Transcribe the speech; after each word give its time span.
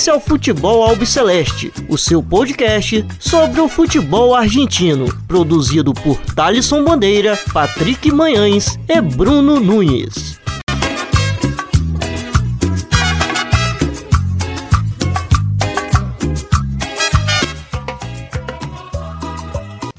Esse 0.00 0.08
é 0.08 0.14
o 0.14 0.18
Futebol 0.18 0.82
Albiceleste, 0.82 1.70
o 1.86 1.98
seu 1.98 2.22
podcast 2.22 3.04
sobre 3.18 3.60
o 3.60 3.68
futebol 3.68 4.34
argentino, 4.34 5.14
produzido 5.28 5.92
por 5.92 6.16
Thalisson 6.34 6.82
Bandeira, 6.82 7.38
Patrick 7.52 8.10
Manhães 8.10 8.78
e 8.88 8.98
Bruno 8.98 9.60
Nunes. 9.60 10.40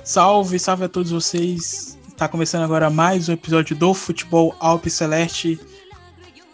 Salve, 0.03 0.58
salve 0.58 0.86
a 0.86 0.89
todos 0.89 1.11
vocês. 1.11 1.95
Está 2.08 2.27
começando 2.27 2.63
agora 2.63 2.89
mais 2.89 3.30
um 3.30 3.33
episódio 3.33 3.75
do 3.75 3.94
Futebol 3.94 4.55
Albiceleste. 4.59 5.59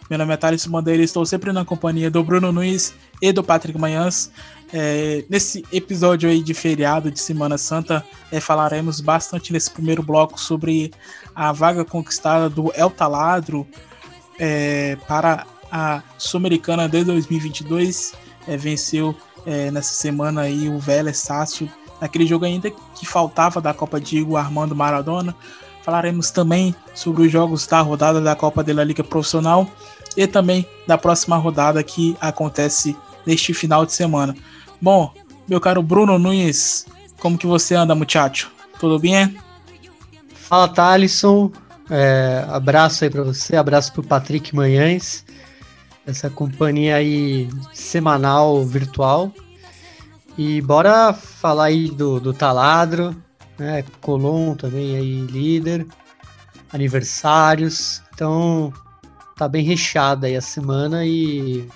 Meu 0.09 0.19
nome 0.19 0.33
é 0.33 0.37
Thales 0.37 0.65
Bandeira 0.65 1.01
e 1.01 1.05
estou 1.05 1.25
sempre 1.25 1.53
na 1.53 1.63
companhia 1.63 2.11
do 2.11 2.21
Bruno 2.25 2.51
Nunes 2.51 2.93
e 3.21 3.31
do 3.31 3.43
Patrick 3.43 3.77
Manhãs. 3.77 4.31
É, 4.71 5.23
nesse 5.29 5.63
episódio 5.71 6.29
aí 6.29 6.43
de 6.43 6.53
feriado 6.53 7.09
de 7.09 7.19
Semana 7.19 7.57
Santa, 7.57 8.03
é, 8.31 8.39
falaremos 8.39 8.99
bastante 8.99 9.53
nesse 9.53 9.71
primeiro 9.71 10.03
bloco 10.03 10.39
sobre 10.39 10.91
a 11.33 11.51
vaga 11.51 11.85
conquistada 11.85 12.49
do 12.49 12.71
El 12.75 12.89
Taladro 12.89 13.65
é, 14.39 14.97
para 15.07 15.45
a 15.71 16.01
Sul-Americana 16.17 16.87
de 16.89 17.03
2022. 17.03 18.13
É, 18.47 18.57
venceu 18.57 19.15
é, 19.45 19.71
nessa 19.71 19.93
semana 19.93 20.41
aí 20.41 20.67
o 20.67 20.79
Vélez 20.79 21.17
Sácio, 21.17 21.69
naquele 22.01 22.25
jogo 22.25 22.45
ainda 22.45 22.69
que 22.69 23.05
faltava 23.05 23.61
da 23.61 23.73
Copa 23.73 23.99
Diego 23.99 24.35
Armando 24.35 24.75
Maradona. 24.75 25.35
Falaremos 25.81 26.31
também 26.31 26.75
sobre 26.93 27.23
os 27.23 27.31
jogos 27.31 27.65
da 27.65 27.79
rodada 27.79 28.19
da 28.19 28.35
Copa 28.35 28.61
da 28.61 28.83
Liga 28.83 29.05
Profissional 29.05 29.65
e 30.17 30.27
também 30.27 30.67
da 30.85 30.97
próxima 30.97 31.37
rodada 31.37 31.81
que 31.81 32.17
acontece 32.19 32.97
neste 33.27 33.53
final 33.53 33.85
de 33.85 33.93
semana. 33.93 34.35
Bom, 34.81 35.13
meu 35.47 35.59
caro 35.59 35.83
Bruno 35.83 36.17
Nunes, 36.17 36.87
como 37.19 37.37
que 37.37 37.45
você 37.45 37.75
anda, 37.75 37.93
muchacho? 37.93 38.51
Tudo 38.79 38.97
bem? 38.97 39.37
Fala, 40.33 40.67
Thalisson. 40.69 41.51
É, 41.89 42.45
abraço 42.49 43.03
aí 43.03 43.09
para 43.09 43.23
você, 43.23 43.55
abraço 43.55 43.93
pro 43.93 44.03
Patrick 44.03 44.53
Manhães, 44.53 45.25
essa 46.05 46.29
companhia 46.29 46.97
aí 46.97 47.47
semanal 47.73 48.65
virtual. 48.65 49.31
E 50.37 50.61
bora 50.61 51.13
falar 51.13 51.65
aí 51.65 51.89
do, 51.89 52.19
do 52.19 52.33
Taladro, 52.33 53.15
né? 53.57 53.83
Colom 54.01 54.53
também 54.53 54.95
aí 54.95 55.21
líder, 55.21 55.87
aniversários. 56.71 58.03
Então, 58.13 58.71
tá 59.35 59.47
bem 59.47 59.63
recheada 59.63 60.27
aí 60.27 60.35
a 60.35 60.41
semana 60.41 61.05
e 61.05 61.67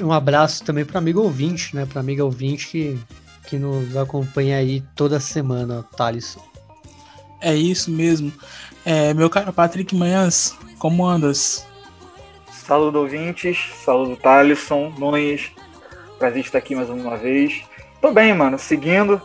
um 0.00 0.12
abraço 0.12 0.64
também 0.64 0.84
para 0.84 0.98
amigo 0.98 1.20
ouvinte, 1.20 1.74
né? 1.74 1.86
Para 1.86 2.00
amiga 2.00 2.24
ouvinte 2.24 2.68
que, 2.68 2.98
que 3.46 3.58
nos 3.58 3.96
acompanha 3.96 4.58
aí 4.58 4.82
toda 4.94 5.18
semana, 5.18 5.84
Thalisson. 5.96 6.42
É 7.40 7.54
isso 7.54 7.90
mesmo. 7.90 8.32
É, 8.84 9.12
meu 9.14 9.28
caro 9.28 9.52
Patrick 9.52 9.94
Manhãs, 9.94 10.56
como 10.78 11.06
andas? 11.06 11.66
Saludo 12.50 13.00
ouvintes, 13.00 13.58
saludo 13.84 14.16
Thalisson, 14.16 14.92
Nunes, 14.98 15.50
prazer 16.18 16.40
estar 16.40 16.58
aqui 16.58 16.74
mais 16.74 16.88
uma 16.88 17.16
vez. 17.16 17.62
Tô 18.00 18.12
bem, 18.12 18.32
mano, 18.32 18.58
seguindo 18.58 19.20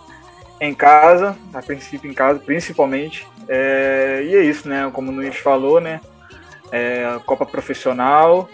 em 0.59 0.73
casa, 0.73 1.37
a 1.53 1.61
princípio 1.61 2.09
em 2.09 2.13
casa, 2.13 2.39
principalmente. 2.39 3.25
É, 3.47 4.21
e 4.25 4.35
é 4.35 4.43
isso, 4.43 4.67
né? 4.67 4.89
Como 4.91 5.09
o 5.09 5.15
Nunes 5.15 5.37
falou, 5.37 5.79
né? 5.79 6.01
é, 6.71 7.19
Copa 7.25 7.45
Profissional, 7.45 8.49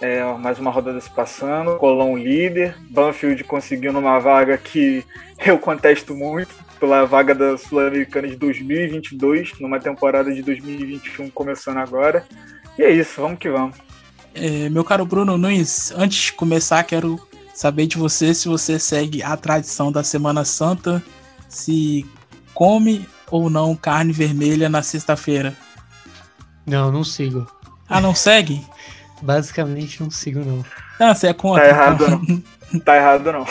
é, 0.00 0.22
mais 0.38 0.58
uma 0.58 0.70
rodada 0.70 1.00
se 1.00 1.10
passando, 1.10 1.76
Colón 1.76 2.16
líder, 2.16 2.76
Banfield 2.90 3.42
conseguindo 3.44 3.98
uma 3.98 4.18
vaga 4.18 4.56
que 4.56 5.04
eu 5.44 5.58
contesto 5.58 6.14
muito, 6.14 6.54
pela 6.78 7.04
vaga 7.04 7.34
da 7.34 7.58
Sul-Americana 7.58 8.28
de 8.28 8.36
2022, 8.36 9.58
numa 9.60 9.80
temporada 9.80 10.32
de 10.32 10.42
2021 10.42 11.30
começando 11.30 11.78
agora. 11.78 12.24
E 12.78 12.82
é 12.82 12.90
isso, 12.90 13.20
vamos 13.20 13.38
que 13.38 13.50
vamos. 13.50 13.76
É, 14.34 14.68
meu 14.68 14.84
caro 14.84 15.04
Bruno 15.04 15.36
Nunes, 15.36 15.92
antes 15.96 16.26
de 16.26 16.32
começar, 16.32 16.82
quero 16.84 17.20
saber 17.52 17.86
de 17.86 17.98
você 17.98 18.32
se 18.32 18.46
você 18.46 18.78
segue 18.78 19.22
a 19.22 19.36
tradição 19.36 19.90
da 19.90 20.04
Semana 20.04 20.44
Santa, 20.44 21.02
se 21.48 22.06
come 22.54 23.08
ou 23.30 23.50
não 23.50 23.74
carne 23.74 24.12
vermelha 24.12 24.68
na 24.68 24.82
sexta-feira. 24.82 25.56
Não, 26.64 26.92
não 26.92 27.02
sigo. 27.02 27.46
Ah, 27.88 28.00
não 28.00 28.14
segue? 28.14 28.64
Basicamente 29.22 30.02
não 30.02 30.10
sigo, 30.10 30.40
não. 30.40 30.64
Ah, 30.98 31.14
você 31.14 31.28
é 31.28 31.32
contra. 31.32 31.62
Tá 31.62 31.68
errado, 31.68 32.04
então. 32.04 32.22
não. 32.28 32.42
Tá 32.84 32.96
errado, 32.96 33.32
não. 33.32 33.46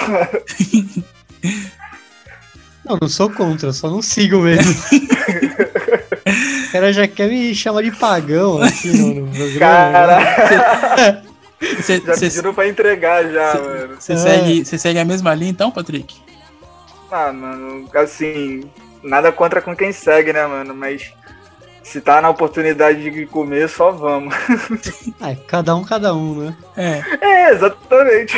não, 2.86 2.98
não 3.02 3.10
sou 3.10 3.32
contra, 3.32 3.74
só 3.74 3.90
não 3.90 4.00
sigo 4.00 4.42
mesmo. 4.42 4.72
o 6.68 6.72
cara 6.72 6.94
já 6.94 7.08
quer 7.08 7.28
me 7.28 7.56
chamar 7.56 7.82
de 7.82 7.92
pagão 7.92 8.62
aqui 8.62 8.90
no, 8.90 9.26
no 9.26 9.32
programa. 9.36 9.60
Cara! 9.60 11.24
Cê, 11.82 12.00
já 12.06 12.14
cê, 12.14 12.28
pediram 12.28 12.54
pra 12.54 12.68
entregar 12.68 13.24
já, 13.32 13.54
cê, 13.54 13.58
mano. 13.58 13.96
Você 14.00 14.14
é. 14.14 14.18
segue, 14.18 14.66
segue 14.66 15.00
a 15.00 15.06
mesma 15.06 15.34
linha 15.34 15.50
então, 15.50 15.72
Patrick? 15.72 16.16
Ah, 17.12 17.34
mano, 17.34 17.90
assim, 17.96 18.70
nada 19.02 19.32
contra 19.32 19.62
com 19.62 19.76
quem 19.76 19.92
segue, 19.92 20.32
né, 20.32 20.46
mano? 20.46 20.76
Mas 20.76 21.12
se 21.88 22.02
tá 22.02 22.22
na 22.22 22.30
oportunidade 22.30 23.10
de 23.10 23.26
comer, 23.26 23.70
só 23.70 23.92
vamos. 23.92 24.36
É, 25.22 25.36
cada 25.48 25.76
um, 25.76 25.84
cada 25.84 26.14
um, 26.14 26.36
né? 26.36 26.58
É, 26.76 27.02
é 27.22 27.52
exatamente. 27.52 28.38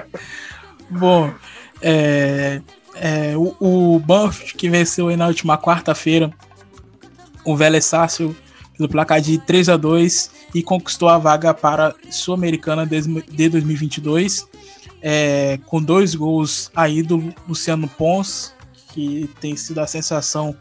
Bom, 0.88 1.32
é, 1.80 2.62
é, 2.94 3.36
o, 3.36 3.54
o 3.60 3.98
Banff, 3.98 4.54
que 4.54 4.70
venceu 4.70 5.08
aí 5.08 5.16
na 5.16 5.26
última 5.26 5.58
quarta-feira, 5.58 6.32
o 7.44 7.54
Vélez 7.54 7.84
Sácio, 7.84 8.34
pelo 8.76 8.88
placar 8.88 9.20
de 9.20 9.38
3 9.38 9.68
a 9.68 9.76
2 9.76 10.30
e 10.54 10.62
conquistou 10.62 11.08
a 11.08 11.18
vaga 11.18 11.52
para 11.52 11.88
a 11.88 12.12
Sul-Americana 12.12 12.86
de 12.86 13.48
2022, 13.48 14.48
é, 15.02 15.58
com 15.66 15.82
dois 15.82 16.14
gols 16.14 16.70
aí 16.74 17.02
do 17.02 17.32
Luciano 17.46 17.88
Pons, 17.88 18.54
que 18.92 19.28
tem 19.38 19.54
sido 19.54 19.80
a 19.80 19.86
sensação 19.86 20.56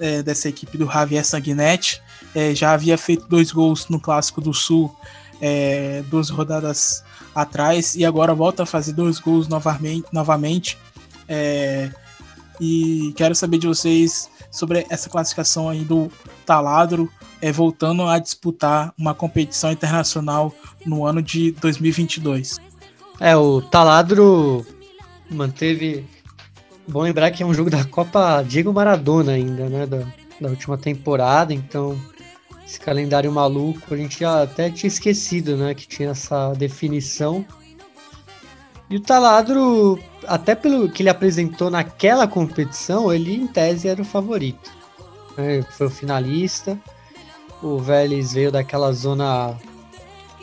é, 0.00 0.22
dessa 0.22 0.48
equipe 0.48 0.76
do 0.76 0.86
Javier 0.86 1.24
Sanguinetti. 1.24 2.02
É, 2.34 2.54
já 2.54 2.72
havia 2.72 2.98
feito 2.98 3.26
dois 3.28 3.50
gols 3.50 3.88
no 3.88 3.98
Clássico 3.98 4.40
do 4.40 4.52
Sul 4.52 4.94
é, 5.40 6.02
duas 6.08 6.30
rodadas 6.30 7.04
atrás 7.34 7.94
e 7.94 8.04
agora 8.04 8.34
volta 8.34 8.62
a 8.62 8.66
fazer 8.66 8.92
dois 8.92 9.18
gols 9.18 9.48
novamente. 9.48 10.06
novamente 10.12 10.78
é, 11.28 11.90
e 12.60 13.12
quero 13.16 13.34
saber 13.34 13.58
de 13.58 13.66
vocês 13.66 14.30
sobre 14.50 14.86
essa 14.88 15.10
classificação 15.10 15.68
aí 15.68 15.84
do 15.84 16.10
Taladro, 16.46 17.10
é, 17.42 17.52
voltando 17.52 18.04
a 18.04 18.18
disputar 18.18 18.94
uma 18.98 19.12
competição 19.12 19.70
internacional 19.70 20.54
no 20.86 21.04
ano 21.04 21.20
de 21.20 21.50
2022. 21.52 22.58
É, 23.20 23.36
o 23.36 23.60
Taladro 23.60 24.64
manteve 25.30 26.06
Bom 26.88 27.02
lembrar 27.02 27.32
que 27.32 27.42
é 27.42 27.46
um 27.46 27.52
jogo 27.52 27.68
da 27.68 27.84
Copa 27.84 28.42
Diego 28.42 28.72
Maradona 28.72 29.32
ainda, 29.32 29.68
né? 29.68 29.86
Da, 29.86 30.06
da 30.40 30.48
última 30.48 30.78
temporada, 30.78 31.52
então 31.52 31.98
esse 32.64 32.78
calendário 32.78 33.30
maluco 33.32 33.92
a 33.92 33.96
gente 33.96 34.20
já 34.20 34.42
até 34.42 34.70
tinha 34.70 34.88
esquecido, 34.88 35.56
né? 35.56 35.74
Que 35.74 35.86
tinha 35.86 36.10
essa 36.10 36.52
definição. 36.52 37.44
E 38.88 38.96
o 38.96 39.00
Taladro, 39.00 39.98
até 40.28 40.54
pelo 40.54 40.88
que 40.88 41.02
ele 41.02 41.08
apresentou 41.08 41.70
naquela 41.70 42.28
competição, 42.28 43.12
ele 43.12 43.34
em 43.34 43.48
tese 43.48 43.88
era 43.88 44.00
o 44.00 44.04
favorito. 44.04 44.70
Né? 45.36 45.62
Foi 45.62 45.88
o 45.88 45.90
finalista. 45.90 46.78
O 47.60 47.78
Vélez 47.78 48.32
veio 48.32 48.52
daquela 48.52 48.92
zona 48.92 49.58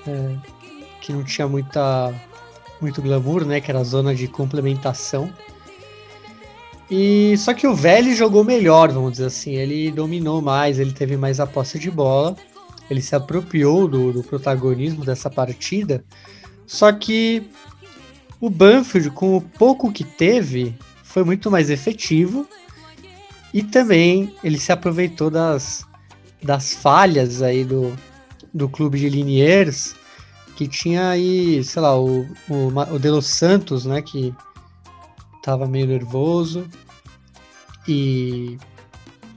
é, 0.05 0.35
que 0.99 1.13
não 1.13 1.23
tinha 1.23 1.47
muita, 1.47 2.13
muito 2.81 3.01
glamour, 3.01 3.45
né? 3.45 3.61
Que 3.61 3.71
era 3.71 3.79
a 3.79 3.85
zona 3.85 4.13
de 4.13 4.27
complementação. 4.27 5.31
E 6.89 7.35
só 7.37 7.53
que 7.53 7.65
o 7.65 7.73
Vélez 7.73 8.17
jogou 8.17 8.43
melhor, 8.43 8.91
vamos 8.91 9.13
dizer 9.13 9.25
assim. 9.25 9.51
Ele 9.51 9.91
dominou 9.91 10.41
mais, 10.41 10.79
ele 10.79 10.91
teve 10.91 11.17
mais 11.17 11.39
a 11.39 11.47
posse 11.47 11.79
de 11.79 11.89
bola, 11.89 12.35
ele 12.89 13.01
se 13.01 13.15
apropriou 13.15 13.87
do, 13.87 14.11
do 14.11 14.23
protagonismo 14.23 15.05
dessa 15.05 15.29
partida. 15.29 16.03
Só 16.65 16.91
que 16.91 17.43
o 18.39 18.49
Banfield, 18.49 19.09
com 19.11 19.37
o 19.37 19.41
pouco 19.41 19.91
que 19.91 20.03
teve, 20.03 20.75
foi 21.03 21.23
muito 21.23 21.49
mais 21.49 21.69
efetivo 21.69 22.47
e 23.53 23.61
também 23.61 24.33
ele 24.43 24.59
se 24.59 24.71
aproveitou 24.71 25.29
das, 25.29 25.85
das 26.41 26.73
falhas 26.73 27.41
aí 27.41 27.63
do, 27.63 27.93
do 28.53 28.67
clube 28.67 28.99
de 28.99 29.09
Liniers, 29.09 29.95
que 30.55 30.67
tinha 30.67 31.09
aí, 31.09 31.63
sei 31.63 31.81
lá, 31.81 31.99
o, 31.99 32.27
o, 32.49 32.67
o 32.93 32.99
De 32.99 33.09
Los 33.09 33.27
Santos, 33.27 33.85
né, 33.85 34.01
que 34.01 34.33
tava 35.43 35.67
meio 35.67 35.85
nervoso. 35.85 36.67
E, 37.87 38.57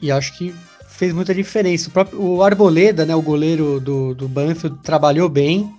e 0.00 0.10
acho 0.10 0.38
que 0.38 0.54
fez 0.88 1.12
muita 1.12 1.34
diferença. 1.34 1.88
O, 1.88 1.92
próprio, 1.92 2.22
o 2.22 2.42
Arboleda, 2.42 3.04
né, 3.04 3.14
o 3.14 3.20
goleiro 3.20 3.78
do, 3.80 4.14
do 4.14 4.26
Banfield, 4.28 4.78
trabalhou 4.82 5.28
bem. 5.28 5.76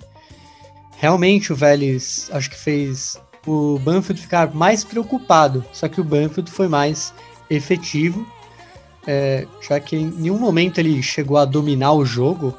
realmente 0.98 1.52
o 1.52 1.56
Vélez 1.56 2.30
acho 2.32 2.50
que 2.50 2.58
fez 2.58 3.20
o 3.48 3.80
Banfield 3.80 4.22
ficar 4.22 4.54
mais 4.54 4.84
preocupado, 4.84 5.64
só 5.72 5.88
que 5.88 6.02
o 6.02 6.04
Banfield 6.04 6.52
foi 6.52 6.68
mais 6.68 7.14
efetivo, 7.50 8.28
é, 9.08 9.48
já 9.66 9.80
que 9.80 9.96
em 9.96 10.06
nenhum 10.06 10.38
momento 10.38 10.80
ele 10.80 11.02
chegou 11.02 11.38
a 11.38 11.46
dominar 11.46 11.94
o 11.94 12.06
jogo, 12.06 12.54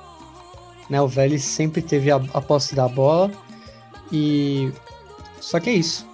né? 0.89 1.01
O 1.03 1.07
Vélez 1.07 1.45
sempre 1.45 1.83
teve 1.83 2.11
a, 2.11 2.17
a 2.33 2.41
posse 2.41 2.75
da 2.75 2.89
bola 2.89 3.31
e 4.11 4.73
só 5.39 5.61
que 5.61 5.69
é 5.69 5.75
isso. 5.75 6.07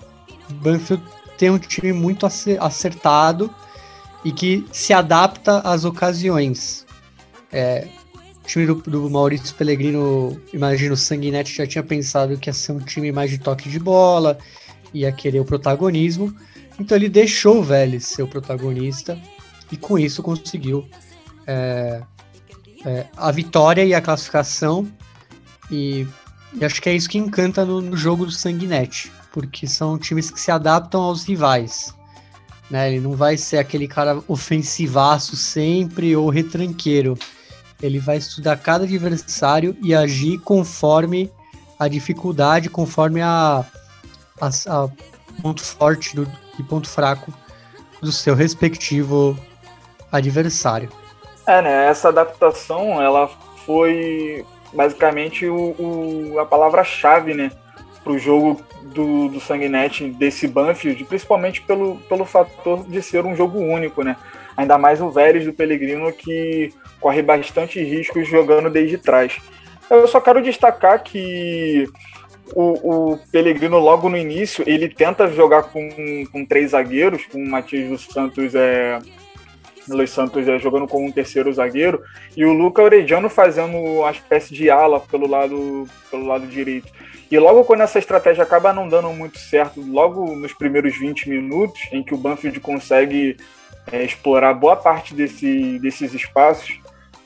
Banfield 0.55 1.05
tem 1.45 1.51
um 1.51 1.59
time 1.59 1.93
muito 1.93 2.27
acertado 2.59 3.55
e 4.25 4.33
que 4.33 4.67
se 4.73 4.95
adapta 4.95 5.59
às 5.59 5.85
ocasiões. 5.85 6.87
É, 7.53 7.87
o 8.43 8.47
time 8.47 8.65
do, 8.65 8.77
do 8.77 9.11
Maurício 9.11 9.55
Pellegrino, 9.55 10.41
imagino, 10.55 10.95
o 10.95 10.97
Sanguinetti 10.97 11.55
já 11.55 11.67
tinha 11.67 11.85
pensado 11.85 12.39
que 12.39 12.49
ia 12.49 12.55
ser 12.55 12.73
um 12.73 12.79
time 12.79 13.13
mais 13.13 13.29
de 13.31 13.37
toque 13.37 13.69
de 13.69 13.79
bola, 13.79 14.39
ia 14.95 15.13
querer 15.13 15.41
o 15.41 15.45
protagonismo. 15.45 16.35
Então 16.81 16.97
ele 16.97 17.11
deixou 17.11 17.59
o 17.59 17.63
Vélez 17.63 18.07
ser 18.07 18.23
o 18.23 18.27
protagonista 18.27 19.19
e 19.71 19.77
com 19.77 19.99
isso 19.99 20.23
conseguiu 20.23 20.89
é, 21.47 22.01
é, 22.87 23.05
a 23.19 23.31
vitória 23.31 23.85
e 23.85 23.93
a 23.93 24.01
classificação. 24.01 24.91
E, 25.71 26.07
e, 26.55 26.65
acho 26.65 26.81
que 26.81 26.89
é 26.89 26.95
isso 26.95 27.11
que 27.11 27.19
encanta 27.19 27.67
no, 27.67 27.83
no 27.83 27.99
jogo 27.99 28.25
do 28.25 28.33
Sanguinetti, 28.33 29.13
porque 29.35 29.67
são 29.67 29.99
times 29.99 30.31
que 30.31 30.41
se 30.41 30.53
adaptam 30.53 31.03
aos 31.03 31.25
rivais. 31.25 31.93
Né? 32.71 32.93
Ele 32.93 33.01
não 33.01 33.17
vai 33.17 33.37
ser 33.37 33.59
aquele 33.59 33.89
cara 33.89 34.23
ofensivaço 34.29 35.37
sempre 35.37 36.15
ou 36.15 36.29
retranqueiro. 36.29 37.19
Ele 37.83 37.99
vai 37.99 38.19
estudar 38.19 38.57
cada 38.59 38.85
adversário 38.85 39.77
e 39.83 39.93
agir 39.93 40.39
conforme 40.39 41.33
a 41.81 41.89
dificuldade, 41.89 42.71
conforme 42.71 43.21
a, 43.23 43.65
a, 44.41 44.47
a 44.69 44.89
ponto 45.43 45.65
forte 45.65 46.15
do, 46.15 46.31
e 46.57 46.63
ponto 46.63 46.89
fraco 46.89 47.35
do 48.01 48.13
seu 48.13 48.37
respectivo 48.37 49.37
adversário. 50.13 50.91
É, 51.45 51.61
né? 51.61 51.89
Essa 51.89 52.11
adaptação, 52.11 53.03
ela 53.03 53.29
foi 53.67 54.47
basicamente 54.73 55.45
o, 55.47 55.75
o 55.77 56.39
a 56.39 56.47
palavra-chave, 56.47 57.35
né? 57.35 57.51
Para 58.05 58.13
o 58.13 58.19
jogo 58.19 58.63
do, 58.83 59.29
do 59.29 59.41
Sanguinete 59.41 60.09
desse 60.11 60.47
Banfield, 60.47 61.03
principalmente 61.05 61.63
pelo, 61.63 61.97
pelo 62.09 62.25
fator 62.25 62.85
de 62.87 63.03
ser 63.03 63.25
um 63.25 63.35
jogo 63.35 63.59
único, 63.59 64.05
né? 64.05 64.17
Ainda 64.57 64.79
mais 64.79 65.01
o 65.01 65.11
Vélez 65.11 65.47
do 65.47 65.53
Pellegrino 65.53 66.13
que 66.13 66.71
corre 67.01 67.23
bastante 67.23 67.83
riscos 67.83 68.29
jogando 68.29 68.71
desde 68.71 68.99
trás. 68.99 69.39
Eu 69.91 70.07
só 70.07 70.21
quero 70.21 70.43
destacar 70.43 71.03
que 71.03 71.89
o, 72.55 73.13
o 73.13 73.19
Pellegrino, 73.33 73.79
logo 73.79 74.09
no 74.09 74.17
início, 74.17 74.63
ele 74.67 74.89
tenta 74.89 75.27
jogar 75.29 75.65
com, 75.65 75.89
com 76.31 76.45
três 76.45 76.71
zagueiros, 76.71 77.27
com 77.27 77.39
o 77.39 77.49
Matias 77.49 77.89
dos 77.89 78.07
Santos 78.07 78.55
é, 78.55 78.99
Luiz 79.89 80.11
Santos 80.11 80.49
é, 80.49 80.59
jogando 80.59 80.87
como 80.87 81.07
um 81.07 81.13
terceiro 81.13 81.53
zagueiro 81.53 82.03
e 82.37 82.45
o 82.45 82.53
Luca 82.53 82.83
Orediano 82.83 83.29
fazendo 83.29 83.77
uma 83.77 84.11
espécie 84.11 84.55
de 84.55 84.71
ala 84.71 85.01
pelo 85.01 85.27
lado, 85.27 85.87
pelo 86.11 86.27
lado 86.27 86.47
direito. 86.47 86.91
E 87.31 87.39
logo 87.39 87.65
quando 87.65 87.83
essa 87.83 87.99
estratégia 87.99 88.45
acaba 88.45 88.73
não 88.73 88.89
dando 88.89 89.11
muito 89.11 89.39
certo, 89.39 89.81
logo 89.81 90.35
nos 90.37 90.53
primeiros 90.53 90.97
20 90.97 91.29
minutos, 91.29 91.81
em 91.93 92.03
que 92.03 92.15
o 92.15 92.19
Banfield 92.19 92.61
consegue 92.61 93.37
é, 93.91 94.05
explorar 94.05 94.55
boa 94.55 94.77
parte 94.77 95.15
desse, 95.15 95.79
desses 95.79 96.15
espaços, 96.15 96.79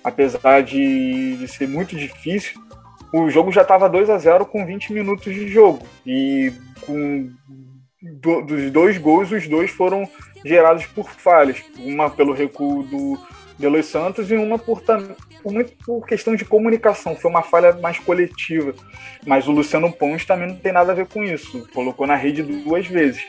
apesar 0.03 0.63
de, 0.63 1.37
de 1.37 1.49
ser 1.49 1.69
muito 1.69 1.97
difícil, 1.97 2.61
o 3.13 3.31
jogo 3.31 3.51
já 3.51 3.63
estava 3.63 3.89
2 3.89 4.11
a 4.11 4.19
0 4.19 4.47
com 4.47 4.65
20 4.65 4.93
minutos 4.93 5.33
de 5.33 5.49
jogo. 5.49 5.87
E 6.07 6.53
com 6.83 7.31
do, 8.03 8.43
dos 8.43 8.71
dois 8.71 8.99
gols, 8.99 9.33
os 9.33 9.49
dois 9.49 9.71
foram 9.71 10.09
gerados 10.45 10.87
por 10.87 11.11
falhas. 11.11 11.63
Uma 11.79 12.11
pelo 12.11 12.33
recuo 12.33 12.83
do 12.85 13.19
Delois 13.59 13.87
Santos 13.87 14.31
e 14.31 14.35
uma 14.35 14.59
por, 14.59 14.83
por, 15.43 15.53
muito 15.53 15.73
por 15.85 16.07
questão 16.07 16.35
de 16.35 16.45
comunicação. 16.45 17.17
Foi 17.17 17.31
uma 17.31 17.43
falha 17.43 17.73
mais 17.75 17.99
coletiva. 17.99 18.75
Mas 19.27 19.47
o 19.49 19.53
Luciano 19.53 19.93
Pons 19.93 20.25
também 20.25 20.49
não 20.49 20.57
tem 20.57 20.73
nada 20.73 20.93
a 20.93 20.95
ver 20.95 21.07
com 21.07 21.23
isso. 21.23 21.69
Colocou 21.73 22.07
na 22.07 22.17
rede 22.17 22.43
duas 22.43 22.87
vezes. 22.87 23.27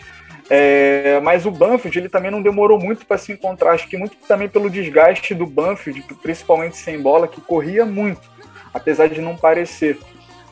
É, 0.50 1.20
mas 1.22 1.46
o 1.46 1.52
Banfield 1.52 2.00
ele 2.00 2.10
também 2.10 2.32
não 2.32 2.42
demorou 2.42 2.80
muito 2.80 3.06
para 3.06 3.18
se 3.18 3.32
encontrar. 3.32 3.72
Acho 3.72 3.88
que 3.88 3.98
muito 3.98 4.16
também 4.28 4.50
pelo 4.50 4.70
desgaste 4.70 5.36
do 5.36 5.46
Banfield, 5.46 6.04
principalmente 6.22 6.78
sem 6.78 7.00
bola, 7.00 7.28
que 7.28 7.40
corria 7.40 7.86
muito 7.86 8.40
apesar 8.74 9.08
de 9.10 9.22
não 9.22 9.36
parecer, 9.36 9.98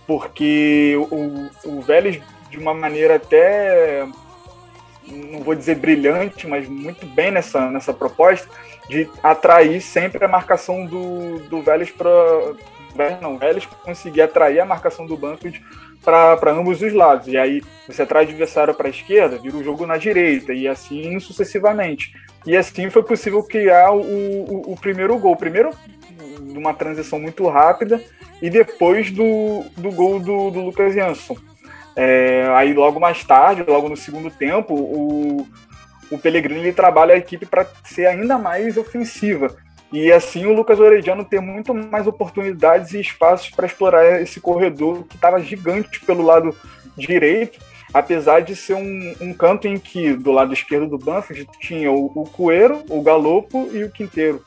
porque 0.05 0.95
o, 1.11 1.49
o 1.65 1.81
Vélez, 1.81 2.21
de 2.49 2.57
uma 2.57 2.73
maneira 2.73 3.15
até, 3.15 4.07
não 5.07 5.39
vou 5.39 5.55
dizer 5.55 5.75
brilhante, 5.75 6.47
mas 6.47 6.67
muito 6.67 7.05
bem 7.05 7.31
nessa, 7.31 7.69
nessa 7.71 7.93
proposta, 7.93 8.47
de 8.89 9.09
atrair 9.23 9.81
sempre 9.81 10.23
a 10.23 10.27
marcação 10.27 10.85
do, 10.85 11.39
do 11.49 11.61
Vélez 11.61 11.91
para. 11.91 12.09
Não, 13.21 13.37
Vélez 13.37 13.65
conseguir 13.83 14.21
atrair 14.21 14.59
a 14.59 14.65
marcação 14.65 15.05
do 15.05 15.15
Banfield 15.15 15.63
para 16.03 16.51
ambos 16.51 16.81
os 16.81 16.93
lados. 16.93 17.27
E 17.27 17.37
aí 17.37 17.61
você 17.87 18.01
atrai 18.01 18.23
adversário 18.23 18.73
para 18.73 18.87
a 18.87 18.89
esquerda, 18.89 19.37
vira 19.37 19.57
o 19.57 19.63
jogo 19.63 19.85
na 19.85 19.97
direita, 19.97 20.53
e 20.53 20.67
assim 20.67 21.19
sucessivamente. 21.19 22.13
E 22.45 22.55
assim 22.55 22.89
foi 22.89 23.03
possível 23.03 23.43
criar 23.43 23.91
o, 23.91 24.01
o, 24.01 24.73
o 24.73 24.77
primeiro 24.77 25.17
gol. 25.19 25.35
Primeiro 25.35 25.71
de 26.41 26.57
uma 26.57 26.73
transição 26.73 27.19
muito 27.19 27.47
rápida 27.47 28.01
e 28.41 28.49
depois 28.49 29.11
do, 29.11 29.63
do 29.75 29.91
gol 29.91 30.19
do, 30.19 30.49
do 30.49 30.61
Lucas 30.61 30.93
Jansson. 30.93 31.35
É, 31.97 32.47
aí 32.55 32.75
logo 32.75 32.99
mais 32.99 33.23
tarde, 33.23 33.65
logo 33.67 33.89
no 33.89 33.97
segundo 33.97 34.29
tempo, 34.29 34.75
o, 34.75 35.47
o 36.11 36.17
Pellegrini 36.19 36.59
ele 36.61 36.71
trabalha 36.71 37.15
a 37.15 37.17
equipe 37.17 37.43
para 37.47 37.65
ser 37.83 38.05
ainda 38.05 38.37
mais 38.37 38.77
ofensiva. 38.77 39.55
E 39.91 40.11
assim 40.11 40.45
o 40.45 40.53
Lucas 40.53 40.79
Orediano 40.79 41.25
ter 41.25 41.41
muito 41.41 41.73
mais 41.73 42.05
oportunidades 42.05 42.93
e 42.93 42.99
espaços 42.99 43.49
para 43.49 43.65
explorar 43.65 44.21
esse 44.21 44.39
corredor 44.39 45.05
que 45.05 45.15
estava 45.15 45.41
gigante 45.41 45.99
pelo 46.01 46.23
lado 46.23 46.55
direito, 46.95 47.57
apesar 47.91 48.41
de 48.41 48.55
ser 48.55 48.75
um, 48.75 49.15
um, 49.19 49.33
canto 49.33 49.67
em 49.67 49.79
que 49.79 50.13
do 50.13 50.31
lado 50.31 50.53
esquerdo 50.53 50.87
do 50.87 51.03
Banfield 51.03 51.47
tinha 51.59 51.91
o, 51.91 52.11
o 52.13 52.25
Coelho, 52.25 52.83
o 52.89 53.01
Galopo 53.01 53.69
e 53.71 53.83
o 53.83 53.89
Quinteiro. 53.89 54.43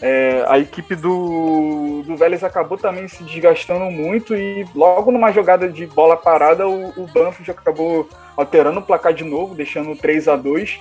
É, 0.00 0.44
a 0.46 0.58
equipe 0.58 0.94
do, 0.94 2.02
do 2.06 2.16
Vélez 2.16 2.44
acabou 2.44 2.78
também 2.78 3.08
se 3.08 3.24
desgastando 3.24 3.90
muito 3.90 4.34
e 4.34 4.64
logo 4.72 5.10
numa 5.10 5.32
jogada 5.32 5.68
de 5.68 5.86
bola 5.86 6.16
parada 6.16 6.68
o, 6.68 6.90
o 6.90 7.06
Banfield 7.08 7.50
acabou 7.50 8.08
alterando 8.36 8.78
o 8.78 8.82
placar 8.82 9.12
de 9.12 9.24
novo, 9.24 9.56
deixando 9.56 9.96
3 9.96 10.28
a 10.28 10.36
2 10.36 10.78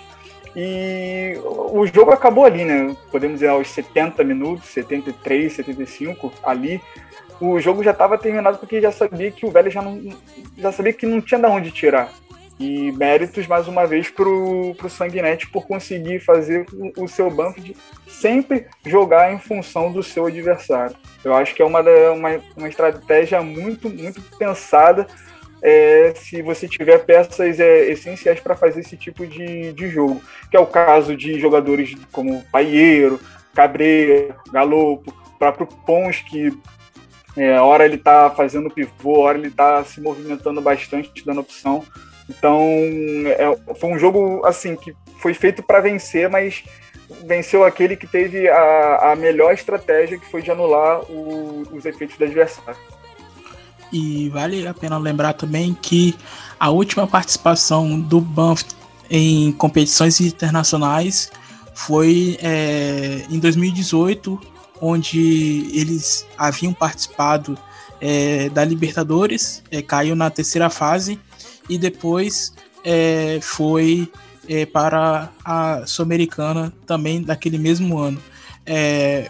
e 0.56 1.40
o 1.44 1.86
jogo 1.86 2.12
acabou 2.12 2.46
ali, 2.46 2.66
né? 2.66 2.96
Podemos 3.12 3.36
dizer 3.36 3.50
aos 3.50 3.68
70 3.70 4.24
minutos, 4.24 4.70
73, 4.70 5.54
75 5.54 6.34
ali. 6.44 6.82
O 7.40 7.60
jogo 7.60 7.84
já 7.84 7.92
estava 7.92 8.18
terminado 8.18 8.58
porque 8.58 8.82
já 8.82 8.92
sabia 8.92 9.30
que 9.32 9.46
o 9.46 9.52
Vélez 9.52 9.74
já 9.74 9.82
não 9.82 10.02
já 10.58 10.72
sabia 10.72 10.94
que 10.94 11.06
não 11.06 11.22
tinha 11.22 11.40
de 11.40 11.46
onde 11.46 11.72
tirar. 11.72 12.12
E 12.60 12.92
méritos, 12.94 13.46
mais 13.46 13.68
uma 13.68 13.86
vez, 13.86 14.10
para 14.10 14.28
o 14.28 14.90
Sanguinete 14.90 15.48
por 15.48 15.68
conseguir 15.68 16.20
fazer 16.20 16.66
o 16.98 17.08
seu 17.08 17.30
de 17.56 17.76
sempre 18.08 18.66
jogar 18.86 19.32
em 19.32 19.40
função 19.40 19.92
do 19.92 20.02
seu 20.02 20.26
adversário. 20.26 20.96
Eu 21.24 21.36
acho 21.36 21.54
que 21.54 21.62
é 21.62 21.66
uma, 21.66 21.82
uma, 21.82 22.42
uma 22.56 22.68
estratégia 22.68 23.42
muito, 23.42 23.90
muito 23.90 24.22
pensada 24.40 25.06
é, 25.62 26.14
se 26.16 26.42
você 26.42 26.68
tiver 26.68 27.00
peças 27.00 27.60
é, 27.60 27.92
essenciais 27.92 28.40
para 28.40 28.56
fazer 28.56 28.82
esse 28.82 28.98
tipo 28.98 29.26
de, 29.26 29.74
de 29.74 29.90
jogo. 29.90 30.22
Que 30.50 30.58
é 30.58 30.60
o 30.60 30.66
caso 30.66 31.16
de 31.16 31.40
jogadores 31.40 31.96
como 32.12 32.44
Paieiro, 32.52 33.20
Cabreira, 33.54 34.36
Galopo, 34.52 35.14
próprio 35.38 35.68
Pons, 35.68 36.22
que 36.22 36.58
é, 37.36 37.60
hora 37.60 37.86
ele 37.86 37.96
está 37.96 38.30
fazendo 38.32 38.70
pivô, 38.70 39.20
hora 39.20 39.38
ele 39.38 39.48
está 39.48 39.84
se 39.84 40.02
movimentando 40.02 40.62
bastante, 40.62 41.24
dando 41.26 41.42
opção. 41.42 41.84
Então, 42.30 42.62
é, 43.26 43.76
foi 43.76 43.90
um 43.90 44.00
jogo 44.00 44.46
assim 44.46 44.76
que 44.76 44.96
foi 45.20 45.34
feito 45.34 45.64
para 45.64 45.80
vencer, 45.80 46.30
mas 46.30 46.64
venceu 47.26 47.64
aquele 47.64 47.96
que 47.96 48.06
teve 48.06 48.48
a, 48.50 49.12
a 49.12 49.16
melhor 49.16 49.54
estratégia, 49.54 50.20
que 50.20 50.30
foi 50.30 50.42
de 50.42 50.52
anular 50.52 51.02
o, 51.10 51.64
os 51.72 51.86
efeitos 51.86 52.18
do 52.18 52.26
adversário. 52.26 52.80
E 53.92 54.30
vale 54.30 54.68
a 54.68 54.74
pena 54.74 54.98
lembrar 54.98 55.34
também 55.34 55.74
que 55.82 56.16
a 56.60 56.70
última 56.70 57.08
participação 57.08 58.00
do 58.00 58.20
Banff 58.20 58.66
em 59.10 59.54
competições 59.54 60.20
internacionais 60.20 61.32
foi 61.74 62.38
é, 62.42 63.24
em 63.30 63.40
2018, 63.40 64.40
onde 64.82 65.70
eles 65.74 66.28
haviam 66.38 66.74
participado 66.74 67.58
é, 68.02 68.50
da 68.50 68.66
Libertadores, 68.66 69.64
é, 69.72 69.82
caiu 69.82 70.16
na 70.16 70.30
terceira 70.30 70.70
fase 70.70 71.18
e 71.70 71.78
depois 71.78 72.54
é, 72.84 73.40
foi 73.42 74.12
é, 74.48 74.66
para 74.66 75.30
a 75.44 75.86
Sul-Americana 75.86 76.74
também 76.86 77.22
daquele 77.22 77.58
mesmo 77.58 77.98
ano. 77.98 78.22
É, 78.66 79.30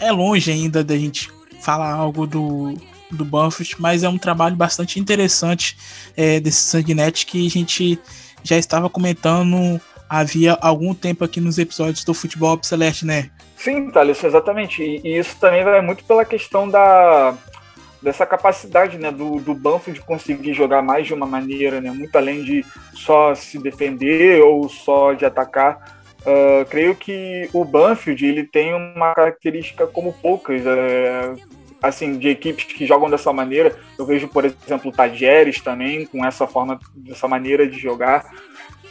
é 0.00 0.12
longe 0.12 0.50
ainda 0.50 0.84
da 0.84 0.96
gente 0.96 1.30
falar 1.60 1.92
algo 1.92 2.26
do, 2.26 2.74
do 3.10 3.24
Banfield, 3.24 3.76
mas 3.78 4.02
é 4.02 4.08
um 4.08 4.18
trabalho 4.18 4.56
bastante 4.56 5.00
interessante 5.00 5.76
é, 6.16 6.38
desse 6.38 6.62
Sanguinete 6.62 7.26
que 7.26 7.46
a 7.46 7.50
gente 7.50 7.98
já 8.42 8.56
estava 8.56 8.88
comentando 8.88 9.80
havia 10.08 10.56
algum 10.60 10.94
tempo 10.94 11.24
aqui 11.24 11.40
nos 11.40 11.58
episódios 11.58 12.04
do 12.04 12.14
Futebol 12.14 12.58
Celeste, 12.62 13.04
né? 13.04 13.30
Sim, 13.56 13.90
Thales, 13.90 14.22
exatamente. 14.22 14.82
E, 14.82 15.18
isso 15.18 15.36
também 15.40 15.64
vai 15.64 15.80
muito 15.80 16.04
pela 16.04 16.24
questão 16.24 16.68
da 16.68 17.34
dessa 18.06 18.24
capacidade 18.24 18.98
né, 18.98 19.10
do, 19.10 19.40
do 19.40 19.52
Banfield 19.52 19.98
de 19.98 20.06
conseguir 20.06 20.54
jogar 20.54 20.80
mais 20.80 21.08
de 21.08 21.12
uma 21.12 21.26
maneira, 21.26 21.80
né, 21.80 21.90
muito 21.90 22.14
além 22.14 22.44
de 22.44 22.64
só 22.94 23.34
se 23.34 23.58
defender 23.58 24.40
ou 24.44 24.68
só 24.68 25.12
de 25.12 25.26
atacar. 25.26 25.98
Uh, 26.20 26.64
creio 26.70 26.94
que 26.94 27.50
o 27.52 27.64
Banfield 27.64 28.24
ele 28.24 28.44
tem 28.44 28.72
uma 28.72 29.12
característica 29.12 29.88
como 29.88 30.12
poucas, 30.12 30.64
é, 30.64 31.34
assim, 31.82 32.16
de 32.16 32.28
equipes 32.28 32.66
que 32.66 32.86
jogam 32.86 33.10
dessa 33.10 33.32
maneira. 33.32 33.74
Eu 33.98 34.06
vejo, 34.06 34.28
por 34.28 34.44
exemplo, 34.44 34.92
o 34.92 34.94
Tajeres 34.94 35.60
também 35.60 36.06
com 36.06 36.24
essa 36.24 36.46
forma, 36.46 36.78
dessa 36.94 37.26
maneira 37.26 37.66
de 37.68 37.76
jogar. 37.76 38.24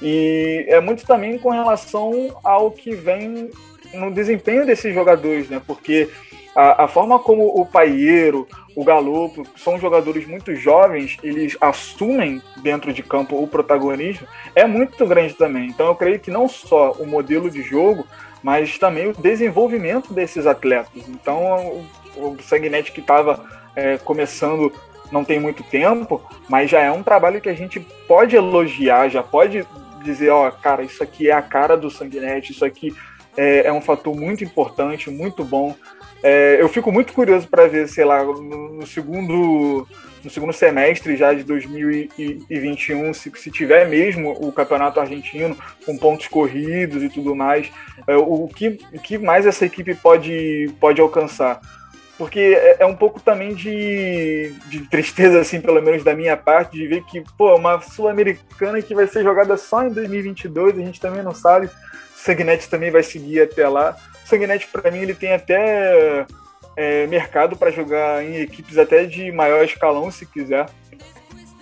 E 0.02 0.66
é 0.68 0.82
muito 0.82 1.06
também 1.06 1.40
com 1.40 1.52
relação 1.52 2.38
ao 2.44 2.70
que 2.70 2.94
vem 2.94 3.50
no 3.94 4.12
desempenho 4.12 4.66
desses 4.66 4.94
jogadores, 4.94 5.50
né? 5.50 5.62
Porque 5.66 6.10
a, 6.54 6.84
a 6.84 6.88
forma 6.90 7.18
como 7.18 7.48
o 7.48 7.66
Paieiro, 7.66 8.46
o 8.76 8.84
Galopo, 8.84 9.48
são 9.56 9.80
jogadores 9.80 10.28
muito 10.28 10.54
jovens, 10.56 11.18
eles 11.24 11.58
assumem 11.62 12.42
dentro 12.58 12.92
de 12.92 13.02
campo 13.02 13.42
o 13.42 13.48
protagonismo, 13.48 14.28
é 14.54 14.66
muito 14.66 15.06
grande 15.08 15.34
também. 15.34 15.68
Então 15.68 15.88
eu 15.88 15.96
creio 15.96 16.20
que 16.20 16.30
não 16.30 16.48
só 16.48 16.92
o 16.94 17.08
modelo 17.08 17.50
de 17.50 17.62
jogo, 17.62 18.06
mas 18.44 18.78
também 18.78 19.08
o 19.08 19.14
desenvolvimento 19.14 20.14
desses 20.14 20.46
atletas. 20.46 21.08
Então 21.08 21.86
o, 22.18 22.32
o 22.32 22.38
Sanguinete 22.42 22.92
que 22.92 23.00
estava 23.00 23.44
é, 23.76 23.98
começando 23.98 24.72
não 25.12 25.24
tem 25.24 25.40
muito 25.40 25.64
tempo, 25.64 26.22
mas 26.50 26.70
já 26.70 26.82
é 26.82 26.92
um 26.92 27.04
trabalho 27.04 27.40
que 27.40 27.50
a 27.50 27.54
gente 27.54 27.80
pode 28.08 28.36
elogiar, 28.36 29.08
já 29.10 29.24
pode 29.24 29.66
dizer, 30.04 30.30
ó, 30.30 30.50
cara, 30.52 30.84
isso 30.84 31.02
aqui 31.02 31.30
é 31.30 31.34
a 31.34 31.42
cara 31.42 31.78
do 31.78 31.90
Sanguinete, 31.90 32.52
isso 32.52 32.66
aqui 32.66 32.94
é, 33.38 33.68
é 33.68 33.74
um 33.74 33.82
fator 33.82 34.16
muito 34.16 34.44
importante, 34.44 35.10
muito 35.10 35.44
bom. 35.44 35.76
É, 36.28 36.60
eu 36.60 36.68
fico 36.68 36.92
muito 36.92 37.14
curioso 37.14 37.48
para 37.48 37.68
ver, 37.68 37.88
sei 37.88 38.04
lá, 38.04 38.24
no, 38.24 38.74
no, 38.74 38.88
segundo 38.88 39.88
no 40.24 40.30
segundo 40.32 40.52
semestre 40.52 41.16
já 41.16 41.32
de 41.32 41.44
2021, 41.44 43.14
se, 43.14 43.32
se 43.36 43.52
tiver 43.52 43.88
mesmo 43.88 44.32
o 44.32 44.52
campeonato 44.52 45.00
argentino 45.00 45.56
com 45.86 45.96
pontos 45.96 46.28
corridos 46.28 47.04
e 47.04 47.10
tudo 47.10 47.36
mais, 47.36 47.72
é, 48.08 48.16
o, 48.16 48.48
que, 48.48 48.80
o 48.92 49.00
que 49.00 49.20
mais 49.20 49.46
essa 49.46 49.68
equipe 49.68 49.94
pode, 49.94 50.68
pode 50.80 51.00
alcançar? 51.00 51.62
porque 52.18 52.40
é, 52.40 52.78
é, 52.80 52.86
um 52.86 52.96
pouco 52.96 53.20
também 53.20 53.54
de, 53.54 54.52
de 54.68 54.80
tristeza, 54.90 55.40
assim, 55.42 55.62
pelo 55.62 55.82
menos 55.82 56.04
da 56.04 56.16
minha 56.16 56.36
parte, 56.36 56.78
de 56.78 56.88
ver 56.88 57.04
que, 57.04 57.22
pô, 57.38 57.54
uma 57.56 57.80
Sul-Americana 57.82 58.82
que 58.82 58.96
vai 58.96 59.06
ser 59.06 59.22
jogada 59.22 59.58
só 59.58 59.84
em 59.84 59.90
2022, 59.90 60.80
a 60.80 60.82
gente 60.82 61.00
também 61.00 61.22
não 61.22 61.36
sabe 61.36 61.68
o 61.68 61.70
Sanguinete 62.16 62.70
também 62.70 62.90
vai 62.90 63.04
seguir 63.04 63.42
até 63.42 63.68
lá. 63.68 63.96
Sanguinete, 64.26 64.68
para 64.68 64.92
mim, 64.92 65.00
ele 65.00 65.14
tem 65.14 65.34
até 65.34 66.26
é, 66.76 67.08
mercado 67.08 67.56
para 67.56 67.72
jogar 67.72 68.24
em 68.24 68.36
equipes 68.38 68.78
até 68.78 69.06
de 69.06 69.32
maior 69.32 69.64
escalão, 69.64 70.12
se 70.12 70.26
quiser. 70.26 70.68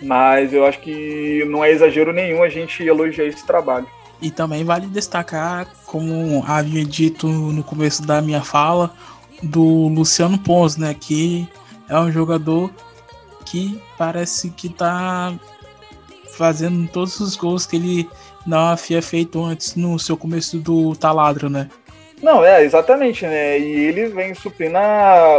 Mas 0.02 0.52
eu 0.52 0.66
acho 0.66 0.80
que 0.80 1.44
não 1.46 1.64
é 1.64 1.70
exagero 1.70 2.12
nenhum 2.12 2.42
a 2.42 2.48
gente 2.48 2.82
elogiar 2.82 3.26
esse 3.26 3.46
trabalho. 3.46 3.86
E 4.20 4.30
também 4.30 4.64
vale 4.64 4.86
destacar, 4.86 5.66
como 5.86 6.42
havia 6.46 6.84
dito 6.84 7.28
no 7.28 7.62
começo 7.62 8.02
da 8.02 8.22
minha 8.22 8.42
fala, 8.42 8.94
do 9.42 9.88
Luciano 9.88 10.38
Pons, 10.38 10.76
né? 10.76 10.94
Que 10.98 11.48
é 11.88 11.98
um 11.98 12.10
jogador 12.10 12.70
que 13.44 13.80
parece 13.98 14.50
que 14.50 14.68
tá 14.68 15.34
fazendo 16.32 16.88
todos 16.88 17.20
os 17.20 17.36
gols 17.36 17.66
que 17.66 17.76
ele 17.76 18.08
não 18.46 18.66
havia 18.66 19.00
feito 19.00 19.42
antes 19.42 19.74
no 19.76 19.98
seu 19.98 20.16
começo 20.16 20.58
do 20.58 20.94
taladro, 20.96 21.48
né? 21.48 21.68
Não, 22.24 22.42
é, 22.42 22.64
exatamente, 22.64 23.26
né? 23.26 23.58
E 23.58 23.84
ele 23.84 24.06
vem 24.06 24.32
suprindo 24.32 24.78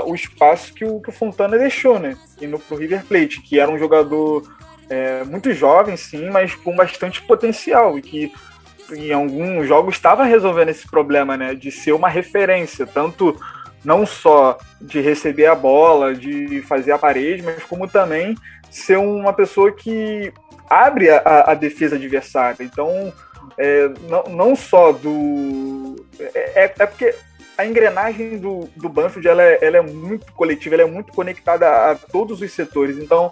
o 0.06 0.14
espaço 0.14 0.72
que 0.72 0.86
o, 0.86 1.00
que 1.00 1.10
o 1.10 1.12
Fontana 1.12 1.58
deixou, 1.58 1.98
né? 1.98 2.16
Indo 2.40 2.60
pro 2.60 2.78
River 2.78 3.04
Plate, 3.04 3.42
que 3.42 3.60
era 3.60 3.72
um 3.72 3.80
jogador 3.80 4.44
é, 4.88 5.24
muito 5.24 5.52
jovem, 5.52 5.98
sim, 5.98 6.30
mas 6.30 6.54
com 6.54 6.76
bastante 6.76 7.24
potencial 7.24 7.98
e 7.98 8.04
que 8.04 8.32
em 8.92 9.12
alguns 9.12 9.68
jogos 9.68 9.96
estava 9.96 10.26
resolvendo 10.26 10.70
esse 10.70 10.88
problema, 10.88 11.36
né? 11.36 11.56
De 11.56 11.72
ser 11.72 11.92
uma 11.92 12.08
referência, 12.08 12.86
tanto 12.86 13.36
não 13.84 14.06
só 14.06 14.56
de 14.80 15.02
receber 15.02 15.48
a 15.48 15.56
bola, 15.56 16.14
de 16.14 16.62
fazer 16.62 16.92
a 16.92 17.00
parede, 17.00 17.42
mas 17.42 17.64
como 17.64 17.88
também 17.88 18.38
ser 18.70 19.00
uma 19.00 19.34
pessoa 19.34 19.72
que 19.72 20.32
abre 20.70 21.10
a, 21.10 21.46
a 21.48 21.56
defesa 21.56 21.96
adversária. 21.96 22.64
Então, 22.64 23.12
é, 23.58 23.90
não, 24.10 24.24
não 24.24 24.56
só 24.56 24.92
do. 24.92 25.96
É, 26.20 26.64
é, 26.64 26.74
é, 26.78 26.86
porque 26.86 27.16
a 27.58 27.66
engrenagem 27.66 28.38
do, 28.38 28.70
do 28.76 28.90
Banfield 28.90 29.28
ela 29.28 29.42
é, 29.42 29.60
ela 29.62 29.78
é 29.78 29.82
muito 29.82 30.32
coletiva, 30.34 30.76
ela 30.76 30.84
é 30.84 30.92
muito 30.92 31.14
conectada 31.14 31.68
a, 31.68 31.92
a 31.92 31.96
todos 31.96 32.42
os 32.42 32.52
setores. 32.52 32.98
Então, 32.98 33.32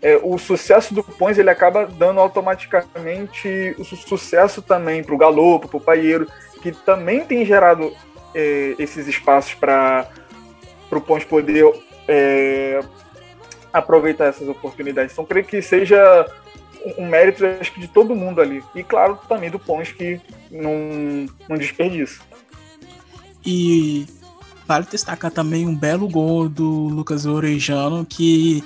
é, 0.00 0.18
o 0.22 0.36
sucesso 0.38 0.94
do 0.94 1.02
Pões 1.02 1.38
ele 1.38 1.50
acaba 1.50 1.86
dando 1.86 2.20
automaticamente 2.20 3.74
o 3.78 3.84
sucesso 3.84 4.60
também 4.60 5.02
para 5.02 5.14
o 5.14 5.18
Galopo, 5.18 5.68
para 5.68 5.76
o 5.76 5.80
Paieiro, 5.80 6.26
que 6.62 6.72
também 6.72 7.24
tem 7.24 7.44
gerado 7.44 7.92
é, 8.34 8.74
esses 8.78 9.06
espaços 9.06 9.54
para 9.54 10.08
o 10.90 11.00
Pons 11.00 11.24
poder 11.24 11.64
é, 12.08 12.80
aproveitar 13.72 14.26
essas 14.26 14.48
oportunidades. 14.48 15.12
Então, 15.12 15.24
creio 15.24 15.46
que 15.46 15.62
seja 15.62 16.26
um 16.98 17.06
mérito 17.06 17.44
acho 17.44 17.72
que 17.72 17.80
de 17.80 17.88
todo 17.88 18.14
mundo 18.14 18.40
ali. 18.40 18.62
E, 18.74 18.82
claro, 18.82 19.18
também 19.28 19.50
do 19.50 19.58
Pons, 19.58 19.92
que 19.92 20.20
não, 20.50 21.26
não 21.48 21.56
desperdiça. 21.56 22.20
E 23.44 24.06
vale 24.66 24.86
destacar 24.90 25.30
também 25.30 25.66
um 25.66 25.74
belo 25.74 26.08
gol 26.08 26.48
do 26.48 26.88
Lucas 26.88 27.26
Orejano, 27.26 28.04
que 28.04 28.62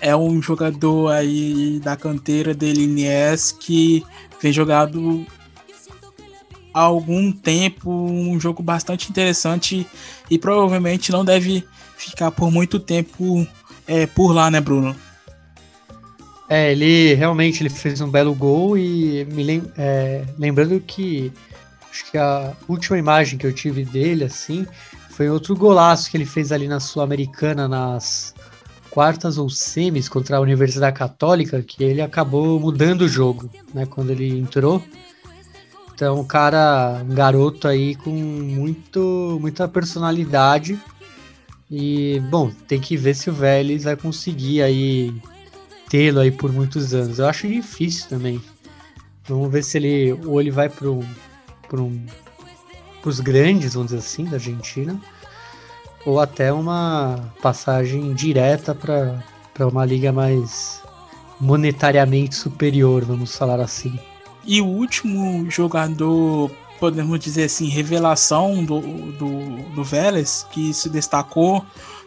é 0.00 0.16
um 0.16 0.40
jogador 0.40 1.12
aí 1.12 1.80
da 1.80 1.96
canteira 1.96 2.54
dele 2.54 2.86
Liniers 2.86 3.52
que 3.52 4.04
vem 4.40 4.52
jogado 4.52 5.26
há 6.72 6.80
algum 6.80 7.32
tempo, 7.32 7.90
um 7.90 8.38
jogo 8.40 8.62
bastante 8.62 9.10
interessante 9.10 9.86
e 10.30 10.38
provavelmente 10.38 11.12
não 11.12 11.24
deve 11.24 11.64
ficar 11.96 12.30
por 12.30 12.50
muito 12.50 12.78
tempo 12.78 13.46
é, 13.86 14.06
por 14.06 14.32
lá, 14.32 14.50
né, 14.50 14.60
Bruno? 14.60 14.96
É, 16.52 16.72
ele 16.72 17.14
realmente 17.14 17.62
ele 17.62 17.70
fez 17.70 18.00
um 18.00 18.10
belo 18.10 18.34
gol 18.34 18.76
e 18.76 19.24
me 19.26 19.44
lem 19.44 19.62
é, 19.78 20.24
lembrando 20.36 20.80
que 20.80 21.32
acho 21.88 22.10
que 22.10 22.18
a 22.18 22.52
última 22.66 22.98
imagem 22.98 23.38
que 23.38 23.46
eu 23.46 23.52
tive 23.52 23.84
dele 23.84 24.24
assim 24.24 24.66
foi 25.10 25.30
outro 25.30 25.54
golaço 25.54 26.10
que 26.10 26.16
ele 26.16 26.26
fez 26.26 26.50
ali 26.50 26.66
na 26.66 26.80
Sul-Americana 26.80 27.68
nas 27.68 28.34
quartas 28.90 29.38
ou 29.38 29.48
semis 29.48 30.08
contra 30.08 30.38
a 30.38 30.40
Universidade 30.40 30.98
Católica, 30.98 31.62
que 31.62 31.84
ele 31.84 32.02
acabou 32.02 32.58
mudando 32.58 33.02
o 33.02 33.08
jogo, 33.08 33.48
né, 33.72 33.86
quando 33.86 34.10
ele 34.10 34.36
entrou. 34.36 34.82
Então, 35.94 36.18
um 36.18 36.24
cara, 36.24 37.00
um 37.08 37.14
garoto 37.14 37.68
aí 37.68 37.94
com 37.94 38.10
muito, 38.10 39.38
muita 39.40 39.68
personalidade. 39.68 40.80
E, 41.70 42.20
bom, 42.28 42.50
tem 42.66 42.80
que 42.80 42.96
ver 42.96 43.14
se 43.14 43.30
o 43.30 43.32
Vélez 43.32 43.84
vai 43.84 43.94
conseguir 43.94 44.62
aí 44.62 45.14
tê-lo 45.90 46.20
aí 46.20 46.30
por 46.30 46.50
muitos 46.52 46.94
anos. 46.94 47.18
Eu 47.18 47.26
acho 47.26 47.46
difícil 47.46 48.08
também. 48.08 48.40
Vamos 49.28 49.50
ver 49.50 49.62
se 49.62 49.76
ele 49.76 50.12
ou 50.24 50.40
ele 50.40 50.50
vai 50.50 50.68
para 50.68 50.88
um, 50.88 51.04
um, 51.74 52.06
os 53.04 53.20
grandes, 53.20 53.74
vamos 53.74 53.90
dizer 53.90 53.98
assim, 53.98 54.24
da 54.24 54.36
Argentina, 54.36 54.98
ou 56.06 56.18
até 56.18 56.52
uma 56.52 57.32
passagem 57.42 58.14
direta 58.14 58.74
para 58.74 59.66
uma 59.66 59.84
liga 59.84 60.12
mais 60.12 60.80
monetariamente 61.38 62.34
superior, 62.34 63.04
vamos 63.04 63.36
falar 63.36 63.60
assim. 63.60 63.98
E 64.46 64.60
o 64.60 64.66
último 64.66 65.50
jogador, 65.50 66.50
podemos 66.78 67.18
dizer 67.20 67.44
assim, 67.44 67.68
revelação 67.68 68.64
do, 68.64 68.80
do, 68.80 69.74
do 69.74 69.84
Vélez, 69.84 70.46
que 70.50 70.72
se 70.72 70.88
destacou, 70.88 71.64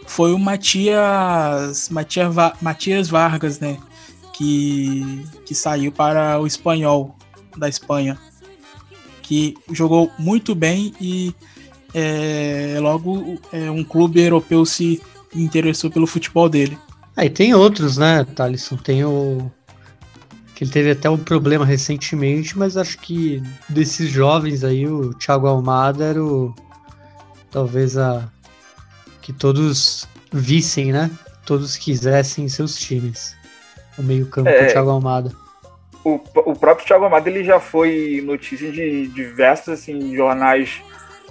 foi 0.07 0.33
o 0.33 0.39
Matias, 0.39 1.89
Matias, 1.89 2.36
Matias 2.62 3.10
Vargas, 3.10 3.60
né? 3.60 3.77
Que, 4.33 5.25
que 5.45 5.53
saiu 5.53 5.91
para 5.91 6.39
o 6.39 6.48
espanhol 6.48 7.15
da 7.57 7.69
Espanha. 7.69 8.17
Que 9.22 9.55
jogou 9.72 10.12
muito 10.17 10.53
bem 10.53 10.93
e 11.00 11.33
é, 11.93 12.77
logo 12.79 13.39
é, 13.51 13.69
um 13.69 13.83
clube 13.83 14.22
europeu 14.22 14.65
se 14.65 15.01
interessou 15.36 15.89
pelo 15.89 16.07
futebol 16.07 16.50
dele. 16.50 16.77
Aí 17.15 17.27
ah, 17.27 17.31
tem 17.31 17.53
outros, 17.53 17.98
né, 17.98 18.25
Thalisson? 18.36 18.75
Tem 18.77 19.05
o 19.05 19.51
que 20.55 20.63
ele 20.63 20.72
teve 20.72 20.91
até 20.91 21.10
um 21.10 21.17
problema 21.17 21.65
recentemente, 21.65 22.57
mas 22.57 22.77
acho 22.77 23.00
que 23.00 23.41
desses 23.69 24.10
jovens 24.10 24.63
aí, 24.63 24.88
o 24.88 25.13
Thiago 25.13 25.48
Almada 25.48 26.05
era 26.05 26.24
o, 26.24 26.53
talvez 27.50 27.98
a 27.98 28.31
que 29.23 29.33
todos 29.33 30.07
vissem, 30.31 30.91
né? 30.91 31.09
todos 31.45 31.77
quisessem 31.77 32.47
seus 32.49 32.75
times. 32.75 33.35
O 33.97 34.03
meio-campo 34.03 34.49
é, 34.49 34.65
Thiago 34.65 34.89
Almada. 34.89 35.31
O, 36.03 36.19
o 36.45 36.55
próprio 36.55 36.85
Thiago 36.85 37.05
Almada 37.05 37.29
ele 37.29 37.43
já 37.43 37.59
foi 37.59 38.21
notícia 38.25 38.71
de 38.71 39.07
diversos 39.07 39.69
assim, 39.69 40.15
jornais 40.15 40.81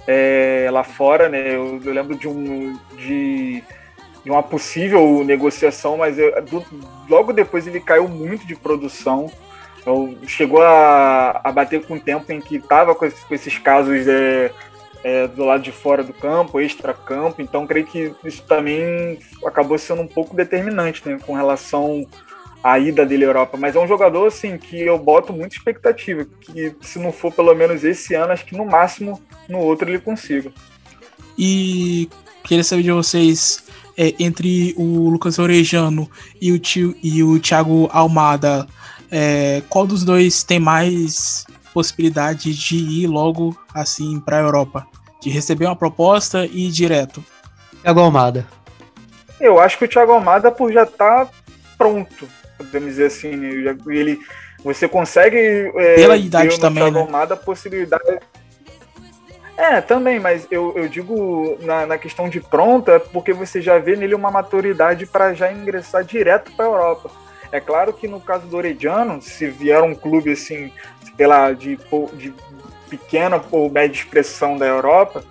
é, 0.07 0.67
lá 0.71 0.83
fora, 0.83 1.29
né? 1.29 1.55
Eu, 1.55 1.81
eu, 1.83 1.93
lembro 1.93 2.17
de 2.17 2.27
um 2.27 2.77
de, 2.97 3.63
de 4.23 4.31
uma 4.31 4.41
possível 4.41 5.23
negociação, 5.23 5.97
mas 5.97 6.17
eu, 6.17 6.41
do, 6.43 6.63
logo 7.09 7.33
depois 7.33 7.67
ele 7.67 7.79
caiu 7.79 8.07
muito 8.07 8.45
de 8.47 8.55
produção. 8.55 9.29
Eu, 9.85 10.17
chegou 10.25 10.61
a, 10.61 11.41
a 11.43 11.51
bater 11.51 11.85
com 11.85 11.95
o 11.95 11.99
tempo 11.99 12.31
em 12.31 12.39
que 12.39 12.55
estava 12.55 12.95
com, 12.95 13.09
com, 13.09 13.35
esses 13.35 13.57
casos 13.57 14.07
é, 14.07 14.51
é, 15.03 15.27
do 15.27 15.43
lado 15.43 15.61
de 15.61 15.71
fora 15.71 16.03
do 16.03 16.13
campo, 16.13 16.59
extra-campo, 16.59 17.41
então 17.41 17.67
creio 17.67 17.85
que 17.85 18.13
isso 18.23 18.43
também 18.43 19.19
acabou 19.45 19.77
sendo 19.77 20.01
um 20.01 20.07
pouco 20.07 20.35
determinante 20.35 21.01
né, 21.05 21.19
com 21.25 21.33
relação 21.33 22.07
à 22.63 22.79
ida 22.79 23.05
dele 23.05 23.25
à 23.25 23.27
Europa. 23.27 23.57
Mas 23.57 23.75
é 23.75 23.79
um 23.79 23.87
jogador 23.87 24.27
assim 24.27 24.57
que 24.57 24.79
eu 24.79 24.97
boto 24.97 25.33
muita 25.33 25.55
expectativa, 25.55 26.25
que 26.41 26.73
se 26.81 26.97
não 26.99 27.11
for 27.11 27.33
pelo 27.33 27.53
menos 27.53 27.83
esse 27.83 28.15
ano, 28.15 28.31
acho 28.31 28.45
que 28.45 28.55
no 28.55 28.65
máximo 28.65 29.21
no 29.49 29.59
outro 29.59 29.89
ele 29.89 29.99
consiga. 29.99 30.51
E 31.37 32.09
queria 32.43 32.63
saber 32.63 32.83
de 32.83 32.91
vocês, 32.91 33.63
é, 33.97 34.13
entre 34.19 34.73
o 34.77 35.09
Lucas 35.09 35.37
Orejano 35.37 36.09
e 36.41 36.51
o, 36.51 36.59
tio, 36.59 36.95
e 37.03 37.21
o 37.23 37.39
Thiago 37.39 37.89
Almada, 37.91 38.67
é, 39.11 39.61
qual 39.67 39.85
dos 39.85 40.03
dois 40.03 40.43
tem 40.43 40.59
mais 40.59 41.45
possibilidade 41.73 42.53
de 42.53 42.75
ir 42.75 43.07
logo 43.07 43.57
assim 43.73 44.19
para 44.19 44.37
a 44.37 44.41
Europa? 44.41 44.87
De 45.19 45.29
receber 45.29 45.65
uma 45.65 45.75
proposta 45.75 46.45
e 46.45 46.67
ir 46.67 46.71
direto? 46.71 47.23
Thiago 47.81 47.99
Almada. 47.99 48.47
Eu 49.39 49.59
acho 49.59 49.77
que 49.77 49.85
o 49.85 49.87
Thiago 49.87 50.11
Almada 50.11 50.51
por 50.51 50.71
já 50.71 50.85
tá 50.85 51.27
pronto, 51.77 52.27
podemos 52.57 52.89
dizer 52.89 53.07
assim. 53.07 53.35
Né? 53.35 53.77
Ele, 53.87 54.19
você 54.63 54.87
consegue 54.87 55.37
é, 55.37 55.95
pela 55.95 56.15
idade 56.15 56.59
também, 56.59 56.83
Thiago 56.83 56.97
né? 56.97 57.01
Almada 57.01 57.33
a 57.33 57.37
possibilidade 57.37 58.19
é, 59.55 59.81
também, 59.81 60.19
mas 60.19 60.47
eu, 60.49 60.73
eu 60.75 60.87
digo 60.87 61.57
na, 61.61 61.85
na 61.85 61.97
questão 61.97 62.27
de 62.27 62.41
pronta, 62.41 62.99
porque 62.99 63.31
você 63.31 63.61
já 63.61 63.77
vê 63.77 63.95
nele 63.95 64.15
uma 64.15 64.31
maturidade 64.31 65.05
para 65.05 65.33
já 65.33 65.51
ingressar 65.51 66.03
direto 66.03 66.51
para 66.53 66.65
a 66.65 66.67
Europa. 66.67 67.11
É 67.53 67.59
claro 67.59 67.93
que 67.93 68.07
no 68.07 68.19
caso 68.19 68.47
do 68.47 68.57
Orediano, 68.57 69.21
se 69.21 69.45
vier 69.45 69.83
um 69.83 69.93
clube 69.93 70.31
assim, 70.31 70.71
pela 71.15 71.53
de, 71.53 71.77
de 72.13 72.33
pequena 72.89 73.39
ou 73.51 73.69
média 73.69 73.95
expressão 73.95 74.57
da 74.57 74.65
Europa, 74.65 75.23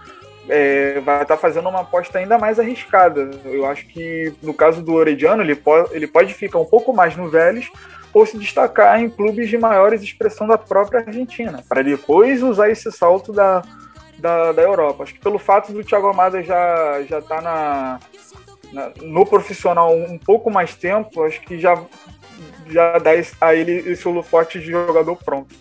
é, 0.49 1.01
vai 1.01 1.23
estar 1.23 1.35
tá 1.35 1.37
fazendo 1.37 1.69
uma 1.69 1.81
aposta 1.81 2.21
ainda 2.21 2.39
mais 2.39 2.61
arriscada. 2.61 3.29
Eu 3.45 3.67
acho 3.67 3.89
que 3.89 4.33
no 4.41 4.55
caso 4.55 4.81
do 4.83 4.95
Orediano, 4.95 5.43
ele 5.43 5.57
pode, 5.57 5.93
ele 5.97 6.07
pode 6.07 6.33
ficar 6.33 6.61
um 6.61 6.65
pouco 6.65 6.93
mais 6.93 7.17
no 7.17 7.29
Vélez 7.29 7.69
ou 8.15 8.25
se 8.25 8.39
destacar 8.39 9.03
em 9.03 9.11
clubes 9.11 9.49
de 9.49 9.59
maiores 9.59 10.01
expressão 10.01 10.47
da 10.47 10.57
própria 10.57 11.01
Argentina, 11.01 11.65
para 11.69 11.83
depois 11.83 12.41
usar 12.41 12.71
esse 12.71 12.93
salto 12.93 13.33
da, 13.33 13.63
da, 14.17 14.53
da 14.53 14.63
Europa. 14.63 15.03
Acho 15.03 15.15
que 15.15 15.21
pelo 15.21 15.41
fato 15.41 15.73
do 15.73 15.83
Thiago 15.83 16.07
Amada 16.07 16.41
já 16.41 17.03
já 17.03 17.21
tá 17.21 17.41
na, 17.41 17.99
no 19.03 19.27
profissional 19.27 19.95
um 19.95 20.19
pouco 20.19 20.51
mais 20.51 20.75
tempo, 20.75 21.23
acho 21.23 21.41
que 21.43 21.59
já 21.59 21.75
já 22.73 22.99
dá 22.99 23.11
a 23.41 23.55
ele 23.55 23.73
esse 23.91 24.07
holofote 24.07 24.59
de 24.59 24.71
jogador 24.71 25.17
pronto. 25.17 25.55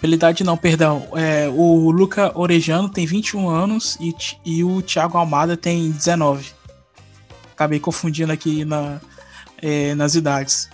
Pela 0.00 0.14
idade 0.14 0.44
não, 0.44 0.56
perdão. 0.56 1.08
É, 1.16 1.48
o 1.48 1.90
Luca 1.90 2.32
Orejano 2.38 2.88
tem 2.88 3.04
21 3.04 3.48
anos 3.48 3.98
e, 4.00 4.14
e 4.44 4.62
o 4.62 4.80
Thiago 4.80 5.18
Almada 5.18 5.56
tem 5.56 5.90
19. 5.90 6.52
Acabei 7.52 7.80
confundindo 7.80 8.32
aqui 8.32 8.64
na, 8.64 9.00
é, 9.60 9.94
nas 9.96 10.14
idades. 10.14 10.70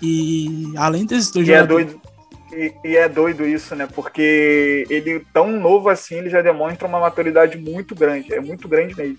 E 0.00 0.72
além 0.76 1.04
desses 1.04 1.30
dois 1.30 1.46
e 1.46 1.52
é 1.52 1.56
jogadores... 1.56 1.86
É 1.86 1.90
doido, 1.90 2.08
e, 2.50 2.88
e, 2.88 2.96
é 2.96 3.08
doido 3.08 3.46
isso, 3.46 3.74
né? 3.76 3.86
Porque 3.86 4.86
ele, 4.88 5.22
tão 5.34 5.52
novo 5.52 5.90
assim, 5.90 6.14
ele 6.14 6.30
já 6.30 6.40
demonstra 6.40 6.88
uma 6.88 7.00
maturidade 7.00 7.58
muito 7.58 7.94
grande. 7.94 8.32
É 8.32 8.40
muito 8.40 8.66
grande 8.66 8.96
mesmo. 8.96 9.18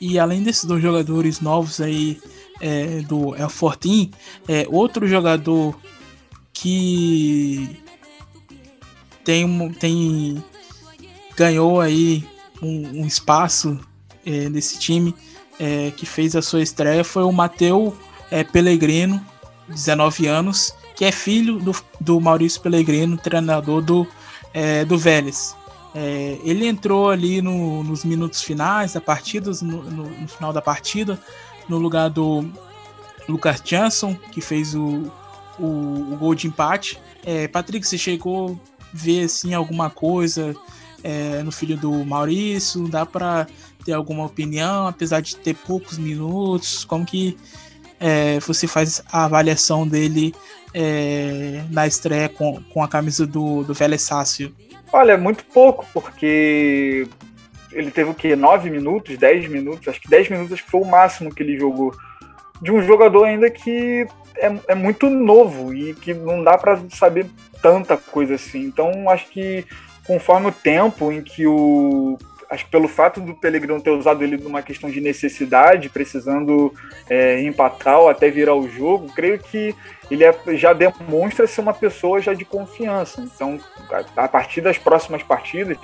E 0.00 0.18
além 0.18 0.42
desses 0.42 0.64
dois 0.64 0.82
jogadores 0.82 1.42
novos 1.42 1.78
aí 1.78 2.18
é, 2.60 3.00
do 3.00 3.34
El 3.36 3.48
Fortin, 3.48 4.10
é, 4.48 4.66
outro 4.70 5.06
jogador 5.06 5.78
que 6.52 7.80
tem, 9.24 9.72
tem 9.72 10.44
ganhou 11.36 11.80
aí 11.80 12.24
um, 12.62 13.00
um 13.00 13.06
espaço 13.06 13.78
é, 14.26 14.48
nesse 14.48 14.78
time 14.78 15.14
é, 15.58 15.90
que 15.90 16.06
fez 16.06 16.34
a 16.36 16.42
sua 16.42 16.62
estreia 16.62 17.04
foi 17.04 17.22
o 17.22 17.32
Mateu 17.32 17.96
é, 18.30 18.44
Pellegrino, 18.44 19.24
19 19.68 20.26
anos, 20.26 20.74
que 20.96 21.04
é 21.04 21.12
filho 21.12 21.58
do, 21.58 21.74
do 22.00 22.20
Maurício 22.20 22.60
Pellegrino, 22.60 23.16
treinador 23.16 23.82
do, 23.82 24.06
é, 24.52 24.84
do 24.84 24.98
Vélez. 24.98 25.56
É, 25.94 26.38
ele 26.44 26.66
entrou 26.66 27.10
ali 27.10 27.42
no, 27.42 27.82
nos 27.82 28.04
minutos 28.04 28.42
finais 28.42 28.92
da 28.92 29.00
partida, 29.00 29.50
no, 29.62 29.82
no, 29.82 30.08
no, 30.08 30.28
final 30.28 30.52
da 30.52 30.62
partida, 30.62 31.20
no 31.70 31.78
lugar 31.78 32.10
do 32.10 32.44
Lucas 33.28 33.62
Jansson, 33.64 34.14
que 34.32 34.40
fez 34.40 34.74
o, 34.74 35.10
o, 35.58 36.12
o 36.12 36.16
gol 36.18 36.34
de 36.34 36.48
empate. 36.48 37.00
É, 37.24 37.46
Patrick, 37.46 37.86
você 37.86 37.96
chegou 37.96 38.60
a 38.80 38.86
ver 38.92 39.24
assim, 39.24 39.54
alguma 39.54 39.88
coisa 39.88 40.54
é, 41.04 41.42
no 41.42 41.52
filho 41.52 41.76
do 41.76 42.04
Maurício? 42.04 42.88
Dá 42.88 43.06
para 43.06 43.46
ter 43.84 43.92
alguma 43.92 44.26
opinião, 44.26 44.88
apesar 44.88 45.20
de 45.20 45.36
ter 45.36 45.54
poucos 45.54 45.96
minutos? 45.96 46.84
Como 46.84 47.06
que 47.06 47.38
é, 48.00 48.40
você 48.40 48.66
faz 48.66 49.02
a 49.12 49.24
avaliação 49.24 49.86
dele 49.86 50.34
é, 50.74 51.64
na 51.70 51.86
estreia 51.86 52.28
com, 52.28 52.60
com 52.64 52.82
a 52.82 52.88
camisa 52.88 53.26
do, 53.26 53.62
do 53.62 53.72
Vélez 53.72 54.02
Sácio? 54.02 54.52
Olha, 54.92 55.16
muito 55.16 55.44
pouco, 55.44 55.86
porque 55.94 57.06
ele 57.72 57.90
teve 57.90 58.10
o 58.10 58.14
quê? 58.14 58.34
9 58.34 58.70
minutos, 58.70 59.16
10 59.16 59.48
minutos? 59.48 59.88
Acho 59.88 60.00
que 60.00 60.08
10 60.08 60.28
minutos 60.30 60.52
acho 60.52 60.64
que 60.64 60.70
foi 60.70 60.80
o 60.80 60.86
máximo 60.86 61.34
que 61.34 61.42
ele 61.42 61.58
jogou. 61.58 61.92
De 62.60 62.70
um 62.70 62.82
jogador 62.82 63.24
ainda 63.24 63.50
que 63.50 64.06
é, 64.36 64.52
é 64.68 64.74
muito 64.74 65.08
novo 65.08 65.72
e 65.72 65.94
que 65.94 66.12
não 66.12 66.42
dá 66.42 66.58
para 66.58 66.78
saber 66.90 67.26
tanta 67.62 67.96
coisa 67.96 68.34
assim. 68.34 68.60
Então 68.60 69.08
acho 69.08 69.28
que 69.28 69.64
conforme 70.06 70.48
o 70.48 70.52
tempo 70.52 71.12
em 71.12 71.22
que 71.22 71.46
o 71.46 72.18
acho 72.50 72.64
que 72.64 72.70
pelo 72.70 72.88
fato 72.88 73.20
do 73.20 73.32
Pellegrino 73.32 73.80
ter 73.80 73.90
usado 73.90 74.24
ele 74.24 74.36
numa 74.36 74.60
questão 74.60 74.90
de 74.90 75.00
necessidade, 75.00 75.88
precisando 75.88 76.74
é, 77.08 77.40
empatar 77.42 78.00
ou 78.00 78.08
até 78.08 78.28
virar 78.28 78.56
o 78.56 78.68
jogo, 78.68 79.12
creio 79.14 79.38
que 79.38 79.72
ele 80.10 80.24
é, 80.24 80.34
já 80.54 80.72
demonstra 80.72 81.46
ser 81.46 81.60
uma 81.60 81.72
pessoa 81.72 82.20
já 82.20 82.34
de 82.34 82.44
confiança. 82.44 83.20
Então, 83.20 83.60
a, 84.16 84.24
a 84.24 84.28
partir 84.28 84.60
das 84.60 84.76
próximas 84.76 85.22
partidas 85.22 85.78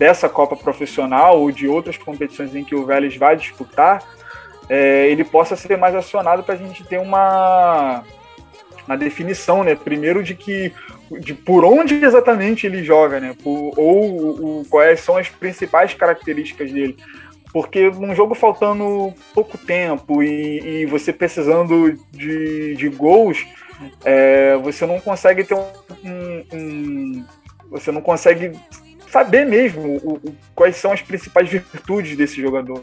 dessa 0.00 0.30
Copa 0.30 0.56
Profissional 0.56 1.38
ou 1.38 1.52
de 1.52 1.68
outras 1.68 1.98
competições 1.98 2.56
em 2.56 2.64
que 2.64 2.74
o 2.74 2.86
Vélez 2.86 3.14
vai 3.18 3.36
disputar, 3.36 4.02
é, 4.66 5.06
ele 5.08 5.24
possa 5.24 5.54
ser 5.54 5.76
mais 5.76 5.94
acionado 5.94 6.42
para 6.42 6.54
a 6.54 6.56
gente 6.56 6.82
ter 6.84 6.96
uma, 6.96 8.02
uma 8.86 8.96
definição, 8.96 9.62
né? 9.62 9.74
Primeiro 9.74 10.22
de 10.22 10.34
que 10.34 10.72
de 11.20 11.34
por 11.34 11.66
onde 11.66 12.02
exatamente 12.02 12.66
ele 12.66 12.82
joga, 12.82 13.20
né? 13.20 13.36
Por, 13.42 13.74
ou, 13.76 14.64
quais 14.70 15.00
são 15.00 15.18
as 15.18 15.28
principais 15.28 15.92
características 15.92 16.72
dele. 16.72 16.96
Porque 17.52 17.90
num 17.90 18.14
jogo 18.14 18.34
faltando 18.34 19.12
pouco 19.34 19.58
tempo 19.58 20.22
e, 20.22 20.82
e 20.82 20.86
você 20.86 21.12
precisando 21.12 21.92
de, 22.10 22.74
de 22.74 22.88
gols, 22.88 23.44
é, 24.02 24.56
você 24.56 24.86
não 24.86 24.98
consegue 24.98 25.44
ter 25.44 25.54
um, 25.54 25.66
um, 26.04 26.44
um, 26.54 27.24
Você 27.70 27.92
não 27.92 28.00
consegue 28.00 28.52
saber 29.10 29.44
mesmo 29.44 29.98
o, 30.02 30.14
o, 30.14 30.36
quais 30.54 30.76
são 30.76 30.92
as 30.92 31.02
principais 31.02 31.48
virtudes 31.48 32.16
desse 32.16 32.40
jogador. 32.40 32.82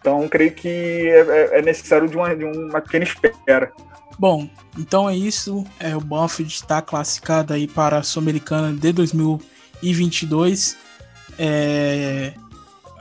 Então, 0.00 0.28
creio 0.28 0.52
que 0.52 0.68
é, 0.68 1.20
é, 1.20 1.58
é 1.58 1.62
necessário 1.62 2.08
de 2.08 2.16
uma, 2.16 2.34
de 2.34 2.44
uma 2.44 2.80
pequena 2.80 3.04
espera. 3.04 3.72
Bom, 4.18 4.48
então 4.78 5.08
é 5.08 5.16
isso. 5.16 5.64
É, 5.78 5.96
o 5.96 6.00
Banfield 6.00 6.52
está 6.52 6.80
classificado 6.80 7.52
aí 7.52 7.66
para 7.66 7.98
a 7.98 8.02
Sul-Americana 8.02 8.72
de 8.72 8.92
2022. 8.92 10.76
É, 11.38 12.32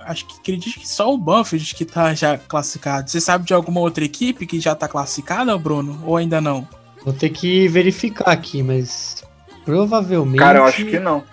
acho 0.02 0.28
que 0.28 0.40
acredito 0.40 0.80
que 0.80 0.88
só 0.88 1.14
o 1.14 1.18
Banfield 1.18 1.74
que 1.76 1.84
está 1.84 2.14
já 2.14 2.38
classificado. 2.38 3.10
Você 3.10 3.22
sabe 3.22 3.46
de 3.46 3.54
alguma 3.54 3.80
outra 3.80 4.04
equipe 4.04 4.46
que 4.46 4.60
já 4.60 4.74
está 4.74 4.88
classificada, 4.88 5.58
Bruno? 5.58 6.02
Ou 6.06 6.18
ainda 6.18 6.42
não? 6.42 6.68
Vou 7.04 7.14
ter 7.14 7.30
que 7.30 7.68
verificar 7.68 8.32
aqui, 8.32 8.64
mas 8.64 9.24
provavelmente. 9.64 10.40
Cara, 10.40 10.60
eu 10.60 10.66
acho 10.66 10.86
que 10.86 11.00
não. 11.00 11.24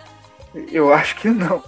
Eu 0.70 0.92
acho 0.92 1.16
que 1.16 1.28
não. 1.28 1.62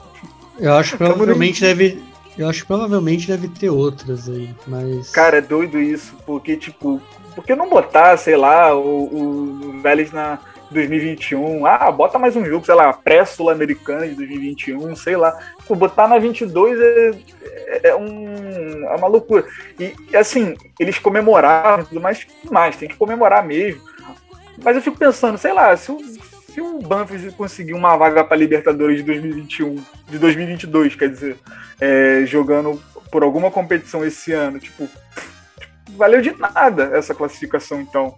Eu 0.59 0.75
acho 0.75 0.93
que 0.93 0.99
provavelmente 0.99 1.61
deve. 1.61 2.03
Eu 2.37 2.49
acho 2.49 2.67
provavelmente 2.67 3.29
deve 3.29 3.49
ter 3.49 3.71
outras 3.71 4.29
aí, 4.29 4.55
mas. 4.67 5.11
Cara, 5.11 5.39
é 5.39 5.41
doido 5.41 5.79
isso, 5.81 6.15
porque, 6.27 6.57
tipo, 6.57 7.01
por 7.35 7.45
que 7.45 7.55
não 7.55 7.69
botar, 7.69 8.17
sei 8.17 8.37
lá, 8.37 8.75
o, 8.75 9.77
o 9.77 9.81
Vélez 9.81 10.13
na, 10.13 10.39
2021. 10.75 11.65
Ah, 11.65 11.91
bota 11.91 12.19
mais 12.19 12.37
um 12.37 12.45
jogo, 12.45 12.67
sei 12.67 12.75
lá, 12.75 12.93
pré-sul-americana 12.93 14.07
de 14.07 14.15
2021, 14.15 14.97
sei 14.97 15.17
lá. 15.17 15.39
Tipo, 15.61 15.75
botar 15.75 16.09
na 16.09 16.19
22 16.19 16.79
é, 16.81 17.11
é, 17.43 17.89
é, 17.89 17.97
um, 17.97 18.85
é 18.89 18.97
uma 18.97 19.07
loucura. 19.07 19.47
E, 19.79 19.95
assim, 20.17 20.55
eles 20.79 20.99
comemoraram 20.99 21.85
tudo 21.85 22.01
mais, 22.01 22.27
mais, 22.51 22.77
tem 22.77 22.89
que 22.89 22.97
comemorar 22.97 23.47
mesmo. 23.47 23.81
Mas 24.63 24.77
eu 24.77 24.83
fico 24.83 24.99
pensando, 24.99 25.39
sei 25.39 25.53
lá, 25.53 25.77
se 25.77 25.91
o, 25.91 25.99
se 26.55 26.61
o 26.61 26.79
Banfield 26.79 27.33
conseguir 27.33 27.75
uma 27.75 27.97
vaga 27.97 28.23
para 28.23 28.37
Libertadores 28.37 28.99
de 28.99 29.03
2021, 29.03 29.85
de 30.09 30.19
2022, 30.21 30.95
quer 30.95 31.11
dizer, 31.11 31.37
é, 31.81 32.23
jogando 32.27 32.81
por 33.11 33.25
alguma 33.25 33.51
competição 33.51 34.05
esse 34.05 34.33
ano, 34.33 34.61
tipo, 34.61 34.89
valeu 35.97 36.23
de 36.23 36.31
nada 36.39 36.93
essa 36.95 37.13
classificação, 37.13 37.81
então. 37.81 38.15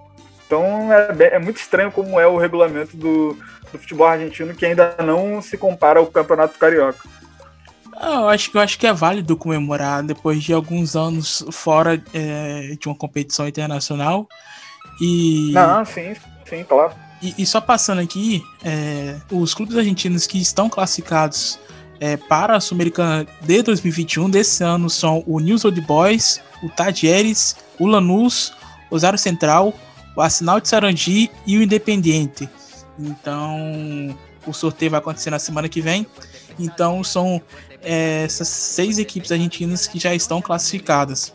Então 0.47 0.93
é, 0.93 1.35
é 1.35 1.39
muito 1.39 1.57
estranho 1.57 1.91
como 1.91 2.21
é 2.21 2.27
o 2.27 2.37
regulamento 2.37 2.95
do, 2.95 3.33
do, 3.73 3.79
futebol 3.79 4.07
argentino 4.07 4.55
que 4.55 4.67
ainda 4.67 4.95
não 5.05 5.41
se 5.41 5.57
compara 5.57 5.99
ao 5.99 6.07
campeonato 6.07 6.59
carioca. 6.59 7.09
Ah, 7.97 8.21
eu 8.21 8.29
acho 8.29 8.51
que 8.51 8.59
eu 8.59 8.61
acho 8.61 8.79
que 8.79 8.87
é 8.87 8.93
válido 8.93 9.37
comemorar 9.37 10.03
depois 10.03 10.45
de 10.45 10.53
alguns 10.53 10.95
anos 10.95 11.43
fora 11.51 12.01
é, 12.13 12.77
de 12.79 12.87
uma 12.87 12.95
competição 12.95 13.49
internacional 13.49 14.29
e. 15.01 15.53
Não, 15.53 15.85
sim, 15.87 16.15
sim, 16.45 16.63
claro. 16.63 17.06
E, 17.23 17.35
e 17.39 17.47
só 17.47 17.61
passando 17.61 18.01
aqui, 18.01 18.43
é, 18.65 19.17
os 19.31 19.55
clubes 19.55 19.77
argentinos 19.77 20.27
que 20.27 20.39
estão 20.39 20.69
classificados 20.69 21.59
é, 22.01 22.17
para 22.17 22.57
a 22.57 22.61
Sul-Americana 22.61 23.27
de 23.43 23.63
2021 23.63 24.29
desse 24.29 24.63
ano 24.63 24.91
são 24.91 25.25
o 25.27 25.41
News 25.41 25.65
Old 25.65 25.81
Boys, 25.81 26.41
o 26.63 26.69
Tadieres, 26.69 27.57
o 27.79 27.87
Lanús, 27.87 28.53
o 28.91 28.99
Zaro 28.99 29.17
Central, 29.17 29.73
o 30.15 30.21
Arsenal 30.21 30.61
de 30.61 30.69
Sarandi 30.69 31.31
e 31.47 31.57
o 31.57 31.63
Independiente. 31.63 32.49
Então, 32.99 34.17
o 34.47 34.53
sorteio 34.53 34.91
vai 34.91 35.01
acontecer 35.01 35.31
na 35.31 35.39
semana 35.39 35.69
que 35.69 35.81
vem. 35.81 36.07
Então, 36.59 37.03
são 37.05 37.41
é, 37.83 38.25
essas 38.25 38.49
seis 38.49 38.99
equipes 38.99 39.31
argentinas 39.33 39.87
que 39.87 39.99
já 39.99 40.15
estão 40.15 40.41
classificadas. 40.41 41.33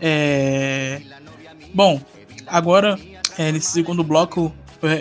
É... 0.00 1.00
Bom, 1.74 2.00
agora, 2.46 2.98
é, 3.36 3.52
nesse 3.52 3.72
segundo 3.72 4.02
bloco, 4.02 4.52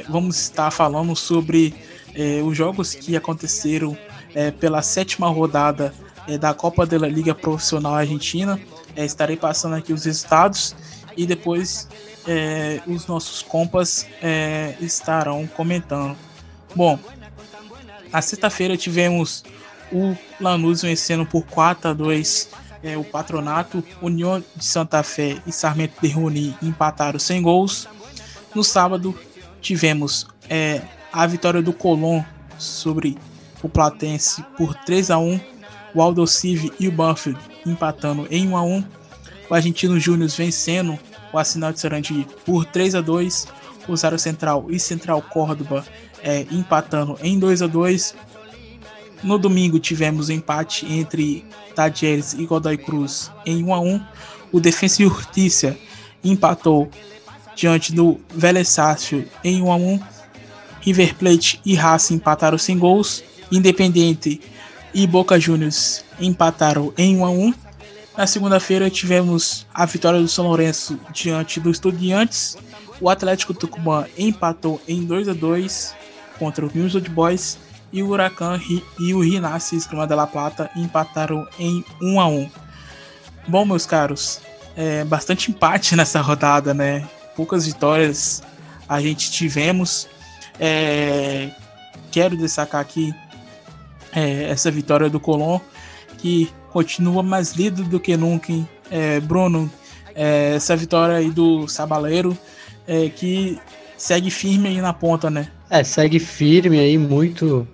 vamos 0.10 0.40
estar 0.40 0.72
falando 0.72 1.16
sobre 1.16 1.74
é, 2.14 2.42
os 2.42 2.56
jogos 2.56 2.94
que 2.94 3.16
aconteceram 3.16 3.98
é, 4.34 4.52
pela 4.52 4.82
sétima 4.82 5.28
rodada 5.28 5.94
da 6.40 6.56
Copa 6.56 6.88
da 6.88 7.08
Liga 7.08 7.36
Profissional 7.36 7.94
Argentina. 7.94 8.60
estarei 8.98 9.38
passando 9.38 9.76
aqui 9.76 9.94
os 9.94 10.06
resultados 10.06 10.76
e 11.16 11.26
depois 11.26 11.88
é, 12.28 12.82
os 12.88 13.08
nossos 13.08 13.42
compas 13.42 14.08
é, 14.22 14.76
estarão 14.82 15.46
comentando. 15.48 16.18
Bom, 16.76 17.00
na 18.12 18.22
sexta-feira 18.22 18.76
tivemos 18.76 19.44
o 19.92 20.16
Lanús 20.40 20.82
vencendo 20.82 21.26
por 21.26 21.44
4 21.46 21.92
a 21.92 21.94
2 21.94 22.50
é, 22.84 22.98
o 22.98 23.04
Patronato, 23.04 23.84
União 24.02 24.44
de 24.56 24.66
Santa 24.66 25.02
Fé 25.02 25.38
e 25.48 25.52
Sarmento 25.52 25.96
de 26.02 26.08
Runi 26.10 26.56
empataram 26.62 27.20
sem 27.20 27.42
gols. 27.42 27.88
No 28.54 28.64
sábado 28.64 29.18
tivemos 29.66 30.28
é, 30.48 30.80
a 31.12 31.26
vitória 31.26 31.60
do 31.60 31.74
Colón 31.74 32.22
sobre 32.56 33.18
o 33.64 33.68
Platense 33.68 34.46
por 34.56 34.76
3 34.76 35.10
a 35.10 35.18
1 35.18 35.40
o 35.96 36.04
Aldo 36.04 36.28
Civi 36.28 36.72
e 36.80 36.88
o 36.88 36.92
Banfield 36.92 37.40
empatando 37.66 38.28
em 38.30 38.48
1 38.48 38.58
a 38.58 38.62
1 38.62 38.84
o 39.50 39.56
Argentino 39.56 40.00
Júnior 40.00 40.30
vencendo 40.30 41.00
o 41.34 41.40
Assinal 41.40 41.74
de 41.74 41.80
Sarandi 41.80 42.28
por 42.46 42.64
3 42.66 42.94
a 42.94 43.02
2 43.02 43.48
o 43.88 43.98
Zaro 43.98 44.20
Central 44.20 44.68
e 44.70 44.80
Central 44.80 45.20
Córdoba 45.24 45.84
é, 46.22 46.46
empatando 46.52 47.18
em 47.24 47.40
2 47.40 47.64
a 47.64 47.68
2 47.68 48.16
No 49.24 49.40
domingo 49.40 49.80
tivemos 49.80 50.30
empate 50.30 50.86
entre 50.86 51.44
Tadieres 51.74 52.34
e 52.34 52.46
Godoy 52.46 52.78
Cruz 52.78 53.32
em 53.48 53.64
1 53.64 53.74
a 53.74 53.80
1 53.80 54.06
O 54.52 54.60
Defensa 54.60 55.02
e 55.02 55.06
Justiça 55.06 55.76
empatou 56.24 56.88
diante 57.56 57.94
do 57.94 58.20
Vélez 58.30 58.70
Sácio 58.70 59.28
em 59.44 59.62
1 59.62 59.72
a 59.72 59.76
1 59.76 60.00
River 60.82 61.16
Plate 61.16 61.60
e 61.66 61.74
Racing 61.74 62.16
empataram 62.16 62.58
sem 62.58 62.78
gols. 62.78 63.24
Independiente 63.52 64.42
e 64.94 65.06
Boca 65.08 65.40
Juniors 65.40 66.04
empataram 66.20 66.94
em 66.98 67.18
1 67.18 67.26
a 67.26 67.30
1 67.30 67.54
na 68.18 68.26
segunda-feira 68.26 68.90
tivemos 68.90 69.68
a 69.74 69.86
vitória 69.86 70.22
do 70.22 70.28
São 70.28 70.48
Lourenço 70.48 70.98
diante 71.12 71.60
do 71.60 71.70
Estudiantes. 71.70 72.58
O 73.02 73.10
Atlético 73.10 73.54
Tucumã 73.54 74.06
empatou 74.18 74.82
em 74.88 75.04
2 75.04 75.28
a 75.28 75.34
2 75.34 75.94
contra 76.40 76.66
o 76.66 76.72
News 76.74 76.96
Old 76.96 77.10
Boys 77.10 77.58
e 77.92 78.02
o 78.02 78.08
Huracan 78.08 78.58
e 79.00 79.14
o 79.14 79.22
Esgrima 79.22 80.08
de 80.08 80.16
La 80.16 80.26
Plata 80.26 80.72
empataram 80.78 81.46
em 81.60 81.84
1 82.02 82.20
a 82.22 82.28
1. 82.28 82.50
Bom, 83.50 83.66
meus 83.66 83.86
caros, 83.86 84.40
é 84.78 85.04
bastante 85.04 85.52
empate 85.52 85.94
nessa 85.98 86.22
rodada, 86.22 86.74
né? 86.74 87.06
Poucas 87.36 87.66
vitórias 87.66 88.42
a 88.88 89.02
gente 89.02 89.32
tivemos. 89.32 90.08
É, 90.60 91.50
quero 92.12 92.38
destacar 92.38 92.82
aqui 92.82 93.14
é, 94.14 94.44
essa 94.44 94.72
vitória 94.72 95.10
do 95.10 95.20
Colón, 95.20 95.60
que 96.18 96.50
continua 96.72 97.22
mais 97.22 97.54
líder 97.54 97.84
do 97.84 98.00
que 98.00 98.16
nunca? 98.16 98.54
É, 98.90 99.20
Bruno, 99.20 99.70
é, 100.16 100.56
essa 100.56 100.76
vitória 100.76 101.18
aí 101.18 101.30
do 101.30 101.68
Sabaleiro, 101.68 102.38
é, 102.88 103.10
que 103.10 103.60
segue 103.98 104.30
firme 104.30 104.70
aí 104.70 104.82
na 104.82 104.94
ponta, 104.94 105.30
né? 105.30 105.50
É, 105.70 105.84
segue 105.84 106.20
firme 106.20 106.80
aí, 106.80 106.98
muito. 106.98 107.68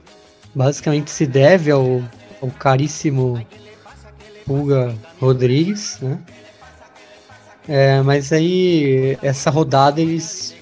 Basicamente 0.54 1.12
se 1.12 1.26
deve 1.26 1.72
ao, 1.72 2.04
ao 2.42 2.50
caríssimo 2.50 3.46
Pulga 4.46 4.96
Rodrigues, 5.20 5.98
né? 6.02 6.20
É, 7.74 8.02
mas 8.02 8.34
aí, 8.34 9.18
essa 9.22 9.50
rodada 9.50 10.02
eles. 10.02 10.54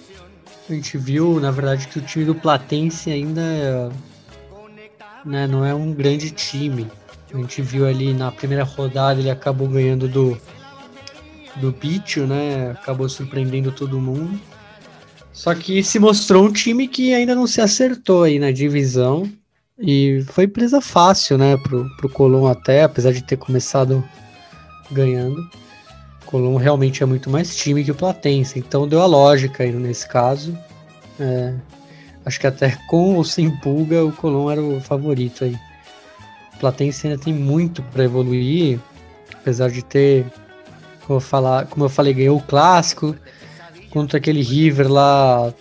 A 0.69 0.73
gente 0.73 0.95
viu, 0.95 1.39
na 1.39 1.49
verdade, 1.49 1.87
que 1.87 1.97
o 1.97 2.03
time 2.03 2.23
do 2.23 2.35
Platense 2.35 3.09
ainda 3.09 3.91
né, 5.25 5.47
não 5.47 5.65
é 5.65 5.73
um 5.73 5.91
grande 5.91 6.29
time. 6.29 6.85
A 7.33 7.37
gente 7.37 7.63
viu 7.63 7.87
ali 7.87 8.13
na 8.13 8.31
primeira 8.31 8.63
rodada, 8.63 9.19
ele 9.19 9.31
acabou 9.31 9.67
ganhando 9.67 10.07
do, 10.07 10.39
do 11.55 11.71
Bicho, 11.71 12.27
né? 12.27 12.69
Acabou 12.73 13.09
surpreendendo 13.09 13.71
todo 13.71 13.99
mundo. 13.99 14.39
Só 15.33 15.55
que 15.55 15.81
se 15.83 15.97
mostrou 15.97 16.45
um 16.45 16.53
time 16.53 16.87
que 16.87 17.11
ainda 17.15 17.33
não 17.33 17.47
se 17.47 17.59
acertou 17.59 18.21
aí 18.21 18.37
na 18.37 18.51
divisão. 18.51 19.27
E 19.79 20.23
foi 20.27 20.47
presa 20.47 20.79
fácil, 20.79 21.39
né, 21.39 21.57
pro, 21.57 21.89
pro 21.97 22.09
Colom 22.09 22.45
até, 22.45 22.83
apesar 22.83 23.11
de 23.11 23.23
ter 23.23 23.37
começado 23.37 24.07
ganhando. 24.91 25.49
O 26.29 26.31
Colom 26.31 26.57
realmente 26.57 27.01
é 27.01 27.07
muito 27.07 27.27
mais 27.27 27.55
time 27.55 27.83
que 27.83 27.89
o 27.89 27.95
Platense, 27.95 28.59
então 28.59 28.87
deu 28.87 29.01
a 29.01 29.07
lógica 29.07 29.63
aí 29.63 29.71
nesse 29.71 30.07
caso. 30.07 30.55
É, 31.19 31.55
acho 32.23 32.39
que 32.39 32.45
até 32.45 32.77
com 32.87 33.15
ou 33.15 33.23
sem 33.23 33.49
pulga, 33.49 34.05
o 34.05 34.11
Colom 34.11 34.51
era 34.51 34.61
o 34.61 34.79
favorito 34.79 35.43
aí. 35.43 35.57
Platense 36.59 37.07
ainda 37.07 37.19
tem 37.19 37.33
muito 37.33 37.81
para 37.81 38.03
evoluir, 38.03 38.79
apesar 39.33 39.71
de 39.71 39.83
ter, 39.83 40.23
como 41.07 41.17
eu, 41.17 41.19
falar, 41.19 41.65
como 41.65 41.85
eu 41.85 41.89
falei, 41.89 42.13
ganhou 42.13 42.37
o 42.37 42.43
clássico 42.43 43.15
contra 43.89 44.19
aquele 44.19 44.43
River 44.43 44.87
lá, 44.87 45.51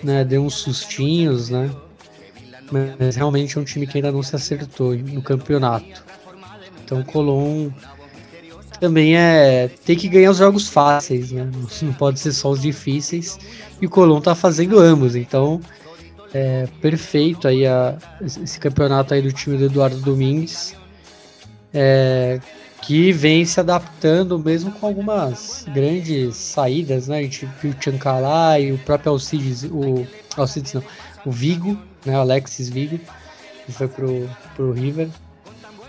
né, 0.00 0.24
deu 0.24 0.44
uns 0.44 0.54
sustinhos, 0.54 1.50
né? 1.50 1.68
Mas 3.00 3.16
realmente 3.16 3.58
é 3.58 3.60
um 3.60 3.64
time 3.64 3.84
que 3.84 3.98
ainda 3.98 4.12
não 4.12 4.22
se 4.22 4.36
acertou 4.36 4.94
no 4.94 5.20
campeonato. 5.20 6.04
Então 6.84 7.00
o 7.00 7.04
Colom 7.04 7.72
também 8.78 9.16
é 9.16 9.70
tem 9.84 9.96
que 9.96 10.08
ganhar 10.08 10.30
os 10.30 10.38
jogos 10.38 10.68
fáceis, 10.68 11.32
né? 11.32 11.48
Não 11.82 11.92
pode 11.92 12.20
ser 12.20 12.32
só 12.32 12.50
os 12.50 12.62
difíceis. 12.62 13.38
E 13.80 13.86
o 13.86 13.90
Colom 13.90 14.20
tá 14.20 14.34
fazendo 14.34 14.78
ambos, 14.78 15.16
então 15.16 15.60
é, 16.32 16.66
perfeito 16.80 17.46
aí 17.46 17.66
a, 17.66 17.96
esse 18.20 18.58
campeonato 18.58 19.14
aí 19.14 19.22
do 19.22 19.32
time 19.32 19.56
do 19.56 19.66
Eduardo 19.66 19.98
Domingues, 19.98 20.74
é, 21.72 22.40
que 22.82 23.12
vem 23.12 23.44
se 23.44 23.60
adaptando 23.60 24.38
mesmo 24.38 24.72
com 24.72 24.86
algumas 24.86 25.64
grandes 25.72 26.36
saídas, 26.36 27.08
né? 27.08 27.18
A 27.18 27.22
gente 27.22 27.48
viu 27.62 27.72
o 27.72 27.82
Chancalá 27.82 28.58
e 28.58 28.72
o 28.72 28.78
próprio 28.78 29.12
Alcides, 29.12 29.64
o 29.64 30.06
Alcides 30.36 30.74
não, 30.74 30.82
o 31.24 31.30
Vigo, 31.30 31.78
né? 32.04 32.18
O 32.18 32.20
Alexis 32.20 32.68
Vigo, 32.68 32.98
que 33.64 33.72
foi 33.72 33.88
pro, 33.88 34.28
pro 34.54 34.72
River. 34.72 35.08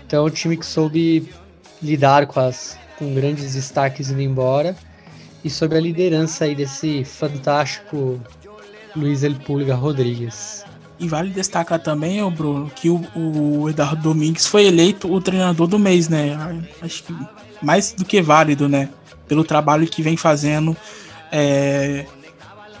Então, 0.06 0.24
é 0.24 0.28
um 0.28 0.32
time 0.32 0.56
que 0.56 0.64
soube 0.64 1.28
lidar 1.82 2.26
com 2.26 2.40
as 2.40 2.78
com 2.98 3.14
grandes 3.14 3.54
destaques 3.54 4.10
indo 4.10 4.22
embora 4.22 4.74
e 5.44 5.50
sob 5.50 5.76
a 5.76 5.80
liderança 5.80 6.44
aí 6.44 6.54
desse 6.54 7.04
fantástico 7.04 8.20
Luiz 8.94 9.22
El 9.22 9.34
Pulga 9.34 9.74
Rodrigues. 9.74 10.64
E 10.98 11.06
vale 11.08 11.30
destacar 11.30 11.78
também, 11.78 12.22
o 12.22 12.30
Bruno, 12.30 12.70
que 12.74 12.88
o, 12.88 13.04
o 13.14 13.68
Eduardo 13.68 14.02
Domingues 14.02 14.46
foi 14.46 14.64
eleito 14.64 15.12
o 15.12 15.20
treinador 15.20 15.66
do 15.66 15.78
mês, 15.78 16.08
né? 16.08 16.36
Acho 16.80 17.04
que 17.04 17.14
mais 17.60 17.92
do 17.92 18.04
que 18.04 18.22
válido, 18.22 18.66
né? 18.66 18.88
Pelo 19.28 19.44
trabalho 19.44 19.86
que 19.86 20.02
vem 20.02 20.16
fazendo 20.16 20.74
é, 21.30 22.06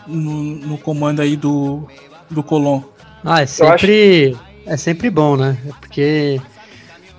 no, 0.06 0.42
no, 0.42 0.78
comando 0.78 1.20
aí 1.20 1.36
do, 1.36 1.86
do 2.30 2.42
Colón. 2.42 2.82
Ah, 3.22 3.42
é 3.42 3.46
sempre, 3.46 4.34
acho... 4.34 4.70
é 4.72 4.76
sempre 4.78 5.10
bom, 5.10 5.36
né? 5.36 5.58
Porque 5.80 6.40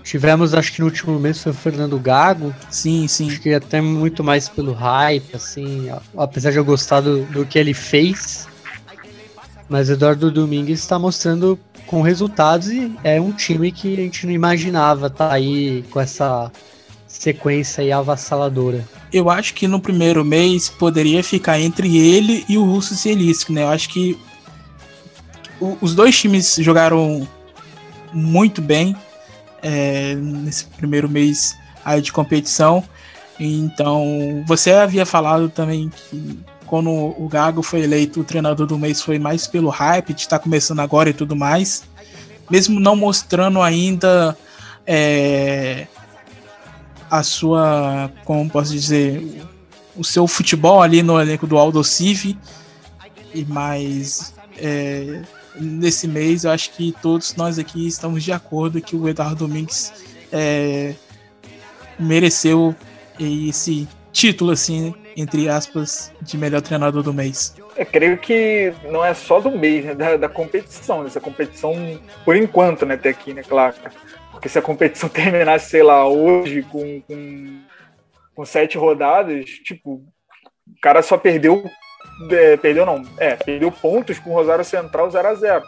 tivemos, 0.07 0.53
acho 0.53 0.71
que 0.71 0.79
no 0.79 0.85
último 0.85 1.19
mês 1.19 1.43
foi 1.43 1.51
o 1.51 1.55
Fernando 1.55 1.99
Gago. 1.99 2.55
Sim, 2.69 3.07
sim. 3.09 3.29
Acho 3.29 3.41
que 3.41 3.53
até 3.53 3.81
muito 3.81 4.23
mais 4.23 4.47
pelo 4.47 4.71
hype, 4.71 5.35
assim, 5.35 5.89
apesar 6.17 6.51
de 6.51 6.57
eu 6.57 6.63
gostar 6.63 7.01
do, 7.01 7.25
do 7.25 7.45
que 7.45 7.59
ele 7.59 7.73
fez. 7.73 8.47
Mas 9.67 9.89
Eduardo 9.89 10.31
Domingues 10.31 10.79
está 10.79 10.97
mostrando 10.97 11.59
com 11.85 12.01
resultados 12.01 12.69
e 12.69 12.89
é 13.03 13.19
um 13.19 13.33
time 13.33 13.69
que 13.69 13.93
a 13.93 13.97
gente 13.97 14.25
não 14.25 14.31
imaginava 14.31 15.07
estar 15.07 15.27
tá 15.27 15.33
aí 15.33 15.83
com 15.91 15.99
essa 15.99 16.49
sequência 17.05 17.83
aí 17.83 17.91
avassaladora. 17.91 18.87
Eu 19.11 19.29
acho 19.29 19.53
que 19.53 19.67
no 19.67 19.79
primeiro 19.79 20.23
mês 20.23 20.69
poderia 20.69 21.21
ficar 21.21 21.59
entre 21.59 21.97
ele 21.97 22.45
e 22.47 22.57
o 22.57 22.63
Russo 22.63 22.95
Zielinski, 22.95 23.51
né? 23.51 23.63
Eu 23.63 23.69
acho 23.69 23.89
que 23.89 24.17
o, 25.59 25.77
os 25.81 25.93
dois 25.93 26.17
times 26.17 26.55
jogaram 26.59 27.27
muito 28.13 28.61
bem 28.61 28.95
é, 29.61 30.15
nesse 30.15 30.65
primeiro 30.65 31.09
mês 31.09 31.55
aí 31.83 32.01
de 32.01 32.11
competição. 32.11 32.83
Então, 33.39 34.43
você 34.47 34.71
havia 34.71 35.05
falado 35.05 35.49
também 35.49 35.89
que 35.89 36.39
quando 36.65 36.89
o 36.89 37.27
Gago 37.29 37.63
foi 37.63 37.81
eleito 37.81 38.19
o 38.19 38.23
treinador 38.23 38.67
do 38.67 38.77
mês 38.77 39.01
foi 39.01 39.17
mais 39.17 39.47
pelo 39.47 39.69
hype 39.69 40.13
de 40.13 40.21
estar 40.21 40.37
tá 40.37 40.43
começando 40.43 40.79
agora 40.81 41.09
e 41.09 41.13
tudo 41.13 41.35
mais, 41.35 41.83
mesmo 42.49 42.79
não 42.79 42.95
mostrando 42.95 43.61
ainda 43.61 44.37
é, 44.85 45.87
a 47.09 47.23
sua, 47.23 48.11
como 48.25 48.49
posso 48.49 48.71
dizer, 48.71 49.45
o 49.95 50.03
seu 50.03 50.27
futebol 50.27 50.81
ali 50.81 51.01
no 51.01 51.19
elenco 51.19 51.47
do 51.47 51.57
Aldo 51.57 51.83
Civi, 51.83 52.37
mais 53.47 54.33
é, 54.57 55.21
nesse 55.59 56.07
mês 56.07 56.43
eu 56.43 56.51
acho 56.51 56.71
que 56.71 56.93
todos 57.01 57.35
nós 57.35 57.59
aqui 57.59 57.87
estamos 57.87 58.23
de 58.23 58.31
acordo 58.31 58.81
que 58.81 58.95
o 58.95 59.07
Eduardo 59.07 59.47
Domingues 59.47 59.93
é, 60.31 60.93
mereceu 61.99 62.75
esse 63.19 63.87
título 64.11 64.51
assim 64.51 64.93
entre 65.17 65.49
aspas, 65.49 66.13
de 66.21 66.37
melhor 66.37 66.61
treinador 66.61 67.01
do 67.01 67.11
mês? 67.11 67.55
Eu 67.75 67.85
creio 67.87 68.19
que 68.19 68.71
não 68.91 69.03
é 69.03 69.15
só 69.15 69.39
do 69.39 69.49
mês, 69.49 69.83
né, 69.83 69.95
da, 69.95 70.15
da 70.15 70.29
competição. 70.29 71.03
Essa 71.07 71.19
competição, 71.19 71.73
por 72.23 72.35
enquanto, 72.35 72.85
né, 72.85 72.93
até 72.93 73.09
aqui, 73.09 73.33
né, 73.33 73.41
claro. 73.41 73.75
Porque 74.31 74.47
se 74.47 74.59
a 74.59 74.61
competição 74.61 75.09
terminasse, 75.09 75.71
sei 75.71 75.81
lá, 75.81 76.07
hoje 76.07 76.61
com, 76.61 77.01
com, 77.01 77.61
com 78.35 78.45
sete 78.45 78.77
rodadas, 78.77 79.45
tipo, 79.45 79.95
o 80.67 80.79
cara 80.83 81.01
só 81.01 81.17
perdeu. 81.17 81.67
É, 82.32 82.58
perdeu 82.58 82.86
não, 82.86 83.03
é, 83.17 83.36
perdeu 83.36 83.71
pontos 83.71 84.17
com 84.19 84.32
o 84.32 84.34
Rosário 84.34 84.65
Central 84.65 85.10
0 85.10 85.27
a 85.27 85.34
0 85.36 85.63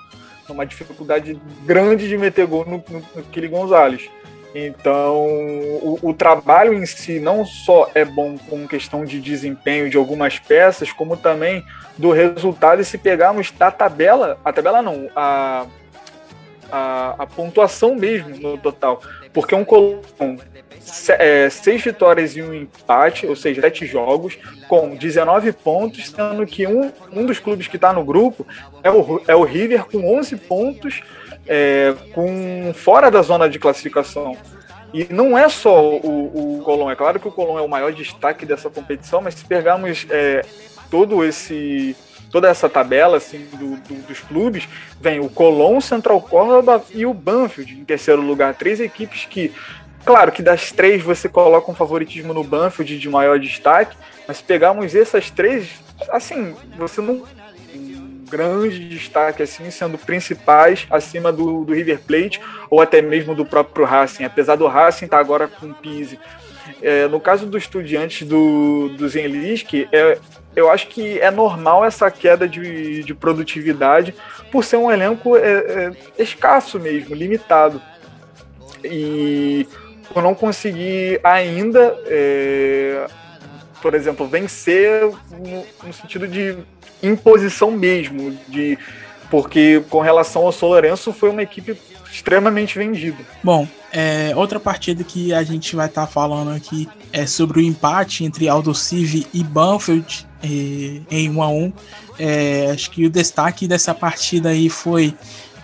Uma 0.49 0.65
dificuldade 0.65 1.39
grande 1.63 2.07
de 2.07 2.17
meter 2.17 2.47
gol 2.47 2.65
no, 2.65 2.83
no, 2.89 3.03
no 3.15 3.23
Kili 3.23 3.47
Gonzalez. 3.47 4.09
Então, 4.53 5.15
o, 5.17 5.99
o, 6.01 6.13
trabalho 6.13 6.73
em 6.73 6.83
si 6.83 7.19
não 7.19 7.45
só 7.45 7.89
é 7.93 8.03
bom 8.03 8.35
com 8.35 8.67
questão 8.67 9.05
de 9.05 9.21
desempenho 9.21 9.89
de 9.91 9.95
algumas 9.95 10.39
peças, 10.39 10.91
como 10.91 11.15
também 11.15 11.63
do 11.95 12.11
resultado. 12.11 12.81
E 12.81 12.85
se 12.85 12.97
pegarmos 12.97 13.51
da 13.51 13.69
tabela, 13.69 14.39
a 14.43 14.51
tabela 14.51 14.81
não, 14.81 15.07
a, 15.15 15.67
a, 16.71 17.15
a 17.19 17.27
pontuação 17.27 17.93
mesmo 17.93 18.35
no 18.37 18.57
total, 18.57 19.01
porque 19.31 19.53
um 19.53 19.63
Colón 19.63 20.01
é, 21.09 21.49
seis 21.49 21.83
vitórias 21.83 22.35
e 22.35 22.41
um 22.41 22.53
empate, 22.53 23.25
ou 23.25 23.35
seja, 23.35 23.61
sete 23.61 23.85
jogos, 23.85 24.37
com 24.67 24.95
19 24.95 25.51
pontos, 25.51 26.09
sendo 26.09 26.45
que 26.45 26.67
um, 26.67 26.91
um 27.11 27.25
dos 27.25 27.39
clubes 27.39 27.67
que 27.67 27.75
está 27.75 27.93
no 27.93 28.03
grupo 28.03 28.45
é 28.83 28.89
o, 28.89 29.21
é 29.27 29.35
o 29.35 29.43
River 29.43 29.85
com 29.85 30.17
11 30.17 30.35
pontos 30.37 31.01
é, 31.47 31.95
com 32.13 32.71
fora 32.73 33.09
da 33.09 33.21
zona 33.21 33.49
de 33.49 33.57
classificação. 33.57 34.37
E 34.93 35.07
não 35.11 35.37
é 35.37 35.47
só 35.49 35.83
o, 35.83 36.59
o 36.59 36.63
Colón, 36.63 36.89
é 36.89 36.95
claro 36.95 37.19
que 37.19 37.27
o 37.27 37.31
Colón 37.31 37.59
é 37.59 37.61
o 37.61 37.67
maior 37.67 37.91
destaque 37.91 38.45
dessa 38.45 38.69
competição, 38.69 39.21
mas 39.21 39.35
se 39.35 39.45
pegarmos 39.45 40.05
é, 40.09 40.43
todo 40.89 41.23
esse 41.23 41.95
toda 42.31 42.47
essa 42.47 42.69
tabela 42.69 43.17
assim 43.17 43.47
do, 43.53 43.75
do, 43.77 44.07
dos 44.07 44.19
clubes, 44.19 44.69
vem 45.01 45.19
o 45.19 45.29
Colón, 45.29 45.81
Central 45.81 46.21
Córdoba 46.21 46.83
e 46.93 47.03
o 47.03 47.13
Banfield 47.13 47.73
em 47.73 47.83
terceiro 47.83 48.21
lugar, 48.21 48.53
três 48.53 48.79
equipes 48.79 49.25
que 49.25 49.51
Claro 50.05 50.31
que 50.31 50.41
das 50.41 50.71
três 50.71 51.03
você 51.03 51.27
coloca 51.27 51.69
um 51.69 51.75
favoritismo 51.75 52.33
no 52.33 52.43
Banfield 52.43 52.97
de 52.97 53.09
maior 53.09 53.39
destaque, 53.39 53.95
mas 54.27 54.41
pegarmos 54.41 54.95
essas 54.95 55.29
três, 55.29 55.69
assim, 56.11 56.55
você 56.77 57.01
não 57.01 57.23
grande 58.29 58.87
destaque, 58.87 59.41
assim, 59.41 59.69
sendo 59.71 59.97
principais 59.97 60.85
acima 60.89 61.31
do, 61.31 61.65
do 61.65 61.73
River 61.73 61.99
Plate 61.99 62.39
ou 62.69 62.79
até 62.79 63.01
mesmo 63.01 63.33
do 63.33 63.45
próprio 63.45 63.85
Racing, 63.85 64.23
apesar 64.23 64.55
do 64.55 64.67
Racing 64.67 65.05
estar 65.05 65.17
tá 65.17 65.21
agora 65.21 65.47
com 65.47 65.71
o 65.71 65.73
Pise. 65.73 66.19
É, 66.81 67.07
no 67.07 67.19
caso 67.19 67.47
do 67.47 67.57
Estudiantes 67.57 68.27
do, 68.27 68.89
do 68.89 69.09
Zenlisk, 69.09 69.87
é, 69.91 70.19
eu 70.55 70.69
acho 70.69 70.87
que 70.87 71.19
é 71.19 71.31
normal 71.31 71.83
essa 71.83 72.09
queda 72.11 72.47
de, 72.47 73.03
de 73.03 73.13
produtividade 73.13 74.13
por 74.51 74.63
ser 74.63 74.77
um 74.77 74.91
elenco 74.91 75.35
é, 75.35 75.41
é, 75.41 75.91
escasso 76.17 76.79
mesmo, 76.79 77.15
limitado. 77.15 77.81
E 78.83 79.67
por 80.13 80.23
não 80.23 80.33
conseguir 80.33 81.19
ainda, 81.23 81.95
é, 82.05 83.05
por 83.81 83.93
exemplo, 83.93 84.27
vencer 84.27 85.03
no, 85.31 85.65
no 85.87 85.93
sentido 85.93 86.27
de 86.27 86.57
imposição 87.01 87.71
mesmo, 87.71 88.37
de 88.47 88.77
porque 89.29 89.83
com 89.89 89.99
relação 89.99 90.43
ao 90.43 90.51
São 90.51 91.13
foi 91.13 91.29
uma 91.29 91.43
equipe 91.43 91.77
extremamente 92.11 92.77
vendida. 92.77 93.17
Bom, 93.43 93.67
é, 93.91 94.33
outra 94.35 94.59
partida 94.59 95.03
que 95.03 95.33
a 95.33 95.43
gente 95.43 95.75
vai 95.75 95.85
estar 95.85 96.07
tá 96.07 96.11
falando 96.11 96.51
aqui 96.51 96.89
é 97.13 97.25
sobre 97.25 97.59
o 97.59 97.61
empate 97.61 98.23
entre 98.23 98.47
Aldo 98.47 98.73
Civi 98.73 99.27
e 99.33 99.43
Banfield 99.43 100.27
é, 100.41 100.47
em 101.11 101.29
1 101.29 101.43
a 101.43 101.49
1 101.49 101.73
é, 102.17 102.71
Acho 102.71 102.89
que 102.91 103.05
o 103.05 103.09
destaque 103.09 103.67
dessa 103.67 103.93
partida 103.93 104.49
aí 104.49 104.69
foi 104.69 105.13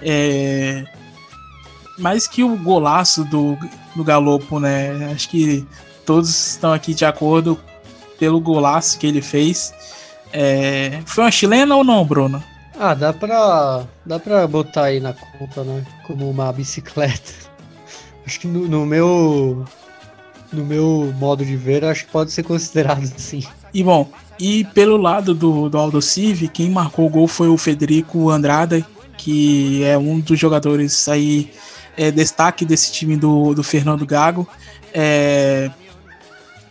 é, 0.02 0.84
mais 1.98 2.28
que 2.28 2.44
o 2.44 2.56
golaço 2.58 3.24
do, 3.26 3.58
do 3.96 4.04
Galopo, 4.04 4.60
né? 4.60 5.12
Acho 5.14 5.30
que 5.30 5.66
todos 6.06 6.30
estão 6.30 6.74
aqui 6.74 6.94
de 6.94 7.06
acordo 7.06 7.60
pelo 8.20 8.40
golaço 8.40 9.00
que 9.00 9.08
ele 9.08 9.22
fez. 9.22 9.74
É... 10.32 11.02
Foi 11.06 11.24
uma 11.24 11.32
chilena 11.32 11.76
ou 11.76 11.84
não, 11.84 12.06
Bruno? 12.06 12.44
Ah, 12.78 12.94
dá 12.94 13.14
pra, 13.14 13.84
dá 14.06 14.20
pra 14.20 14.46
botar 14.48 14.86
aí 14.86 15.00
na 15.00 15.14
conta, 15.14 15.64
né? 15.64 15.84
Como 16.06 16.30
uma 16.30 16.52
bicicleta. 16.52 17.34
Acho 18.26 18.40
que 18.40 18.48
no, 18.48 18.68
no 18.68 18.86
meu 18.86 19.66
no 20.52 20.66
meu 20.66 21.14
modo 21.20 21.46
de 21.46 21.56
ver, 21.56 21.84
acho 21.84 22.06
que 22.06 22.12
pode 22.12 22.32
ser 22.32 22.44
considerado 22.44 23.04
assim. 23.16 23.44
E 23.74 23.84
bom, 23.84 24.10
e 24.40 24.64
pelo 24.74 24.98
lado 24.98 25.34
do, 25.34 25.70
do 25.70 25.78
Aldo 25.78 26.02
Civi, 26.02 26.48
quem 26.48 26.70
marcou 26.70 27.06
o 27.06 27.10
gol 27.10 27.28
foi 27.28 27.50
o 27.50 27.58
Federico 27.58 28.30
Andrada, 28.30 28.86
que 29.18 29.84
é 29.84 29.98
um 29.98 30.20
dos 30.20 30.40
jogadores 30.40 31.08
aí, 31.08 31.52
é, 31.98 32.12
destaque 32.12 32.66
desse 32.66 32.92
time 32.92 33.16
do, 33.16 33.54
do 33.54 33.64
Fernando 33.64 34.06
Gago. 34.06 34.48
É, 34.94 35.70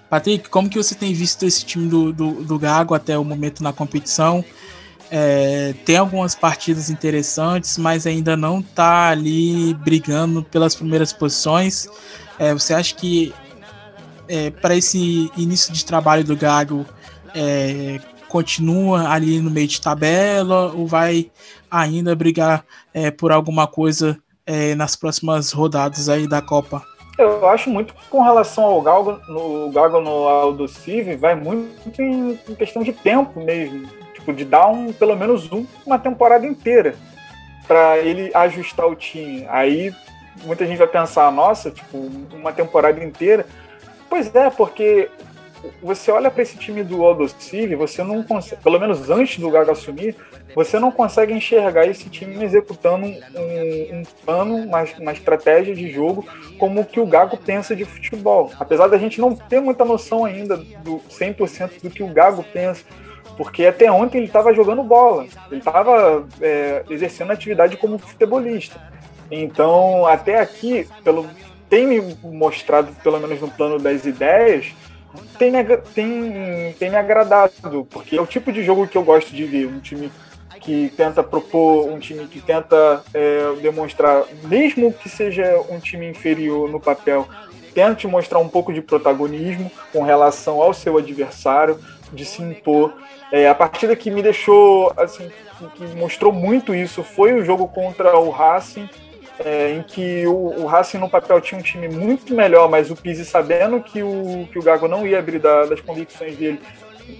Patrick, 0.08 0.48
como 0.48 0.68
que 0.68 0.76
você 0.76 0.94
tem 0.94 1.12
visto 1.12 1.44
esse 1.44 1.64
time 1.64 1.88
do, 1.88 2.12
do, 2.12 2.44
do 2.44 2.58
Gago 2.58 2.94
até 2.94 3.18
o 3.18 3.24
momento 3.24 3.62
na 3.62 3.72
competição? 3.72 4.44
É, 5.10 5.74
tem 5.84 5.96
algumas 5.96 6.34
partidas 6.34 6.90
interessantes, 6.90 7.78
mas 7.78 8.06
ainda 8.06 8.36
não 8.36 8.60
está 8.60 9.08
ali 9.08 9.74
brigando 9.74 10.42
pelas 10.42 10.74
primeiras 10.74 11.12
posições. 11.12 11.88
É, 12.38 12.52
você 12.52 12.74
acha 12.74 12.94
que 12.94 13.32
é, 14.28 14.50
para 14.50 14.76
esse 14.76 15.30
início 15.36 15.72
de 15.72 15.84
trabalho 15.84 16.24
do 16.24 16.36
Gago 16.36 16.86
é, 17.34 18.00
continua 18.28 19.08
ali 19.08 19.40
no 19.40 19.50
meio 19.50 19.68
de 19.68 19.80
tabela 19.80 20.72
ou 20.72 20.86
vai 20.86 21.30
ainda 21.70 22.14
brigar 22.14 22.64
é, 22.92 23.10
por 23.10 23.32
alguma 23.32 23.66
coisa 23.66 24.18
é, 24.46 24.74
nas 24.74 24.96
próximas 24.96 25.52
rodadas 25.52 26.08
aí 26.08 26.26
da 26.26 26.42
Copa? 26.42 26.82
Eu 27.16 27.48
acho 27.48 27.70
muito 27.70 27.94
com 28.10 28.22
relação 28.22 28.64
ao 28.64 28.82
Galgo 28.82 29.20
no 29.28 29.70
Galgo 29.70 30.00
no 30.00 30.28
Aldo 30.28 30.66
Civi, 30.66 31.14
vai 31.14 31.34
muito 31.34 32.02
em, 32.02 32.38
em, 32.48 32.54
questão 32.56 32.82
de 32.82 32.92
tempo 32.92 33.40
mesmo, 33.40 33.88
tipo 34.14 34.32
de 34.32 34.44
dar 34.44 34.66
um 34.66 34.92
pelo 34.92 35.14
menos 35.14 35.50
um 35.52 35.64
uma 35.86 35.98
temporada 35.98 36.44
inteira 36.44 36.96
para 37.68 37.98
ele 37.98 38.30
ajustar 38.34 38.86
o 38.86 38.96
time. 38.96 39.46
Aí 39.48 39.94
muita 40.44 40.66
gente 40.66 40.78
vai 40.78 40.88
pensar, 40.88 41.30
nossa, 41.30 41.70
tipo, 41.70 41.96
uma 42.32 42.52
temporada 42.52 43.02
inteira. 43.02 43.46
Pois 44.10 44.34
é, 44.34 44.50
porque 44.50 45.08
você 45.82 46.10
olha 46.10 46.30
para 46.30 46.42
esse 46.42 46.56
time 46.56 46.82
do 46.82 47.02
Aldo 47.04 47.28
Civi, 47.28 47.74
você 47.74 48.02
não 48.02 48.22
consegue, 48.22 48.62
pelo 48.62 48.78
menos 48.78 49.08
antes 49.10 49.38
do 49.38 49.50
Gago 49.50 49.70
assumir, 49.70 50.16
você 50.54 50.78
não 50.78 50.90
consegue 50.90 51.32
enxergar 51.32 51.86
esse 51.86 52.08
time 52.08 52.42
executando 52.42 53.06
um, 53.06 53.10
um 53.10 54.02
plano, 54.24 54.56
uma, 54.56 54.84
uma 54.98 55.12
estratégia 55.12 55.74
de 55.74 55.90
jogo 55.90 56.26
como 56.58 56.84
que 56.84 57.00
o 57.00 57.06
Gago 57.06 57.36
pensa 57.36 57.74
de 57.74 57.84
futebol. 57.84 58.50
Apesar 58.58 58.86
da 58.86 58.98
gente 58.98 59.20
não 59.20 59.34
ter 59.34 59.60
muita 59.60 59.84
noção 59.84 60.24
ainda 60.24 60.56
do 60.56 61.00
100% 61.10 61.82
do 61.82 61.90
que 61.90 62.02
o 62.02 62.12
Gago 62.12 62.44
pensa, 62.52 62.84
porque 63.36 63.66
até 63.66 63.90
ontem 63.90 64.18
ele 64.18 64.26
estava 64.26 64.54
jogando 64.54 64.82
bola, 64.82 65.26
ele 65.50 65.58
estava 65.58 66.24
é, 66.40 66.84
exercendo 66.88 67.32
atividade 67.32 67.76
como 67.76 67.98
futebolista. 67.98 68.80
Então, 69.30 70.06
até 70.06 70.38
aqui, 70.38 70.86
pelo, 71.02 71.28
tem 71.68 71.86
me 71.86 72.16
mostrado, 72.22 72.94
pelo 73.02 73.18
menos 73.18 73.40
no 73.40 73.50
plano 73.50 73.78
das 73.78 74.04
ideias, 74.06 74.72
tem 75.38 75.50
me, 75.50 75.64
tem, 75.94 76.72
tem 76.78 76.90
me 76.90 76.96
agradado, 76.96 77.84
porque 77.90 78.16
é 78.16 78.20
o 78.20 78.26
tipo 78.26 78.52
de 78.52 78.62
jogo 78.62 78.86
que 78.86 78.96
eu 78.96 79.02
gosto 79.02 79.34
de 79.34 79.44
ver, 79.44 79.66
um 79.66 79.80
time 79.80 80.10
que 80.64 80.92
tenta 80.96 81.22
propor, 81.22 81.88
um 81.88 81.98
time 81.98 82.26
que 82.26 82.40
tenta 82.40 83.02
é, 83.12 83.54
demonstrar, 83.60 84.24
mesmo 84.44 84.92
que 84.92 85.08
seja 85.08 85.60
um 85.68 85.78
time 85.78 86.08
inferior 86.08 86.70
no 86.70 86.80
papel, 86.80 87.28
tente 87.74 88.06
mostrar 88.06 88.38
um 88.38 88.48
pouco 88.48 88.72
de 88.72 88.80
protagonismo 88.80 89.70
com 89.92 90.02
relação 90.02 90.62
ao 90.62 90.72
seu 90.72 90.96
adversário, 90.96 91.78
de 92.12 92.24
se 92.24 92.42
impor. 92.42 92.94
É, 93.30 93.48
a 93.48 93.54
partida 93.54 93.94
que 93.94 94.10
me 94.10 94.22
deixou, 94.22 94.92
assim, 94.96 95.30
que 95.74 95.84
mostrou 95.96 96.32
muito 96.32 96.74
isso 96.74 97.02
foi 97.02 97.34
o 97.34 97.44
jogo 97.44 97.68
contra 97.68 98.16
o 98.18 98.30
Racing, 98.30 98.88
é, 99.44 99.72
em 99.72 99.82
que 99.82 100.26
o, 100.26 100.62
o, 100.62 100.66
Racing 100.66 100.98
no 100.98 101.10
papel 101.10 101.40
tinha 101.40 101.58
um 101.58 101.62
time 101.62 101.88
muito 101.88 102.32
melhor, 102.32 102.70
mas 102.70 102.90
o 102.90 102.96
Pizzi, 102.96 103.24
sabendo 103.24 103.80
que 103.80 104.02
o, 104.02 104.48
que 104.52 104.58
o 104.58 104.62
Gago 104.62 104.86
não 104.86 105.06
ia 105.06 105.18
abrir 105.18 105.40
da, 105.40 105.64
das 105.64 105.80
convicções 105.80 106.36
dele, 106.36 106.60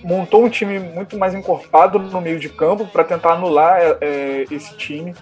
montou 0.02 0.44
um 0.44 0.48
time 0.48 0.78
muito 0.78 1.16
mais 1.16 1.34
encorpado 1.34 1.98
no 1.98 2.20
meio 2.20 2.38
de 2.38 2.48
campo 2.48 2.86
para 2.86 3.04
tentar 3.04 3.32
anular 3.32 3.80
é, 3.80 3.96
é, 4.00 4.44
esse 4.50 4.74
time. 4.76 5.14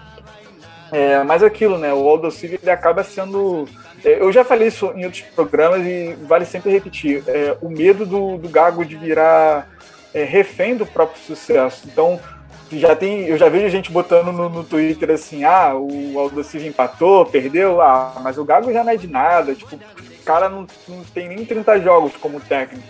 É, 0.91 1.23
mas 1.23 1.41
aquilo, 1.41 1.77
né? 1.77 1.93
O 1.93 2.07
Aldo 2.07 2.29
Silva 2.29 2.57
ele 2.61 2.71
acaba 2.71 3.03
sendo. 3.03 3.67
É, 4.05 4.21
eu 4.21 4.31
já 4.31 4.43
falei 4.43 4.67
isso 4.67 4.91
em 4.95 5.05
outros 5.05 5.21
programas 5.21 5.85
e 5.85 6.15
vale 6.27 6.45
sempre 6.45 6.71
repetir. 6.71 7.23
É, 7.27 7.57
o 7.61 7.69
medo 7.69 8.05
do, 8.05 8.37
do 8.37 8.49
Gago 8.49 8.85
de 8.85 8.95
virar 8.95 9.69
é, 10.13 10.23
refém 10.23 10.75
do 10.75 10.85
próprio 10.85 11.19
sucesso. 11.23 11.87
Então, 11.87 12.19
já 12.71 12.95
tem, 12.95 13.27
eu 13.27 13.37
já 13.37 13.49
vejo 13.49 13.69
gente 13.69 13.91
botando 13.91 14.31
no, 14.31 14.49
no 14.49 14.63
Twitter 14.63 15.11
assim, 15.11 15.43
ah, 15.43 15.75
o 15.75 16.17
Aldo 16.17 16.43
Silva 16.43 16.67
empatou, 16.67 17.25
perdeu, 17.25 17.81
ah, 17.81 18.13
mas 18.21 18.37
o 18.37 18.45
Gago 18.45 18.71
já 18.71 18.83
não 18.83 18.91
é 18.91 18.97
de 18.97 19.07
nada, 19.07 19.53
tipo, 19.53 19.75
o 19.75 20.23
cara 20.25 20.49
não, 20.49 20.65
não 20.87 21.03
tem 21.13 21.27
nem 21.27 21.45
30 21.45 21.79
jogos 21.81 22.15
como 22.17 22.39
técnico. 22.39 22.87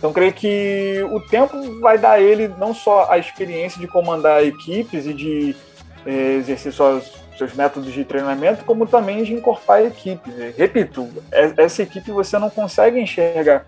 Então, 0.00 0.14
creio 0.14 0.32
que 0.32 1.06
o 1.10 1.20
tempo 1.20 1.78
vai 1.78 1.98
dar 1.98 2.12
a 2.12 2.20
ele 2.20 2.48
não 2.48 2.72
só 2.72 3.06
a 3.10 3.18
experiência 3.18 3.78
de 3.78 3.86
comandar 3.86 4.42
equipes 4.42 5.04
e 5.04 5.12
de 5.12 5.54
é, 6.06 6.36
exercer 6.36 6.72
suas, 6.72 7.12
seus 7.36 7.52
métodos 7.52 7.92
de 7.92 8.02
treinamento, 8.02 8.64
como 8.64 8.86
também 8.86 9.22
de 9.22 9.34
incorporar 9.34 9.84
equipes. 9.84 10.32
Repito, 10.56 11.06
é, 11.30 11.52
essa 11.58 11.82
equipe 11.82 12.10
você 12.10 12.38
não 12.38 12.48
consegue 12.48 12.98
enxergar 12.98 13.66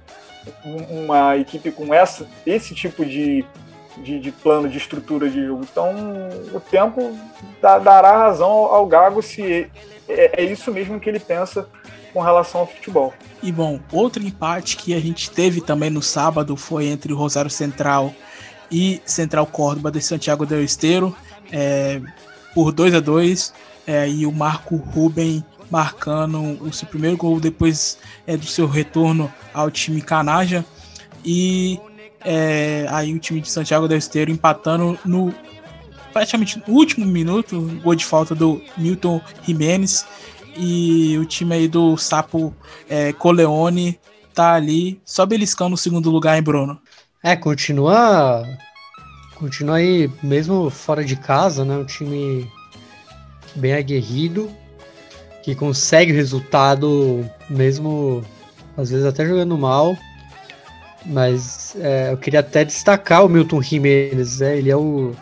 uma 0.65 1.37
equipe 1.37 1.71
com 1.71 1.93
essa, 1.93 2.27
esse 2.47 2.75
tipo 2.75 3.05
de, 3.05 3.45
de, 3.99 4.19
de 4.19 4.33
plano, 4.33 4.71
de 4.71 4.79
estrutura 4.79 5.29
de 5.29 5.45
jogo. 5.45 5.67
Então, 5.71 5.95
o 6.55 6.61
tempo 6.61 7.15
dará 7.61 8.17
razão 8.17 8.49
ao 8.49 8.87
Gago 8.87 9.21
se 9.21 9.71
é, 10.09 10.43
é 10.43 10.45
isso 10.45 10.73
mesmo 10.73 10.99
que 10.99 11.11
ele 11.11 11.21
pensa 11.21 11.69
com 12.13 12.21
relação 12.21 12.63
ao 12.63 12.67
futebol. 12.67 13.15
E 13.43 13.51
bom, 13.51 13.81
outro 13.91 14.23
empate 14.23 14.77
que 14.77 14.95
a 14.95 15.01
gente 15.01 15.31
teve 15.31 15.61
também 15.61 15.91
no 15.91 16.03
sábado 16.03 16.57
foi 16.57 16.87
entre 16.87 17.13
o 17.13 17.17
Rosário 17.17 17.51
Central 17.51 18.15
e 18.71 19.01
Central 19.05 19.47
Córdoba 19.47 19.91
de 19.91 20.01
Santiago 20.01 20.47
del 20.47 20.63
Esteiro, 20.63 21.15
é, 21.51 22.01
por 22.55 22.73
2 22.73 22.95
a 22.95 23.01
2 23.01 23.53
é, 23.87 24.09
e 24.09 24.27
o 24.27 24.33
Marco 24.33 24.77
Ruben 24.77 25.45
marcando 25.71 26.39
o 26.63 26.73
seu 26.73 26.87
primeiro 26.87 27.17
gol 27.17 27.41
depois 27.41 27.99
é, 28.27 28.37
do 28.37 28.47
seu 28.47 28.67
retorno 28.67 29.33
ao 29.55 29.71
time 29.71 30.03
Canaja 30.03 30.65
e 31.25 31.81
é, 32.25 32.87
aí 32.91 33.13
o 33.15 33.19
time 33.19 33.41
de 33.41 33.51
Santiago 33.51 33.89
del 33.89 33.99
Esteiro 33.99 34.31
empatando 34.31 34.99
no 35.05 35.35
praticamente 36.13 36.63
no 36.67 36.75
último 36.75 37.07
minuto, 37.07 37.81
gol 37.83 37.95
de 37.95 38.05
falta 38.05 38.35
do 38.35 38.63
Milton 38.77 39.21
Jimenez 39.43 40.07
e 40.57 41.19
o 41.19 41.25
time 41.25 41.55
aí 41.55 41.69
do 41.69 41.97
Sapo 41.97 42.55
é, 42.89 43.13
Coleone 43.13 43.99
tá 44.35 44.55
ali 44.55 45.01
só 45.05 45.27
beliscando 45.27 45.75
o 45.75 45.79
segundo 45.79 46.11
lugar, 46.11 46.39
em 46.39 46.43
Bruno? 46.43 46.81
É, 47.23 47.37
continua. 47.37 48.45
Continua 49.35 49.77
aí, 49.77 50.11
mesmo 50.23 50.71
fora 50.71 51.05
de 51.05 51.17
casa, 51.17 51.65
né? 51.65 51.77
Um 51.77 51.85
time 51.85 52.51
bem 53.55 53.75
aguerrido, 53.75 54.51
que 55.43 55.55
consegue 55.55 56.13
resultado, 56.13 57.29
mesmo 57.49 58.25
às 58.77 58.91
vezes 58.91 59.05
até 59.05 59.27
jogando 59.27 59.57
mal. 59.59 59.97
Mas 61.05 61.75
é, 61.81 62.13
eu 62.13 62.17
queria 62.17 62.41
até 62.41 62.65
destacar 62.65 63.25
o 63.25 63.29
Milton 63.29 63.61
Jimenez, 63.61 64.39
né? 64.39 64.59
Ele 64.59 64.71
é 64.71 64.77
o 64.77 65.13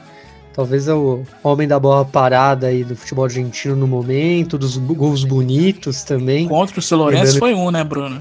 Talvez 0.61 0.89
é 0.89 0.93
o 0.93 1.23
homem 1.43 1.67
da 1.67 1.81
bola 1.81 2.05
parada 2.05 2.67
aí 2.67 2.85
do 2.85 2.95
futebol 2.95 3.25
argentino 3.25 3.75
no 3.75 3.87
momento, 3.87 4.59
dos 4.59 4.77
gols 4.77 5.25
bonitos 5.25 6.05
também. 6.05 6.47
Contra 6.47 6.79
o 6.79 6.83
Celorense 6.83 7.39
foi 7.39 7.55
um, 7.55 7.71
né, 7.71 7.83
Bruno? 7.83 8.21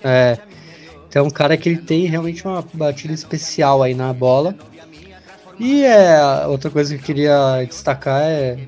É. 0.00 0.38
Então, 1.08 1.24
é 1.24 1.26
um 1.26 1.30
cara 1.30 1.56
que 1.56 1.68
ele 1.68 1.78
tem 1.78 2.06
realmente 2.06 2.46
uma 2.46 2.64
batida 2.72 3.12
especial 3.12 3.82
aí 3.82 3.94
na 3.94 4.12
bola. 4.12 4.54
E 5.58 5.82
é, 5.82 6.46
outra 6.46 6.70
coisa 6.70 6.94
que 6.94 7.00
eu 7.00 7.04
queria 7.04 7.64
destacar 7.64 8.22
é 8.22 8.58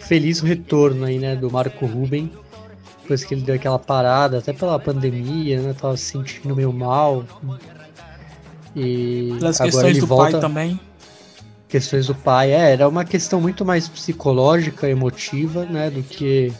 feliz 0.00 0.40
retorno 0.40 1.04
aí, 1.04 1.20
né, 1.20 1.36
do 1.36 1.48
Marco 1.48 1.86
Ruben. 1.86 2.28
Depois 3.02 3.22
que 3.22 3.34
ele 3.34 3.42
deu 3.42 3.54
aquela 3.54 3.78
parada, 3.78 4.38
até 4.38 4.52
pela 4.52 4.80
pandemia, 4.80 5.60
né, 5.60 5.76
tava 5.80 5.96
se 5.96 6.06
sentindo 6.06 6.56
meio 6.56 6.72
mal. 6.72 7.22
E 8.74 9.32
Pelas 9.38 9.60
questões 9.60 9.96
do 9.98 10.08
volta... 10.08 10.32
pai 10.32 10.40
também 10.40 10.80
questões 11.72 12.06
do 12.06 12.14
pai. 12.14 12.52
É, 12.52 12.72
era 12.72 12.86
uma 12.86 13.02
questão 13.02 13.40
muito 13.40 13.64
mais 13.64 13.88
psicológica, 13.88 14.90
emotiva, 14.90 15.64
né, 15.64 15.88
do 15.88 16.02
que 16.02 16.52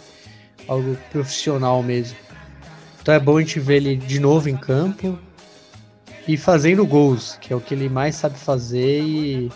algo 0.66 0.96
profissional 1.10 1.82
mesmo. 1.82 2.16
Então 3.00 3.14
é 3.14 3.20
bom 3.20 3.36
a 3.36 3.40
gente 3.40 3.60
ver 3.60 3.76
ele 3.76 3.94
de 3.94 4.18
novo 4.18 4.48
em 4.48 4.56
campo 4.56 5.18
e 6.26 6.38
fazendo 6.38 6.86
gols, 6.86 7.36
que 7.42 7.52
é 7.52 7.56
o 7.56 7.60
que 7.60 7.74
ele 7.74 7.90
mais 7.90 8.14
sabe 8.14 8.38
fazer 8.38 9.02
e 9.02 9.52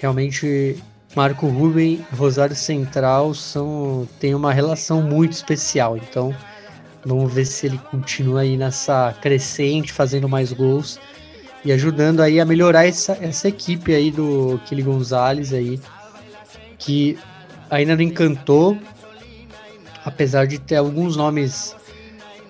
realmente 0.00 0.82
Marco 1.14 1.46
Ruben 1.46 2.04
e 2.12 2.16
Rosário 2.16 2.56
Central 2.56 3.34
são 3.34 4.08
tem 4.18 4.34
uma 4.34 4.52
relação 4.52 5.00
muito 5.00 5.34
especial. 5.34 5.96
Então 5.96 6.34
vamos 7.04 7.32
ver 7.32 7.44
se 7.44 7.66
ele 7.66 7.78
continua 7.78 8.40
aí 8.40 8.56
nessa 8.56 9.14
crescente, 9.20 9.92
fazendo 9.92 10.28
mais 10.28 10.52
gols 10.52 10.98
e 11.66 11.72
ajudando 11.72 12.20
aí 12.20 12.38
a 12.38 12.44
melhorar 12.44 12.86
essa, 12.86 13.18
essa 13.20 13.48
equipe 13.48 13.92
aí 13.92 14.12
do 14.12 14.60
Kili 14.66 14.82
Gonzalez 14.82 15.52
aí, 15.52 15.80
que 16.78 17.18
ainda 17.68 17.96
não 17.96 18.02
encantou, 18.02 18.78
apesar 20.04 20.46
de 20.46 20.60
ter 20.60 20.76
alguns 20.76 21.16
nomes 21.16 21.74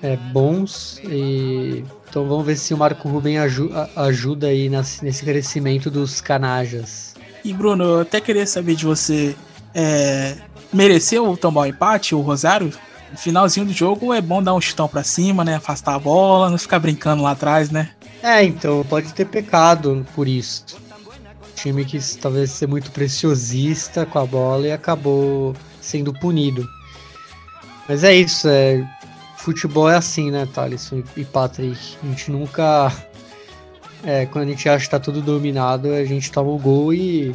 é, 0.02 0.18
bons. 0.18 1.00
E, 1.02 1.82
então 2.06 2.28
vamos 2.28 2.44
ver 2.44 2.58
se 2.58 2.74
o 2.74 2.76
Marco 2.76 3.08
Ruben 3.08 3.38
aju 3.38 3.70
ajuda 3.96 4.48
aí 4.48 4.68
nesse, 4.68 5.24
crescimento 5.24 5.90
dos 5.90 6.20
canajas. 6.20 7.14
E 7.42 7.54
Bruno, 7.54 7.84
eu 7.84 8.00
até 8.00 8.20
queria 8.20 8.46
saber 8.46 8.74
de 8.74 8.84
você, 8.84 9.34
é, 9.74 10.36
mereceu 10.70 11.34
tomar 11.38 11.62
o 11.62 11.66
empate, 11.66 12.14
o 12.14 12.20
Rosário? 12.20 12.70
No 13.10 13.16
finalzinho 13.16 13.64
do 13.64 13.72
jogo 13.72 14.12
é 14.12 14.20
bom 14.20 14.42
dar 14.42 14.52
um 14.52 14.60
chutão 14.60 14.86
pra 14.86 15.02
cima, 15.02 15.42
né? 15.42 15.54
Afastar 15.54 15.94
a 15.94 15.98
bola, 15.98 16.50
não 16.50 16.58
ficar 16.58 16.78
brincando 16.78 17.22
lá 17.22 17.30
atrás, 17.30 17.70
né? 17.70 17.95
É, 18.26 18.42
então, 18.42 18.84
pode 18.88 19.14
ter 19.14 19.24
pecado 19.24 20.04
por 20.12 20.26
isso. 20.26 20.64
Time 21.54 21.84
que 21.84 21.96
talvez 22.16 22.50
ser 22.50 22.66
muito 22.66 22.90
preciosista 22.90 24.04
com 24.04 24.18
a 24.18 24.26
bola 24.26 24.66
e 24.66 24.72
acabou 24.72 25.54
sendo 25.80 26.12
punido. 26.12 26.68
Mas 27.88 28.02
é 28.02 28.12
isso, 28.12 28.48
é, 28.48 28.84
futebol 29.36 29.88
é 29.88 29.94
assim, 29.94 30.32
né, 30.32 30.44
Thales 30.52 30.90
e 31.16 31.24
Patrick? 31.24 31.96
A 32.02 32.06
gente 32.08 32.32
nunca. 32.32 32.92
É, 34.02 34.26
quando 34.26 34.48
a 34.48 34.50
gente 34.50 34.68
acha 34.68 34.86
que 34.86 34.90
tá 34.90 34.98
tudo 34.98 35.22
dominado, 35.22 35.92
a 35.92 36.04
gente 36.04 36.32
toma 36.32 36.50
o 36.50 36.58
gol 36.58 36.92
e 36.92 37.32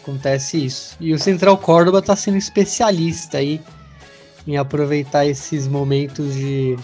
acontece 0.00 0.64
isso. 0.64 0.96
E 0.98 1.12
o 1.12 1.18
Central 1.18 1.58
Córdoba 1.58 2.00
tá 2.00 2.16
sendo 2.16 2.38
especialista 2.38 3.36
aí 3.36 3.60
em 4.46 4.56
aproveitar 4.56 5.26
esses 5.26 5.68
momentos 5.68 6.34
de 6.34 6.78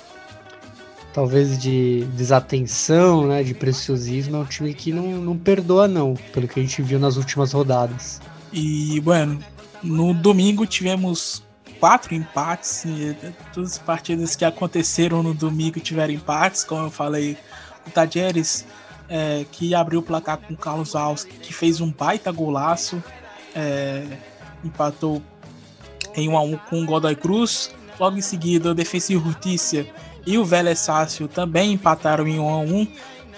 talvez 1.14 1.56
de 1.56 2.04
desatenção, 2.16 3.28
né, 3.28 3.44
de 3.44 3.54
preciosismo, 3.54 4.36
é 4.36 4.38
um 4.40 4.44
time 4.44 4.74
que 4.74 4.92
não, 4.92 5.06
não 5.18 5.38
perdoa 5.38 5.86
não, 5.86 6.14
pelo 6.32 6.48
que 6.48 6.58
a 6.58 6.62
gente 6.62 6.82
viu 6.82 6.98
nas 6.98 7.16
últimas 7.16 7.52
rodadas. 7.52 8.20
E, 8.52 9.00
bueno, 9.00 9.38
no 9.80 10.12
domingo 10.12 10.66
tivemos 10.66 11.44
quatro 11.78 12.14
empates, 12.14 12.84
todas 13.52 13.72
as 13.72 13.78
partidas 13.78 14.34
que 14.34 14.44
aconteceram 14.44 15.22
no 15.22 15.32
domingo 15.32 15.78
tiveram 15.78 16.12
empates, 16.12 16.64
como 16.64 16.86
eu 16.86 16.90
falei, 16.90 17.38
o 17.86 17.90
Tajeres, 17.90 18.66
é, 19.08 19.46
que 19.52 19.72
abriu 19.72 20.00
o 20.00 20.02
placar 20.02 20.38
com 20.38 20.54
o 20.54 20.56
Carlos 20.56 20.96
Alves, 20.96 21.22
que 21.22 21.54
fez 21.54 21.80
um 21.80 21.92
baita 21.92 22.32
golaço, 22.32 23.00
é, 23.54 24.04
empatou 24.64 25.22
em 26.16 26.28
1 26.28 26.36
a 26.36 26.42
1 26.42 26.56
com 26.68 26.82
o 26.82 26.86
Godoy 26.86 27.14
Cruz, 27.14 27.72
logo 28.00 28.16
em 28.16 28.22
seguida 28.22 28.72
o 28.72 28.74
Defensa 28.74 29.12
e 29.12 29.16
e 30.26 30.38
o 30.38 30.44
Vélez 30.44 30.78
Sácio 30.78 31.28
também 31.28 31.72
empataram 31.72 32.26
em 32.26 32.38
1 32.38 32.48
a 32.48 32.58
1 32.58 32.86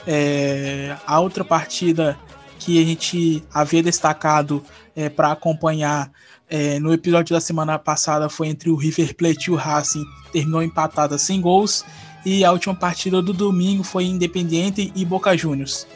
É, 0.08 0.96
a 1.04 1.18
outra 1.18 1.44
partida 1.44 2.16
que 2.58 2.80
a 2.80 2.84
gente 2.84 3.42
havia 3.52 3.82
destacado 3.82 4.62
é, 4.94 5.08
para 5.08 5.32
acompanhar 5.32 6.10
é, 6.48 6.78
no 6.78 6.92
episódio 6.92 7.34
da 7.34 7.40
semana 7.40 7.78
passada 7.78 8.28
foi 8.28 8.48
entre 8.48 8.70
o 8.70 8.76
River 8.76 9.14
Plate 9.16 9.48
e 9.48 9.50
o 9.50 9.56
Racing, 9.56 10.04
terminou 10.32 10.62
empatada 10.62 11.18
sem 11.18 11.40
gols. 11.40 11.84
E 12.24 12.44
a 12.44 12.52
última 12.52 12.74
partida 12.74 13.22
do 13.22 13.32
domingo 13.32 13.84
foi 13.84 14.04
Independiente 14.04 14.92
e 14.94 15.04
Boca 15.04 15.36
Juniors. 15.36 15.86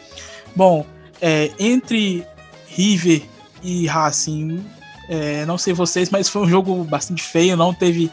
Bom, 0.54 0.86
é, 1.20 1.50
entre 1.58 2.24
River 2.68 3.22
e 3.62 3.86
Racing, 3.86 4.64
é, 5.08 5.44
não 5.44 5.58
sei 5.58 5.72
vocês, 5.72 6.08
mas 6.08 6.28
foi 6.28 6.42
um 6.42 6.48
jogo 6.48 6.84
bastante 6.84 7.22
feio, 7.22 7.56
não 7.56 7.74
teve 7.74 8.10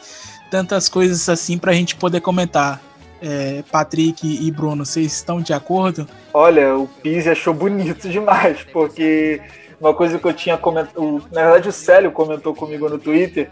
tantas 0.49 0.89
coisas 0.89 1.27
assim 1.29 1.57
para 1.57 1.71
a 1.71 1.75
gente 1.75 1.95
poder 1.95 2.21
comentar. 2.21 2.81
É, 3.19 3.63
Patrick 3.71 4.27
e 4.27 4.51
Bruno, 4.51 4.85
vocês 4.85 5.11
estão 5.11 5.41
de 5.41 5.51
acordo? 5.51 6.07
Olha, 6.31 6.77
o 6.77 6.87
Pizzi 6.87 7.29
achou 7.29 7.51
bonito 7.51 8.07
demais, 8.09 8.63
porque 8.71 9.41
uma 9.81 9.91
coisa 9.91 10.19
que 10.19 10.25
eu 10.25 10.33
tinha 10.33 10.55
comentado, 10.55 11.23
na 11.31 11.43
verdade 11.43 11.67
o 11.67 11.71
Célio 11.71 12.11
comentou 12.11 12.53
comigo 12.53 12.87
no 12.87 12.99
Twitter, 12.99 13.49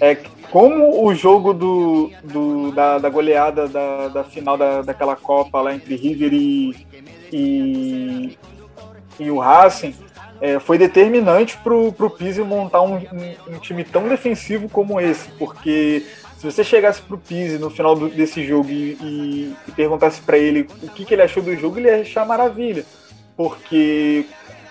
é 0.00 0.16
como 0.50 1.04
o 1.04 1.14
jogo 1.14 1.52
do, 1.52 2.10
do 2.22 2.70
da, 2.72 2.98
da, 2.98 3.08
goleada 3.08 3.68
da, 3.68 4.08
da 4.08 4.24
final 4.24 4.56
da, 4.56 4.82
daquela 4.82 5.16
Copa 5.16 5.60
lá 5.60 5.74
entre 5.74 5.96
River 5.96 6.32
e, 6.32 6.86
e, 7.32 8.38
e 9.18 9.30
o 9.30 9.38
Racing 9.38 9.94
é, 10.40 10.58
foi 10.58 10.78
determinante 10.78 11.56
para 11.56 11.74
o 11.74 12.10
Pizzi 12.10 12.40
montar 12.42 12.82
um, 12.82 12.94
um, 12.94 13.54
um, 13.54 13.58
time 13.58 13.84
tão 13.84 14.08
defensivo 14.08 14.68
como 14.68 15.00
esse, 15.00 15.28
porque 15.32 16.06
se 16.38 16.44
você 16.44 16.62
chegasse 16.62 17.02
para 17.02 17.16
o 17.16 17.18
Pizzi 17.18 17.58
no 17.58 17.68
final 17.68 17.96
do, 17.96 18.08
desse 18.08 18.46
jogo 18.46 18.70
e, 18.70 18.96
e, 19.02 19.56
e 19.66 19.72
perguntasse 19.72 20.20
para 20.20 20.38
ele 20.38 20.68
o 20.82 20.88
que, 20.88 21.04
que, 21.04 21.12
ele 21.12 21.22
achou 21.22 21.42
do 21.42 21.54
jogo, 21.56 21.78
ele 21.78 21.88
ia 21.88 22.00
achar 22.00 22.24
maravilha, 22.24 22.86
porque 23.36 24.24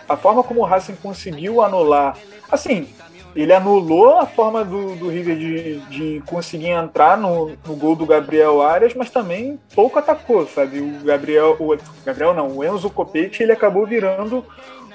a 0.07 0.15
forma 0.15 0.41
como 0.43 0.61
o 0.61 0.63
Racing 0.63 0.95
conseguiu 0.95 1.61
anular, 1.61 2.18
assim, 2.49 2.88
ele 3.36 3.51
anulou 3.51 4.18
a 4.18 4.26
forma 4.26 4.63
do, 4.63 4.95
do 4.95 5.09
River 5.09 5.38
de, 5.38 5.80
de 5.89 6.24
conseguir 6.26 6.70
entrar 6.70 7.18
no, 7.18 7.51
no, 7.68 7.76
gol 7.76 7.97
do 7.97 8.05
Gabriel 8.05 8.61
Arias, 8.61 8.93
mas 8.93 9.09
também 9.09 9.59
pouco 9.76 9.99
atacou, 9.99 10.47
sabe? 10.47 10.80
O 10.80 11.03
Gabriel, 11.03 11.57
o 11.59 11.78
Gabriel 12.05 12.34
não, 12.34 12.47
o 12.47 12.63
Enzo 12.63 12.89
Copete, 12.89 13.43
ele 13.43 13.51
acabou 13.51 13.86
virando 13.86 14.45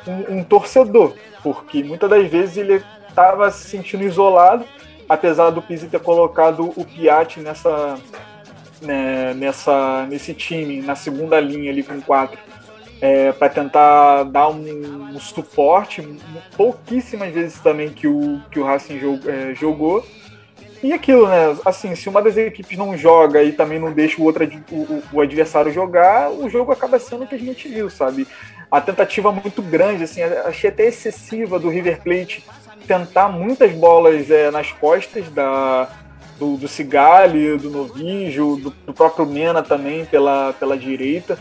um, 0.06 0.38
um 0.38 0.44
torcedor, 0.44 1.14
porque 1.42 1.84
muitas 1.84 2.08
das 2.08 2.26
vezes 2.28 2.56
ele 2.56 2.82
estava 3.06 3.50
se 3.50 3.68
sentindo 3.68 4.04
isolado, 4.04 4.64
apesar 5.12 5.50
do 5.50 5.60
Pizzi 5.60 5.88
ter 5.88 6.00
colocado 6.00 6.72
o 6.74 6.84
Piatti 6.84 7.40
nessa, 7.40 7.98
né, 8.80 9.34
nessa, 9.34 10.06
nesse 10.06 10.32
time, 10.32 10.80
na 10.80 10.94
segunda 10.94 11.38
linha 11.38 11.70
ali 11.70 11.82
com 11.82 12.00
quatro 12.00 12.38
é, 13.02 13.32
para 13.32 13.48
tentar 13.48 14.22
dar 14.22 14.48
um, 14.48 15.10
um, 15.12 15.18
suporte, 15.18 16.08
pouquíssimas 16.56 17.34
vezes 17.34 17.58
também 17.58 17.90
que 17.90 18.06
o, 18.06 18.40
que 18.48 18.60
o 18.60 18.64
Racing 18.64 19.00
jog, 19.00 19.28
é, 19.28 19.54
jogou. 19.56 20.06
E 20.80 20.92
aquilo, 20.92 21.28
né? 21.28 21.56
Assim, 21.64 21.94
se 21.96 22.08
uma 22.08 22.22
das 22.22 22.36
equipes 22.36 22.78
não 22.78 22.96
joga 22.96 23.42
e 23.42 23.52
também 23.52 23.80
não 23.80 23.92
deixa 23.92 24.20
o 24.20 24.24
outro 24.24 24.48
o, 24.70 25.02
o 25.12 25.20
adversário 25.20 25.72
jogar, 25.72 26.30
o 26.30 26.48
jogo 26.48 26.70
acaba 26.70 26.98
sendo 27.00 27.24
o 27.24 27.26
que 27.26 27.34
a 27.34 27.38
gente 27.38 27.68
viu, 27.68 27.90
sabe? 27.90 28.26
A 28.70 28.80
tentativa 28.80 29.32
muito 29.32 29.60
grande, 29.62 30.04
assim, 30.04 30.22
achei 30.22 30.70
até 30.70 30.86
excessiva 30.86 31.58
do 31.58 31.68
River 31.68 32.00
Plate 32.02 32.44
tentar 32.82 33.28
muitas 33.28 33.72
bolas 33.72 34.30
é, 34.30 34.50
nas 34.50 34.72
costas 34.72 35.28
da, 35.30 35.88
do, 36.38 36.56
do 36.56 36.68
Cigali, 36.68 37.56
do 37.56 37.70
Novijo, 37.70 38.56
do, 38.56 38.70
do 38.70 38.92
próprio 38.92 39.26
Mena 39.26 39.62
também 39.62 40.04
pela, 40.04 40.52
pela 40.54 40.76
direita 40.76 41.38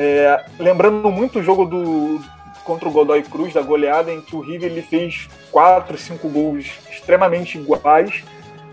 é, 0.00 0.44
lembrando 0.58 1.10
muito 1.10 1.40
o 1.40 1.42
jogo 1.42 1.66
do 1.66 2.20
contra 2.64 2.88
o 2.88 2.92
Godoy 2.92 3.22
Cruz, 3.22 3.52
da 3.52 3.62
goleada, 3.62 4.12
em 4.12 4.20
que 4.20 4.36
o 4.36 4.40
River 4.40 4.70
ele 4.70 4.82
fez 4.82 5.28
quatro, 5.50 5.98
cinco 5.98 6.28
gols 6.28 6.66
extremamente 6.90 7.58
iguais, 7.58 8.22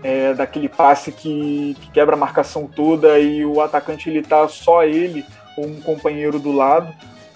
é, 0.02 0.32
daquele 0.34 0.68
passe 0.68 1.10
que, 1.10 1.76
que, 1.80 1.90
quebra 1.90 2.14
a 2.14 2.18
marcação 2.18 2.66
toda 2.66 3.18
e 3.18 3.44
o 3.44 3.60
atacante 3.60 4.08
ele 4.08 4.22
tá 4.22 4.46
só 4.46 4.84
ele 4.84 5.24
ou 5.56 5.66
um 5.66 5.80
companheiro 5.80 6.38
do 6.38 6.52
lado. 6.52 6.94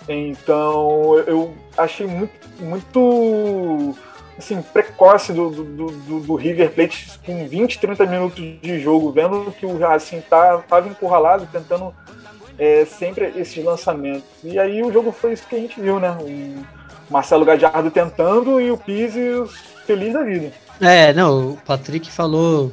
Então 0.09 1.19
eu 1.27 1.55
achei 1.77 2.07
muito, 2.07 2.33
muito 2.61 3.97
assim, 4.43 4.63
precoce 4.63 5.33
do, 5.33 5.51
do, 5.51 5.65
do, 5.65 6.21
do, 6.21 6.35
River 6.35 6.71
Plate 6.73 7.19
com 7.25 7.47
20, 7.47 7.79
30 7.79 8.07
minutos 8.07 8.45
de 8.61 8.81
jogo, 8.81 9.13
vendo 9.13 9.53
que 9.59 9.65
o 9.65 9.79
Racing 9.79 10.21
tá, 10.23 10.59
tava 10.69 10.89
encurralado, 10.89 11.49
tentando 11.51 11.95
é, 12.59 12.85
sempre 12.85 13.33
esses 13.37 13.65
lançamentos. 13.65 14.25
E 14.43 14.59
aí 14.59 14.83
o 14.83 14.93
jogo 14.93 15.13
foi 15.13 15.33
isso 15.33 15.47
que 15.47 15.57
a 15.57 15.59
gente 15.59 15.81
viu, 15.81 15.99
né? 15.99 16.11
O 16.21 17.13
Marcelo 17.13 17.45
Gadiardo 17.45 17.91
tentando 17.91 18.61
e 18.61 18.71
o 18.71 18.77
Pizzi 18.77 19.45
feliz 19.87 20.13
da 20.13 20.23
vida. 20.23 20.53
É, 20.81 21.13
não, 21.13 21.53
o 21.53 21.57
Patrick 21.65 22.11
falou 22.11 22.73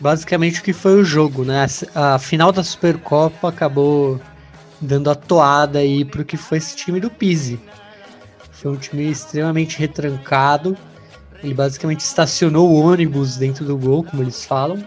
basicamente 0.00 0.60
o 0.60 0.62
que 0.62 0.72
foi 0.72 0.94
o 0.94 1.04
jogo, 1.04 1.44
né? 1.44 1.66
A, 1.94 2.18
final 2.18 2.50
da 2.50 2.62
Supercopa 2.62 3.48
acabou 3.48 4.20
dando 4.80 5.10
a 5.10 5.14
toada 5.14 5.78
aí 5.78 6.04
pro 6.04 6.24
que 6.24 6.36
foi 6.36 6.58
esse 6.58 6.74
time 6.74 7.00
do 7.00 7.10
Pizzi. 7.10 7.60
Foi 8.52 8.72
um 8.72 8.76
time 8.76 9.10
extremamente 9.10 9.78
retrancado. 9.78 10.76
Ele 11.44 11.52
basicamente 11.52 12.00
estacionou 12.00 12.70
o 12.70 12.80
ônibus 12.80 13.36
dentro 13.36 13.66
do 13.66 13.76
gol, 13.76 14.02
como 14.02 14.22
eles 14.22 14.46
falam. 14.46 14.82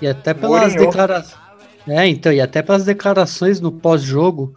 E 0.00 0.06
até 0.06 0.32
pelas 0.32 0.72
declarações. 0.72 1.36
É, 1.88 2.06
então, 2.06 2.32
e 2.32 2.40
até 2.40 2.62
pelas 2.62 2.84
declarações 2.84 3.60
no 3.60 3.72
pós-jogo, 3.72 4.54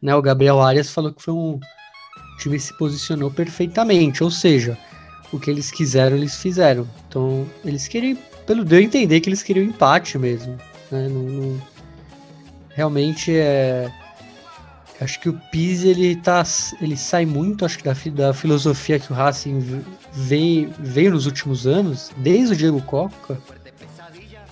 né, 0.00 0.14
o 0.14 0.20
Gabriel 0.20 0.60
Arias 0.60 0.90
falou 0.90 1.12
que 1.12 1.22
foi 1.22 1.32
um 1.32 1.58
o 1.58 2.38
time 2.38 2.58
se 2.58 2.76
posicionou 2.76 3.30
perfeitamente, 3.30 4.24
ou 4.24 4.30
seja, 4.30 4.76
o 5.32 5.38
que 5.38 5.50
eles 5.50 5.70
quiseram, 5.70 6.16
eles 6.16 6.36
fizeram. 6.36 6.88
Então, 7.08 7.46
eles 7.64 7.86
queriam, 7.86 8.18
pelo 8.46 8.64
deu 8.64 8.78
a 8.78 8.82
entender 8.82 9.20
que 9.20 9.28
eles 9.28 9.42
queriam 9.42 9.64
empate 9.64 10.18
mesmo, 10.18 10.58
né? 10.90 11.08
Não, 11.08 11.22
não, 11.22 11.62
realmente 12.74 13.34
é 13.34 13.90
acho 15.02 15.20
que 15.20 15.28
o 15.28 15.40
Pizzi 15.50 15.88
ele 15.88 16.16
tá 16.16 16.42
ele 16.80 16.96
sai 16.96 17.26
muito 17.26 17.64
acho 17.64 17.78
que 17.78 17.84
da, 17.84 17.94
da 18.14 18.34
filosofia 18.34 18.98
que 18.98 19.12
o 19.12 19.14
Racing 19.14 19.84
veio, 20.12 20.72
veio 20.78 21.12
nos 21.12 21.26
últimos 21.26 21.66
anos, 21.66 22.10
desde 22.16 22.54
o 22.54 22.56
Diego 22.56 22.82
Coca 22.82 23.38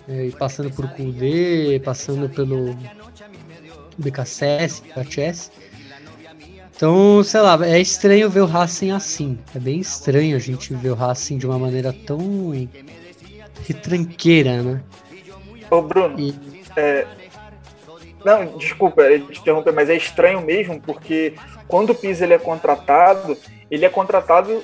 é, 0.09 0.27
e 0.27 0.33
passando 0.33 0.71
por 0.71 0.89
Kudê, 0.89 1.81
passando 1.85 2.29
pelo 2.29 2.77
BKSS, 3.97 4.83
KTS. 4.83 5.51
Então, 6.75 7.23
sei 7.23 7.41
lá, 7.41 7.59
é 7.67 7.79
estranho 7.79 8.31
ver 8.31 8.41
o 8.41 8.47
Racing 8.47 8.91
assim. 8.91 9.39
É 9.55 9.59
bem 9.59 9.79
estranho 9.79 10.35
a 10.35 10.39
gente 10.41 10.75
ver 10.75 10.91
o 10.91 10.95
Racing 10.95 11.39
de 11.39 11.47
uma 11.47 11.59
maneira 11.59 11.93
tão 11.93 12.19
retranqueira, 13.67 14.63
né? 14.63 14.83
Ô, 15.71 15.83
Bruno, 15.83 16.19
e... 16.19 16.35
é... 16.77 17.07
não, 18.25 18.59
desculpa 18.59 19.03
te 19.03 19.41
interromper, 19.41 19.73
mas 19.73 19.89
é 19.89 19.97
estranho 19.97 20.41
mesmo, 20.41 20.81
porque 20.81 21.35
quando 21.67 21.91
o 21.91 21.95
Pisa 21.95 22.25
ele 22.25 22.35
é 22.35 22.39
contratado, 22.39 23.37
ele 23.71 23.85
é 23.85 23.89
contratado 23.89 24.63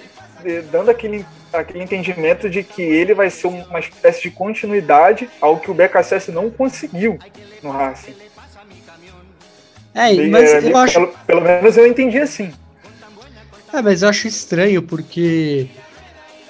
dando 0.70 0.90
aquele, 0.90 1.24
aquele 1.52 1.82
entendimento 1.82 2.48
de 2.48 2.62
que 2.62 2.82
ele 2.82 3.14
vai 3.14 3.30
ser 3.30 3.48
uma 3.48 3.80
espécie 3.80 4.22
de 4.22 4.30
continuidade 4.30 5.28
ao 5.40 5.58
que 5.58 5.70
o 5.70 5.74
BKSS 5.74 6.30
não 6.30 6.50
conseguiu 6.50 7.18
no 7.62 7.70
Racing. 7.70 8.14
É, 9.94 10.12
mas 10.28 10.52
é, 10.52 10.70
eu 10.70 10.76
acho... 10.76 10.94
Pelo, 10.94 11.12
pelo, 11.26 11.40
menos 11.40 11.76
eu 11.76 11.86
entendi 11.86 12.18
assim. 12.18 12.52
É, 13.72 13.80
mas 13.80 14.02
eu 14.02 14.10
acho 14.10 14.28
estranho 14.28 14.82
porque 14.82 15.68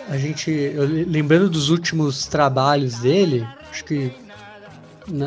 a 0.09 0.17
gente, 0.17 0.51
eu, 0.51 0.85
lembrando 0.85 1.49
dos 1.49 1.71
últimos 1.71 2.27
trabalhos 2.27 2.99
dele, 2.99 3.47
acho 3.71 3.85
que 3.85 4.13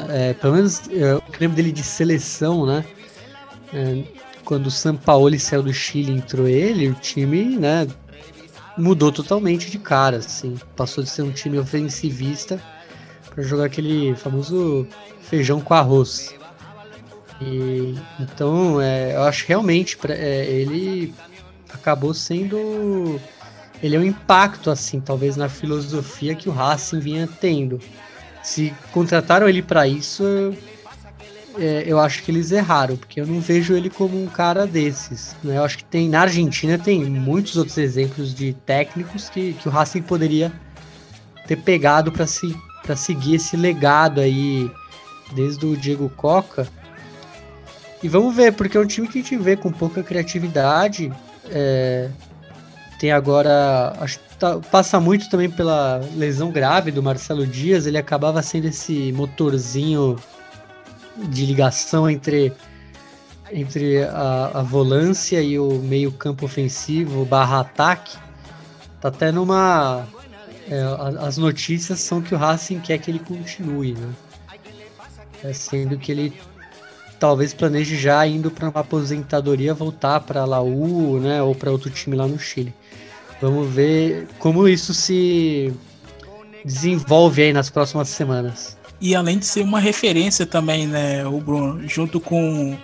é, 0.10 0.34
pelo 0.34 0.56
menos 0.56 0.82
eu 0.90 1.22
lembro 1.40 1.56
dele 1.56 1.72
de 1.72 1.84
seleção, 1.84 2.66
né? 2.66 2.86
É, 3.74 4.04
quando 4.44 4.68
o 4.68 4.72
Sampaoli 4.72 5.40
saiu 5.40 5.64
do 5.64 5.74
Chile 5.74 6.12
entrou 6.12 6.48
ele, 6.48 6.90
o 6.90 6.96
time, 6.96 7.56
né, 7.58 7.88
mudou 8.78 9.12
totalmente 9.12 9.70
de 9.70 9.78
cara, 9.78 10.18
assim. 10.18 10.58
Passou 10.76 11.04
de 11.04 11.10
ser 11.10 11.22
um 11.22 11.32
time 11.32 11.60
ofensivista 11.60 12.60
para 13.30 13.44
jogar 13.44 13.66
aquele 13.66 14.16
famoso 14.16 14.88
feijão 15.22 15.62
com 15.62 15.74
arroz. 15.74 16.36
E, 17.42 17.96
então, 18.20 18.82
é, 18.82 19.16
eu 19.16 19.24
acho 19.24 19.46
que 19.46 19.50
realmente 19.50 19.98
pra, 19.98 20.14
é, 20.14 20.46
ele 20.46 21.14
acabou 21.72 22.14
sendo. 22.14 23.20
Ele 23.82 23.96
é 23.96 24.00
um 24.00 24.04
impacto, 24.04 24.70
assim, 24.70 25.00
talvez 25.00 25.38
na 25.38 25.48
filosofia 25.48 26.36
que 26.36 26.50
o 26.50 26.52
Racing 26.52 27.00
vinha 27.00 27.30
tendo. 27.40 27.80
Se 28.42 28.74
contrataram 28.92 29.48
ele 29.48 29.62
para 29.62 29.88
isso, 29.88 30.24
é, 31.58 31.84
eu 31.86 32.00
acho 32.00 32.24
que 32.24 32.32
eles 32.32 32.52
erraram, 32.52 32.96
porque 32.96 33.20
eu 33.20 33.28
não 33.28 33.42
vejo 33.42 33.74
ele 33.74 33.90
como 33.90 34.22
um 34.22 34.28
cara 34.28 34.66
desses. 34.66 35.36
Né? 35.44 35.58
Eu 35.58 35.64
acho 35.64 35.78
que 35.78 35.84
tem 35.84 36.08
na 36.08 36.22
Argentina 36.22 36.78
tem 36.78 37.04
muitos 37.06 37.58
outros 37.58 37.78
exemplos 37.78 38.34
de 38.34 38.54
técnicos 38.66 39.30
que, 39.30 39.54
que 39.54 39.68
o 39.68 39.72
Racing 39.72 40.02
poderia 40.02 40.52
ter 41.48 41.58
pegado 41.58 42.12
para 42.12 42.26
se, 42.26 42.56
seguir 42.96 43.36
esse 43.36 43.58
legado 43.58 44.22
aí, 44.22 44.72
desde 45.34 45.66
o 45.66 45.76
Diego 45.76 46.10
Coca. 46.10 46.68
E 48.02 48.08
vamos 48.08 48.34
ver, 48.34 48.54
porque 48.54 48.78
é 48.78 48.80
um 48.80 48.86
time 48.86 49.08
que 49.08 49.20
a 49.20 49.22
gente 49.22 49.36
vê 49.36 49.58
com 49.58 49.72
pouca 49.72 50.02
criatividade. 50.02 51.12
É, 51.52 52.10
tem 53.00 53.12
agora. 53.12 53.94
Acho, 54.00 54.20
tá, 54.40 54.60
passa 54.72 55.00
muito 55.00 55.30
também 55.30 55.50
pela 55.50 56.02
lesão 56.16 56.52
grave 56.52 56.92
do 56.92 57.04
Marcelo 57.04 57.46
Dias. 57.46 57.86
Ele 57.86 57.98
acabava 57.98 58.42
sendo 58.42 58.68
esse 58.68 59.12
motorzinho 59.12 60.18
de 61.18 61.46
ligação 61.46 62.10
entre, 62.10 62.54
entre 63.52 64.04
a, 64.04 64.52
a 64.56 64.62
volância 64.64 65.42
e 65.42 65.60
o 65.60 65.80
meio-campo 65.80 66.46
ofensivo 66.46 67.26
barra 67.26 67.60
ataque. 67.60 68.18
Tá 69.02 69.10
até 69.10 69.32
numa. 69.32 70.08
É, 70.70 70.82
as 71.20 71.38
notícias 71.38 72.00
são 72.00 72.22
que 72.22 72.34
o 72.34 72.38
Racing 72.38 72.80
quer 72.80 72.98
que 73.00 73.10
ele 73.10 73.20
continue, 73.20 73.94
né? 73.94 74.10
É, 75.44 75.54
sendo 75.54 75.98
que 75.98 76.12
ele 76.12 76.34
talvez 77.20 77.54
planeje 77.54 77.98
já 77.98 78.26
indo 78.26 78.50
para 78.50 78.70
uma 78.70 78.82
aposentadoria 78.82 79.74
voltar 79.74 80.22
para 80.22 80.46
Laú, 80.46 81.20
né, 81.20 81.42
ou 81.42 81.54
para 81.54 81.72
outro 81.72 81.90
time 81.90 82.16
lá 82.16 82.28
no 82.28 82.40
Chile. 82.40 82.74
Vamos 83.42 83.70
ver 83.70 84.28
como 84.38 84.68
isso 84.68 84.94
se 84.94 85.74
desenvolve 86.64 87.42
aí 87.42 87.54
nas 87.54 87.70
próximas 87.70 88.10
semanas. 88.10 88.78
E 89.02 89.16
além 89.16 89.38
de 89.38 89.46
ser 89.46 89.62
uma 89.62 89.80
referência 89.80 90.46
também, 90.46 90.86
né, 90.86 91.26
o 91.26 91.40
Bruno, 91.40 91.88
junto 91.88 92.20
com 92.20 92.78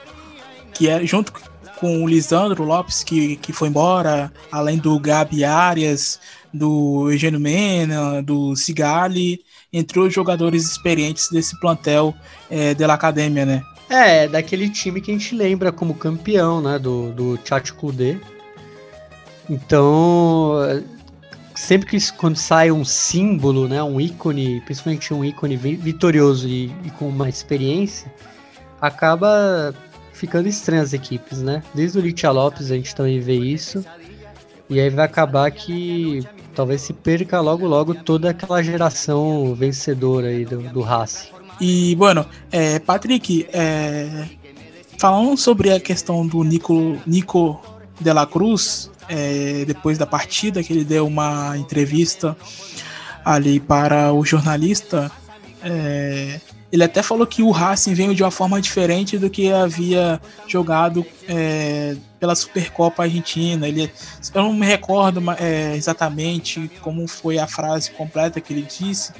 que 0.73 0.89
é 0.89 1.05
junto 1.05 1.33
com 1.77 2.03
o 2.03 2.07
Lisandro 2.07 2.63
Lopes 2.63 3.03
que, 3.03 3.35
que 3.37 3.51
foi 3.51 3.67
embora, 3.67 4.31
além 4.51 4.77
do 4.77 4.97
Gabi 4.97 5.43
Arias, 5.43 6.19
do 6.53 7.11
Eugênio 7.11 7.39
Mena, 7.39 8.23
do 8.23 8.55
Cigali, 8.55 9.41
entre 9.71 9.99
os 9.99 10.13
jogadores 10.13 10.65
experientes 10.65 11.29
desse 11.29 11.59
plantel 11.59 12.15
é, 12.49 12.73
da 12.73 12.93
Academia, 12.93 13.45
né? 13.45 13.61
É, 13.89 14.27
daquele 14.27 14.69
time 14.69 15.01
que 15.01 15.11
a 15.11 15.13
gente 15.13 15.35
lembra 15.35 15.71
como 15.71 15.93
campeão, 15.93 16.61
né? 16.61 16.79
Do, 16.79 17.11
do 17.11 17.39
Kudê. 17.77 18.17
Então, 19.49 20.83
sempre 21.53 21.87
que 21.87 22.11
quando 22.13 22.35
sai 22.35 22.71
um 22.71 22.83
símbolo, 22.83 23.67
né? 23.67 23.81
Um 23.81 23.99
ícone, 23.99 24.61
principalmente 24.61 25.13
um 25.13 25.23
ícone 25.23 25.55
vitorioso 25.55 26.47
e, 26.47 26.65
e 26.83 26.91
com 26.91 27.07
uma 27.07 27.29
experiência, 27.29 28.11
acaba 28.81 29.73
ficando 30.13 30.47
estranho 30.47 30.81
as 30.81 30.93
equipes, 30.93 31.41
né? 31.41 31.63
Desde 31.73 31.97
o 31.97 32.01
Litia 32.01 32.31
Lopes 32.31 32.71
a 32.71 32.75
gente 32.75 32.95
também 32.95 33.19
vê 33.19 33.35
isso. 33.35 33.85
E 34.69 34.79
aí 34.79 34.89
vai 34.89 35.05
acabar 35.05 35.49
que 35.51 36.25
talvez 36.55 36.81
se 36.81 36.93
perca 36.93 37.39
logo 37.39 37.67
logo 37.67 37.93
toda 37.93 38.31
aquela 38.31 38.63
geração 38.63 39.53
vencedora 39.53 40.27
aí 40.27 40.45
do, 40.45 40.59
do 40.61 40.81
Racing. 40.81 41.29
E, 41.61 41.95
bueno, 41.95 42.25
é, 42.51 42.79
Patrick, 42.79 43.47
é, 43.53 44.25
falando 44.97 45.37
sobre 45.37 45.71
a 45.71 45.79
questão 45.79 46.25
do 46.25 46.43
Nico, 46.43 46.97
Nico 47.05 47.61
de 47.99 48.11
la 48.11 48.25
Cruz, 48.25 48.91
é, 49.09 49.63
depois 49.65 49.97
da 49.97 50.05
partida, 50.05 50.63
que 50.63 50.73
ele 50.73 50.83
deu 50.83 51.07
uma 51.07 51.57
entrevista 51.57 52.35
ali 53.23 53.59
para 53.59 54.13
o 54.13 54.23
jornalista, 54.23 55.11
é, 55.63 56.39
ele 56.71 56.83
até 56.83 57.01
falou 57.01 57.25
que 57.25 57.41
o 57.41 57.51
Racing 57.51 57.93
veio 57.93 58.13
de 58.13 58.21
uma 58.21 58.31
forma 58.31 58.59
diferente 58.59 59.17
do 59.17 59.29
que 59.29 59.51
havia 59.51 60.19
jogado 60.47 61.05
é, 61.27 61.95
pela 62.19 62.35
Supercopa 62.35 63.03
Argentina. 63.03 63.67
Ele, 63.67 63.91
eu 64.33 64.43
não 64.43 64.53
me 64.53 64.65
recordo 64.65 65.21
é, 65.39 65.75
exatamente 65.75 66.69
como 66.81 67.07
foi 67.07 67.39
a 67.39 67.47
frase 67.47 67.91
completa 67.91 68.41
que 68.41 68.51
ele 68.51 68.63
disse, 68.63 69.13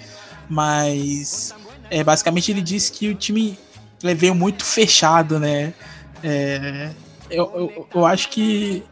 mas 0.50 1.56
é, 1.90 2.04
basicamente 2.04 2.52
ele 2.52 2.62
disse 2.62 2.92
que 2.92 3.10
o 3.10 3.16
time 3.16 3.58
veio 4.02 4.36
muito 4.36 4.66
fechado, 4.66 5.40
né? 5.40 5.74
É, 6.24 6.90
eu, 7.30 7.52
eu, 7.56 7.88
eu, 7.94 8.06
acho 8.06 8.30
que 8.30 8.84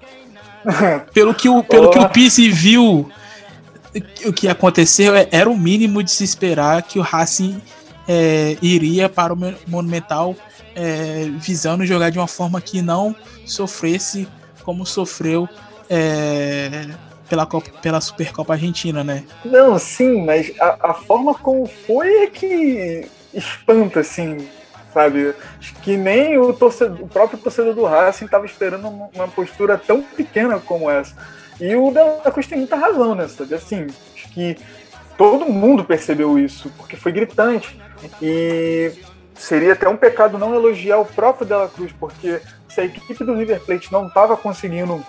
pelo 1.14 1.34
que 1.34 1.50
o, 1.50 1.64
pelo 1.64 1.90
que 1.90 2.00
o 2.00 2.10
Pizzi 2.10 2.50
viu 2.50 3.10
o 4.26 4.34
que 4.34 4.48
aconteceu 4.48 5.16
é, 5.16 5.28
era 5.32 5.50
o 5.50 5.58
mínimo 5.58 6.02
de 6.02 6.12
se 6.12 6.24
esperar 6.24 6.82
que 6.82 6.98
o 6.98 7.02
Racing 7.02 7.62
é, 8.08 8.58
iria 8.62 9.08
para 9.08 9.34
o 9.34 9.38
Monumental 9.68 10.36
é, 10.76 11.30
visando 11.38 11.86
jogar 11.86 12.10
de 12.10 12.18
uma 12.18 12.28
forma 12.28 12.60
que 12.60 12.82
não 12.82 13.16
sofresse 13.46 14.28
como 14.64 14.86
sofreu 14.86 15.48
é, 15.90 16.88
pela, 17.30 17.46
Copa, 17.46 17.70
pela 17.82 18.02
Supercopa 18.02 18.54
Argentina, 18.54 19.04
né? 19.04 19.24
Não, 19.46 19.78
sim, 19.78 20.26
mas 20.26 20.52
a, 20.60 20.92
a 20.92 20.94
forma 20.94 21.34
como 21.36 21.68
foi 21.68 22.24
é 22.24 22.28
que 22.28 23.06
espanta, 23.34 24.00
assim, 24.00 24.48
sabe? 24.94 25.34
Que 25.82 25.98
nem 25.98 26.38
o, 26.38 26.54
torcedor, 26.54 27.02
o 27.02 27.08
próprio 27.08 27.40
torcedor 27.40 27.74
do 27.74 27.84
Racing 27.84 28.26
estava 28.26 28.46
esperando 28.46 28.88
uma 28.88 29.28
postura 29.28 29.78
tão 29.78 30.02
pequena 30.02 30.60
como 30.60 30.90
essa. 30.90 31.16
E 31.60 31.76
o 31.76 31.92
Dela 31.92 32.32
Cruz 32.32 32.48
tem 32.48 32.58
muita 32.58 32.76
razão? 32.76 33.16
Sabe? 33.28 33.56
Assim, 33.56 33.88
acho 34.16 34.30
que 34.30 34.58
todo 35.18 35.46
mundo 35.46 35.84
percebeu 35.84 36.38
isso, 36.38 36.72
porque 36.78 36.96
foi 36.96 37.12
gritante. 37.12 37.80
E 38.22 38.92
seria 39.36 39.74
até 39.74 39.88
um 39.88 39.98
pecado 39.98 40.38
não 40.38 40.54
elogiar 40.54 40.98
o 40.98 41.06
próprio 41.06 41.48
Dela 41.48 41.68
Cruz, 41.68 41.92
porque 42.00 42.40
se 42.70 42.82
a 42.82 42.86
equipe 42.86 43.24
do 43.24 43.36
River 43.36 43.62
Plate 43.62 43.92
não 43.92 44.08
estava 44.08 44.36
conseguindo 44.36 45.04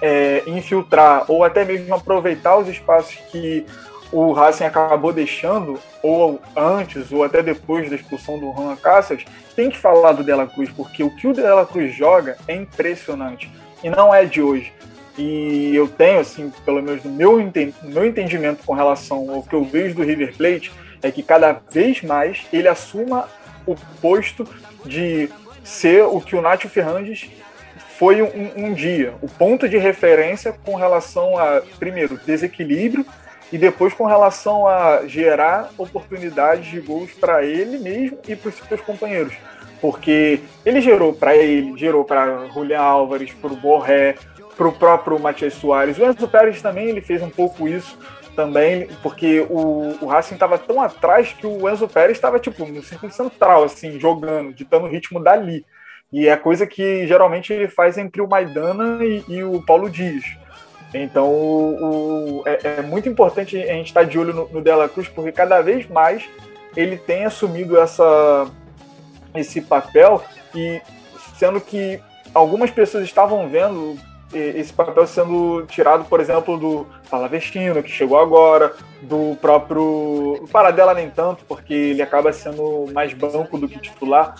é, 0.00 0.42
infiltrar 0.46 1.24
ou 1.28 1.44
até 1.44 1.64
mesmo 1.64 1.94
aproveitar 1.94 2.56
os 2.58 2.68
espaços 2.68 3.14
que 3.30 3.64
o 4.12 4.32
Racing 4.32 4.64
acabou 4.64 5.12
deixando, 5.12 5.80
ou 6.02 6.40
antes, 6.54 7.10
ou 7.10 7.24
até 7.24 7.42
depois 7.42 7.88
da 7.88 7.96
expulsão 7.96 8.38
do 8.38 8.52
Juan 8.52 8.76
Cáceres, 8.76 9.24
tem 9.56 9.70
que 9.70 9.78
falar 9.78 10.12
do 10.12 10.22
Dela 10.22 10.46
Cruz, 10.46 10.70
porque 10.70 11.02
o 11.02 11.10
que 11.10 11.26
o 11.26 11.32
Dela 11.32 11.64
Cruz 11.64 11.94
joga 11.94 12.36
é 12.46 12.54
impressionante. 12.54 13.50
E 13.82 13.88
não 13.88 14.14
é 14.14 14.26
de 14.26 14.42
hoje. 14.42 14.72
E 15.16 15.74
eu 15.74 15.88
tenho, 15.88 16.20
assim, 16.20 16.52
pelo 16.64 16.82
menos 16.82 17.02
no 17.02 17.10
meu, 17.10 17.38
meu 17.82 18.06
entendimento 18.06 18.64
com 18.64 18.74
relação 18.74 19.30
ao 19.30 19.42
que 19.42 19.54
eu 19.54 19.64
vejo 19.64 19.94
do 19.94 20.04
River 20.04 20.36
Plate, 20.36 20.72
é 21.02 21.10
que 21.10 21.22
cada 21.22 21.52
vez 21.70 22.02
mais 22.02 22.46
ele 22.52 22.68
assuma 22.68 23.28
o 23.66 23.74
posto 24.00 24.46
de 24.84 25.28
ser 25.64 26.04
o 26.04 26.20
que 26.20 26.36
o 26.36 26.42
Nacho 26.42 26.68
Fernandes 26.68 27.30
foi 27.98 28.22
um, 28.22 28.52
um, 28.56 28.74
dia, 28.74 29.14
o 29.22 29.28
ponto 29.28 29.68
de 29.68 29.78
referência 29.78 30.52
com 30.64 30.74
relação 30.74 31.38
a, 31.38 31.62
primeiro, 31.78 32.18
desequilíbrio 32.26 33.06
e 33.52 33.58
depois 33.58 33.92
com 33.92 34.06
relação 34.06 34.66
a 34.66 35.06
gerar 35.06 35.70
oportunidades 35.76 36.70
de 36.70 36.80
gols 36.80 37.12
para 37.12 37.44
ele 37.44 37.78
mesmo 37.78 38.18
e 38.26 38.34
para 38.34 38.48
os 38.48 38.54
seus 38.56 38.80
companheiros. 38.80 39.34
Porque 39.80 40.40
ele 40.64 40.80
gerou 40.80 41.12
para 41.12 41.36
ele, 41.36 41.76
gerou 41.76 42.04
para 42.04 42.48
Julian 42.48 42.80
Álvares, 42.80 43.32
para 43.34 43.52
o 43.52 43.56
Borré, 43.56 44.14
para 44.56 44.68
o 44.68 44.72
próprio 44.72 45.18
Matias 45.18 45.54
Soares. 45.54 45.98
O 45.98 46.04
Enzo 46.04 46.28
Pérez 46.28 46.62
também 46.62 46.88
ele 46.88 47.00
fez 47.00 47.20
um 47.20 47.28
pouco 47.28 47.68
isso 47.68 47.98
também, 48.34 48.88
porque 49.02 49.40
o, 49.50 49.96
o 50.00 50.06
Racing 50.06 50.34
estava 50.34 50.56
tão 50.56 50.80
atrás 50.80 51.32
que 51.32 51.46
o 51.46 51.68
Enzo 51.68 51.86
Pérez 51.86 52.16
estava 52.16 52.38
tipo 52.38 52.64
no 52.64 52.82
círculo 52.82 53.12
central, 53.12 53.64
assim, 53.64 54.00
jogando, 54.00 54.54
ditando 54.54 54.86
o 54.86 54.88
ritmo 54.88 55.22
dali. 55.22 55.66
E 56.10 56.28
é 56.28 56.36
coisa 56.36 56.66
que 56.66 57.06
geralmente 57.06 57.52
ele 57.52 57.68
faz 57.68 57.98
entre 57.98 58.22
o 58.22 58.28
Maidana 58.28 59.04
e, 59.04 59.24
e 59.28 59.44
o 59.44 59.60
Paulo 59.62 59.90
Dias. 59.90 60.24
Então 60.94 61.28
o, 61.28 62.40
o, 62.40 62.42
é, 62.46 62.78
é, 62.78 62.82
muito 62.82 63.08
importante 63.08 63.56
a 63.56 63.74
gente 63.74 63.86
estar 63.86 64.04
de 64.04 64.18
olho 64.18 64.34
no, 64.34 64.48
no 64.48 64.60
Dela 64.60 64.88
Cruz, 64.88 65.08
porque 65.08 65.32
cada 65.32 65.60
vez 65.62 65.88
mais 65.88 66.24
ele 66.76 66.96
tem 66.96 67.24
assumido 67.24 67.78
essa, 67.78 68.46
esse 69.34 69.60
papel 69.60 70.22
e 70.54 70.80
sendo 71.38 71.60
que 71.60 72.00
algumas 72.34 72.70
pessoas 72.70 73.04
estavam 73.04 73.48
vendo 73.48 73.98
esse 74.34 74.72
papel 74.72 75.06
sendo 75.06 75.66
tirado, 75.66 76.04
por 76.04 76.20
exemplo, 76.20 76.56
do 76.56 76.86
Palavestino, 77.10 77.82
que 77.82 77.90
chegou 77.90 78.18
agora, 78.18 78.74
do 79.02 79.36
próprio 79.40 80.44
Paradela 80.50 80.94
nem 80.94 81.10
tanto, 81.10 81.44
porque 81.44 81.74
ele 81.74 82.02
acaba 82.02 82.32
sendo 82.32 82.86
mais 82.92 83.12
banco 83.12 83.58
do 83.58 83.68
que 83.68 83.78
titular, 83.78 84.34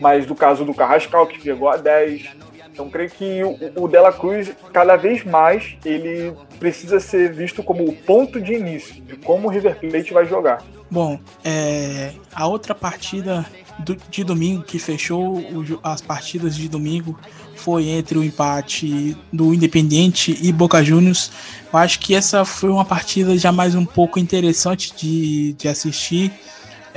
mas 0.00 0.26
do 0.26 0.34
caso 0.34 0.64
do 0.64 0.74
Carrascal, 0.74 1.26
que 1.26 1.40
chegou 1.40 1.68
a 1.68 1.76
10. 1.76 2.36
Então, 2.76 2.90
creio 2.90 3.08
que 3.08 3.42
o, 3.42 3.84
o 3.84 3.88
Dela 3.88 4.12
Cruz, 4.12 4.52
cada 4.70 4.96
vez 4.96 5.24
mais, 5.24 5.78
ele 5.82 6.34
precisa 6.58 7.00
ser 7.00 7.32
visto 7.32 7.62
como 7.62 7.82
o 7.82 7.92
ponto 7.96 8.38
de 8.38 8.52
início 8.52 9.00
de 9.00 9.16
como 9.16 9.48
o 9.48 9.50
River 9.50 9.80
Plate 9.80 10.12
vai 10.12 10.26
jogar. 10.26 10.62
Bom, 10.90 11.18
é, 11.42 12.12
a 12.34 12.46
outra 12.46 12.74
partida 12.74 13.46
do, 13.78 13.96
de 14.10 14.22
domingo 14.22 14.62
que 14.62 14.78
fechou 14.78 15.38
o, 15.38 15.80
as 15.82 16.02
partidas 16.02 16.54
de 16.54 16.68
domingo 16.68 17.18
foi 17.54 17.88
entre 17.88 18.18
o 18.18 18.22
empate 18.22 19.16
do 19.32 19.54
Independiente 19.54 20.38
e 20.42 20.52
Boca 20.52 20.84
Juniors. 20.84 21.32
Eu 21.72 21.78
acho 21.78 21.98
que 21.98 22.14
essa 22.14 22.44
foi 22.44 22.68
uma 22.68 22.84
partida 22.84 23.38
já 23.38 23.50
mais 23.50 23.74
um 23.74 23.86
pouco 23.86 24.18
interessante 24.18 24.94
de, 24.94 25.54
de 25.54 25.66
assistir 25.66 26.30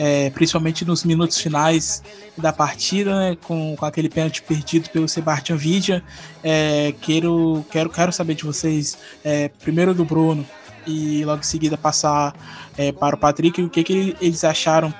é, 0.01 0.29
principalmente 0.29 0.85
nos 0.85 1.03
minutos 1.03 1.37
finais 1.37 2.01
da 2.37 2.53
partida, 2.53 3.13
né, 3.19 3.37
com, 3.43 3.75
com 3.75 3.85
aquele 3.85 4.07
pênalti 4.07 4.41
perdido 4.41 4.89
pelo 4.91 5.09
Sebastião 5.09 5.57
Vidia. 5.57 6.01
É, 6.41 6.93
quero, 7.01 7.65
quero, 7.69 7.89
quero 7.89 8.13
saber 8.13 8.35
de 8.35 8.45
vocês, 8.45 8.97
é, 9.25 9.49
primeiro 9.49 9.93
do 9.93 10.05
Bruno 10.05 10.47
e 10.87 11.25
logo 11.25 11.41
em 11.41 11.43
seguida 11.43 11.77
passar 11.77 12.33
é, 12.77 12.93
para 12.93 13.17
o 13.17 13.19
Patrick, 13.19 13.61
o 13.61 13.69
que, 13.69 13.83
que 13.83 14.15
eles 14.21 14.45
acharam 14.45 14.93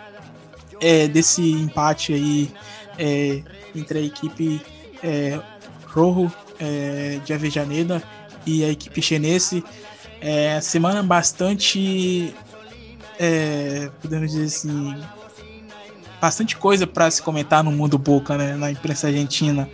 é, 0.82 1.08
desse 1.08 1.50
empate 1.50 2.14
aí 2.14 2.52
é, 2.97 3.41
entre 3.74 4.00
a 4.00 4.02
equipe 4.02 4.62
é, 5.02 5.39
Rojo 5.88 6.30
de 7.24 7.32
Avejaneda 7.32 8.04
e 8.45 8.66
a 8.66 8.70
equipe 8.70 9.02
chinesa. 9.02 9.64
É, 10.20 10.60
semana 10.60 11.02
bastante, 11.02 12.36
é, 13.20 13.91
podemos 14.01 14.32
dizer 14.32 14.45
assim, 14.45 14.95
bastante 16.22 16.55
coisa 16.55 16.88
para 16.88 17.11
se 17.11 17.22
comentar 17.22 17.63
no 17.63 17.72
mundo 17.72 17.97
Boca, 17.97 18.38
né, 18.38 18.55
na 18.55 18.72
imprensa 18.72 19.07
argentina. 19.07 19.70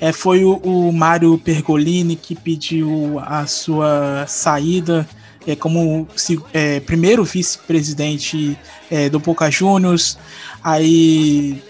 É, 0.00 0.10
foi 0.10 0.42
o, 0.44 0.56
o 0.56 0.92
Mário 0.92 1.38
Pergolini 1.38 2.16
que 2.16 2.34
pediu 2.34 3.20
a 3.20 3.46
sua 3.46 4.24
saída 4.26 5.06
é, 5.46 5.54
como 5.54 6.08
é, 6.52 6.80
primeiro 6.80 7.24
vice-presidente 7.24 8.58
é, 8.90 9.08
do 9.08 9.18
Boca 9.20 9.50
Juniors. 9.50 10.18
Aí 10.64 11.62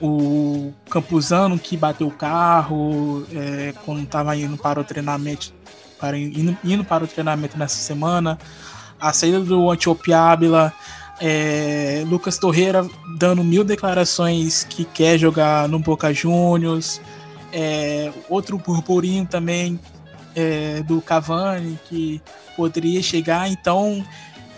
o 0.00 0.72
Campuzano 0.90 1.58
que 1.58 1.76
bateu 1.76 2.08
o 2.08 2.10
carro 2.10 3.24
é, 3.32 3.72
quando 3.84 4.02
estava 4.02 4.36
indo 4.36 4.56
para 4.56 4.78
o 4.80 4.84
treinamento, 4.84 5.52
para, 5.98 6.18
indo, 6.18 6.56
indo, 6.62 6.84
para 6.84 7.04
o 7.04 7.08
treinamento 7.08 7.58
nessa 7.58 7.76
semana. 7.76 8.38
A 9.00 9.12
saída 9.12 9.40
do 9.40 9.70
Antiopiábila, 9.70 10.72
é, 11.20 12.04
Lucas 12.06 12.38
Torreira 12.38 12.86
dando 13.16 13.44
mil 13.44 13.64
declarações 13.64 14.64
que 14.64 14.84
quer 14.84 15.18
jogar 15.18 15.68
no 15.68 15.78
Boca 15.78 16.12
Juniors. 16.12 17.00
É, 17.52 18.12
outro 18.28 18.58
burburinho 18.58 19.26
também 19.26 19.78
é, 20.34 20.82
do 20.82 21.00
Cavani 21.00 21.78
que 21.88 22.20
poderia 22.56 23.02
chegar. 23.02 23.48
Então, 23.48 24.04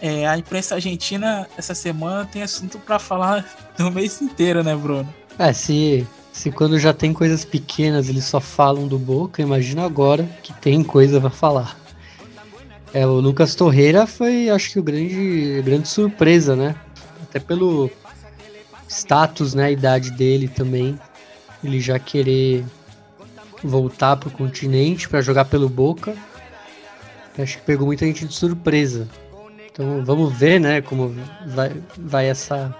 é, 0.00 0.26
a 0.26 0.38
imprensa 0.38 0.74
argentina 0.74 1.46
essa 1.56 1.74
semana 1.74 2.24
tem 2.24 2.42
assunto 2.42 2.78
para 2.78 2.98
falar 2.98 3.44
no 3.78 3.90
mês 3.90 4.20
inteiro, 4.22 4.62
né, 4.62 4.74
Bruno? 4.74 5.12
É, 5.38 5.52
se, 5.52 6.06
se 6.32 6.50
quando 6.50 6.78
já 6.78 6.94
tem 6.94 7.12
coisas 7.12 7.44
pequenas 7.44 8.08
eles 8.08 8.24
só 8.24 8.40
falam 8.40 8.88
do 8.88 8.98
Boca, 8.98 9.42
imagina 9.42 9.84
agora 9.84 10.24
que 10.42 10.52
tem 10.54 10.82
coisa 10.82 11.20
para 11.20 11.30
falar. 11.30 11.76
É, 12.96 13.06
o 13.06 13.20
Lucas 13.20 13.54
Torreira 13.54 14.06
foi, 14.06 14.48
acho 14.48 14.72
que, 14.72 14.78
o 14.78 14.82
grande, 14.82 15.60
grande 15.62 15.86
surpresa, 15.86 16.56
né? 16.56 16.74
Até 17.24 17.38
pelo 17.38 17.90
status, 18.88 19.52
né, 19.52 19.64
a 19.64 19.70
idade 19.70 20.12
dele 20.12 20.48
também. 20.48 20.98
Ele 21.62 21.78
já 21.78 21.98
querer 21.98 22.64
voltar 23.62 24.16
pro 24.16 24.30
continente 24.30 25.10
para 25.10 25.20
jogar 25.20 25.44
pelo 25.44 25.68
Boca. 25.68 26.16
Acho 27.38 27.58
que 27.58 27.64
pegou 27.64 27.86
muita 27.86 28.06
gente 28.06 28.24
de 28.24 28.32
surpresa. 28.32 29.06
Então 29.70 30.02
vamos 30.02 30.32
ver, 30.32 30.58
né, 30.58 30.80
como 30.80 31.14
vai, 31.48 31.76
vai 31.98 32.30
essa 32.30 32.74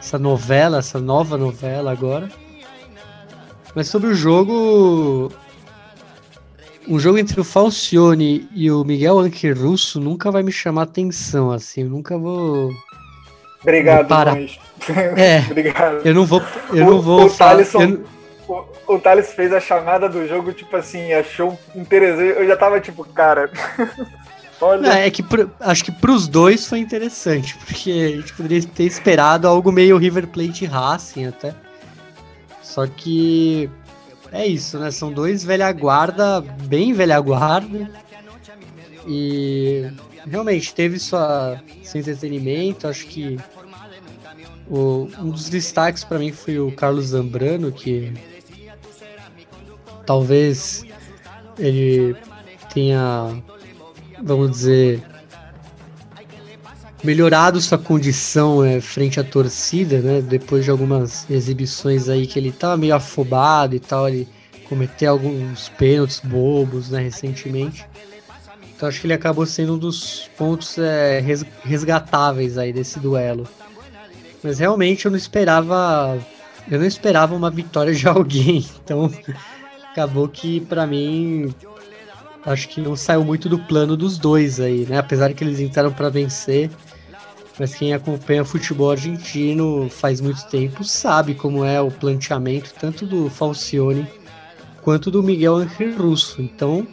essa 0.00 0.18
novela, 0.18 0.78
essa 0.78 0.98
nova 0.98 1.38
novela 1.38 1.92
agora. 1.92 2.28
Mas 3.76 3.86
sobre 3.86 4.08
o 4.10 4.14
jogo, 4.14 5.32
um 6.88 6.98
jogo 6.98 7.18
entre 7.18 7.40
o 7.40 7.44
Falcione 7.44 8.48
e 8.54 8.70
o 8.70 8.84
Miguel 8.84 9.18
Anque 9.18 9.50
Russo 9.50 10.00
nunca 10.00 10.30
vai 10.30 10.42
me 10.42 10.52
chamar 10.52 10.82
atenção, 10.82 11.50
assim, 11.50 11.82
eu 11.82 11.90
nunca 11.90 12.18
vou. 12.18 12.70
Obrigado, 13.62 14.08
para. 14.08 14.38
É, 15.16 15.44
Obrigado. 15.50 16.00
Eu 16.04 16.14
não 16.14 16.24
vou. 16.24 16.42
Eu 16.72 16.86
o, 16.86 16.90
não 16.90 17.00
vou. 17.00 17.26
O 17.26 17.30
Thaleson, 17.30 17.82
eu... 17.82 18.04
o, 18.48 18.94
o 18.94 18.98
Thales 18.98 19.32
fez 19.32 19.52
a 19.52 19.60
chamada 19.60 20.08
do 20.08 20.26
jogo, 20.26 20.52
tipo 20.52 20.76
assim, 20.76 21.12
achou 21.12 21.58
interessante. 21.74 22.38
Eu 22.38 22.46
já 22.46 22.56
tava 22.56 22.80
tipo, 22.80 23.04
cara. 23.04 23.50
Olha. 24.60 24.82
Não, 24.82 24.92
é 24.92 25.10
que 25.10 25.22
pro, 25.22 25.50
acho 25.60 25.84
que 25.84 25.92
pros 25.92 26.28
dois 26.28 26.66
foi 26.66 26.80
interessante, 26.80 27.56
porque 27.56 27.90
a 27.90 28.16
gente 28.16 28.34
poderia 28.34 28.62
ter 28.62 28.84
esperado 28.84 29.48
algo 29.48 29.72
meio 29.72 29.96
River 29.96 30.26
Plate 30.26 30.66
Racing 30.66 31.26
até. 31.26 31.54
Só 32.62 32.86
que 32.86 33.70
é 34.32 34.46
isso, 34.46 34.78
né? 34.78 34.90
São 34.90 35.12
dois 35.12 35.44
velha 35.44 35.70
guarda, 35.72 36.40
bem 36.40 36.92
velha 36.92 37.18
guarda. 37.20 37.90
E 39.06 39.90
realmente 40.28 40.74
teve 40.74 40.98
sua, 40.98 41.60
seu 41.82 42.00
entretenimento. 42.00 42.86
Acho 42.86 43.06
que 43.06 43.38
o, 44.68 45.08
um 45.18 45.30
dos 45.30 45.48
destaques 45.48 46.04
para 46.04 46.18
mim 46.18 46.32
foi 46.32 46.58
o 46.58 46.70
Carlos 46.72 47.06
Zambrano, 47.06 47.72
que 47.72 48.12
talvez 50.06 50.84
ele 51.58 52.16
tenha 52.72 53.42
vamos 54.22 54.50
dizer, 54.50 55.02
melhorado 57.02 57.60
sua 57.60 57.78
condição 57.78 58.64
é, 58.64 58.80
frente 58.80 59.18
à 59.18 59.24
torcida, 59.24 60.00
né? 60.00 60.20
Depois 60.20 60.64
de 60.64 60.70
algumas 60.70 61.28
exibições 61.30 62.08
aí 62.08 62.26
que 62.26 62.38
ele 62.38 62.52
tava 62.52 62.76
meio 62.76 62.94
afobado 62.94 63.74
e 63.74 63.80
tal, 63.80 64.08
ele 64.08 64.28
cometeu 64.68 65.12
alguns 65.12 65.68
pênaltis 65.70 66.20
bobos, 66.20 66.90
né, 66.90 67.00
recentemente. 67.00 67.84
Então 68.76 68.88
acho 68.88 69.00
que 69.00 69.06
ele 69.06 69.14
acabou 69.14 69.44
sendo 69.44 69.74
um 69.74 69.78
dos 69.78 70.30
pontos 70.38 70.78
é, 70.78 71.22
resgatáveis 71.64 72.56
aí 72.56 72.72
desse 72.72 72.98
duelo. 72.98 73.46
Mas 74.42 74.58
realmente 74.58 75.04
eu 75.04 75.10
não 75.10 75.18
esperava, 75.18 76.18
eu 76.70 76.78
não 76.78 76.86
esperava 76.86 77.34
uma 77.34 77.50
vitória 77.50 77.92
de 77.92 78.06
alguém. 78.08 78.64
Então 78.82 79.12
acabou 79.90 80.28
que 80.28 80.60
para 80.60 80.86
mim 80.86 81.54
acho 82.44 82.68
que 82.68 82.80
não 82.80 82.96
saiu 82.96 83.24
muito 83.24 83.48
do 83.48 83.58
plano 83.58 83.96
dos 83.96 84.18
dois 84.18 84.60
aí, 84.60 84.86
né? 84.86 84.98
Apesar 84.98 85.32
que 85.32 85.44
eles 85.44 85.60
entraram 85.60 85.92
para 85.92 86.08
vencer, 86.08 86.70
mas 87.58 87.74
quem 87.74 87.92
acompanha 87.92 88.44
futebol 88.44 88.90
argentino 88.90 89.88
faz 89.90 90.20
muito 90.20 90.46
tempo 90.48 90.82
sabe 90.82 91.34
como 91.34 91.64
é 91.64 91.80
o 91.80 91.90
planteamento 91.90 92.72
tanto 92.78 93.06
do 93.06 93.28
Falcione 93.28 94.06
quanto 94.82 95.10
do 95.10 95.22
Miguel 95.22 95.56
Angel 95.56 95.96
Russo. 95.96 96.40
Então, 96.40 96.86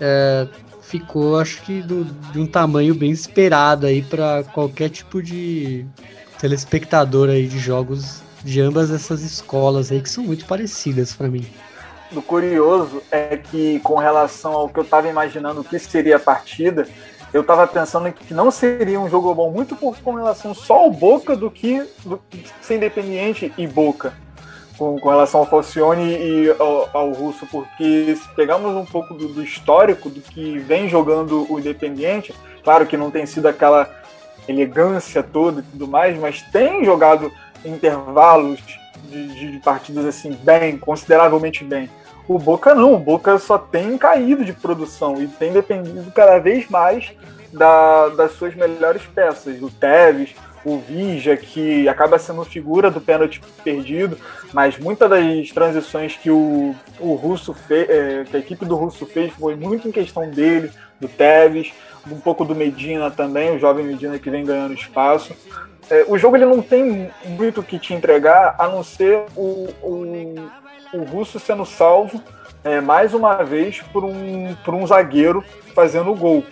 é, 0.00 0.48
ficou, 0.80 1.38
acho 1.38 1.60
que, 1.62 1.82
do, 1.82 2.04
de 2.32 2.40
um 2.40 2.46
tamanho 2.46 2.94
bem 2.94 3.10
esperado 3.10 3.86
aí 3.86 4.02
para 4.02 4.42
qualquer 4.44 4.88
tipo 4.88 5.22
de 5.22 5.84
telespectador 6.40 7.28
aí 7.28 7.46
de 7.46 7.58
jogos 7.58 8.22
de 8.42 8.60
ambas 8.60 8.90
essas 8.90 9.22
escolas 9.22 9.92
aí 9.92 10.00
que 10.00 10.10
são 10.10 10.24
muito 10.24 10.44
parecidas 10.46 11.12
para 11.12 11.28
mim 11.28 11.46
do 12.12 12.22
curioso 12.22 13.02
é 13.10 13.36
que, 13.36 13.80
com 13.80 13.96
relação 13.96 14.52
ao 14.52 14.68
que 14.68 14.78
eu 14.78 14.84
estava 14.84 15.08
imaginando 15.08 15.64
que 15.64 15.78
seria 15.78 16.16
a 16.16 16.20
partida, 16.20 16.86
eu 17.32 17.40
estava 17.40 17.66
pensando 17.66 18.12
que 18.12 18.34
não 18.34 18.50
seria 18.50 19.00
um 19.00 19.08
jogo 19.08 19.34
bom 19.34 19.50
muito 19.50 19.74
por, 19.74 19.96
com 19.98 20.14
relação 20.14 20.54
só 20.54 20.74
ao 20.74 20.90
Boca 20.90 21.34
do 21.34 21.50
que 21.50 21.82
do, 22.04 22.20
ser 22.60 22.76
Independiente 22.76 23.52
e 23.56 23.66
Boca. 23.66 24.12
Com, 24.76 24.98
com 24.98 25.10
relação 25.10 25.40
ao 25.40 25.46
Falcione 25.46 26.16
e 26.16 26.50
ao, 26.58 26.88
ao, 26.92 27.12
Russo, 27.12 27.46
porque 27.46 28.16
se 28.16 28.28
pegarmos 28.34 28.74
um 28.74 28.86
pouco 28.86 29.14
do, 29.14 29.28
do, 29.28 29.42
histórico 29.42 30.08
do 30.08 30.20
que 30.20 30.58
vem 30.58 30.88
jogando 30.88 31.46
o 31.50 31.58
Independiente, 31.58 32.34
claro 32.64 32.86
que 32.86 32.96
não 32.96 33.10
tem 33.10 33.26
sido 33.26 33.46
aquela 33.46 33.88
elegância 34.48 35.22
toda 35.22 35.60
e 35.60 35.62
tudo 35.62 35.86
mais, 35.86 36.18
mas 36.18 36.42
tem 36.42 36.84
jogado 36.84 37.30
intervalos 37.64 38.60
de, 39.04 39.52
de 39.52 39.58
partidas 39.58 40.06
assim 40.06 40.32
bem, 40.32 40.78
consideravelmente 40.78 41.62
bem. 41.62 41.88
O 42.34 42.38
Boca 42.38 42.74
não, 42.74 42.94
o 42.94 42.98
Boca 42.98 43.38
só 43.38 43.58
tem 43.58 43.98
caído 43.98 44.44
de 44.44 44.54
produção 44.54 45.20
e 45.22 45.26
tem 45.26 45.52
dependido 45.52 46.10
cada 46.12 46.38
vez 46.38 46.68
mais 46.68 47.12
da, 47.52 48.08
das 48.08 48.32
suas 48.32 48.54
melhores 48.54 49.02
peças. 49.02 49.60
O 49.60 49.70
Tevez, 49.70 50.34
o 50.64 50.78
Vija, 50.78 51.36
que 51.36 51.86
acaba 51.88 52.18
sendo 52.18 52.42
figura 52.44 52.90
do 52.90 53.02
pênalti 53.02 53.42
perdido, 53.62 54.16
mas 54.52 54.78
muitas 54.78 55.10
das 55.10 55.50
transições 55.50 56.16
que 56.16 56.30
o, 56.30 56.74
o 56.98 57.14
Russo 57.14 57.52
fez, 57.52 57.90
é, 57.90 58.24
que 58.24 58.36
a 58.36 58.40
equipe 58.40 58.64
do 58.64 58.76
Russo 58.76 59.04
fez 59.04 59.32
foi 59.34 59.54
muito 59.54 59.86
em 59.86 59.92
questão 59.92 60.30
dele, 60.30 60.70
do 60.98 61.08
Tevez, 61.08 61.72
um 62.10 62.18
pouco 62.18 62.44
do 62.44 62.54
Medina 62.54 63.10
também, 63.10 63.54
o 63.54 63.58
jovem 63.58 63.84
Medina 63.84 64.18
que 64.18 64.30
vem 64.30 64.44
ganhando 64.44 64.72
espaço. 64.72 65.36
É, 65.90 66.06
o 66.08 66.16
jogo 66.16 66.36
ele 66.36 66.46
não 66.46 66.62
tem 66.62 67.10
muito 67.24 67.60
o 67.60 67.62
que 67.62 67.78
te 67.78 67.92
entregar, 67.92 68.54
a 68.58 68.68
não 68.68 68.82
ser 68.82 69.24
o, 69.36 69.68
o, 69.82 70.61
o 70.92 71.04
Russo 71.04 71.40
sendo 71.40 71.64
salvo 71.64 72.22
é, 72.64 72.80
mais 72.80 73.14
uma 73.14 73.42
vez 73.42 73.80
por 73.92 74.04
um, 74.04 74.54
por 74.64 74.74
um 74.74 74.86
zagueiro 74.86 75.42
fazendo 75.74 76.14
gol, 76.14 76.44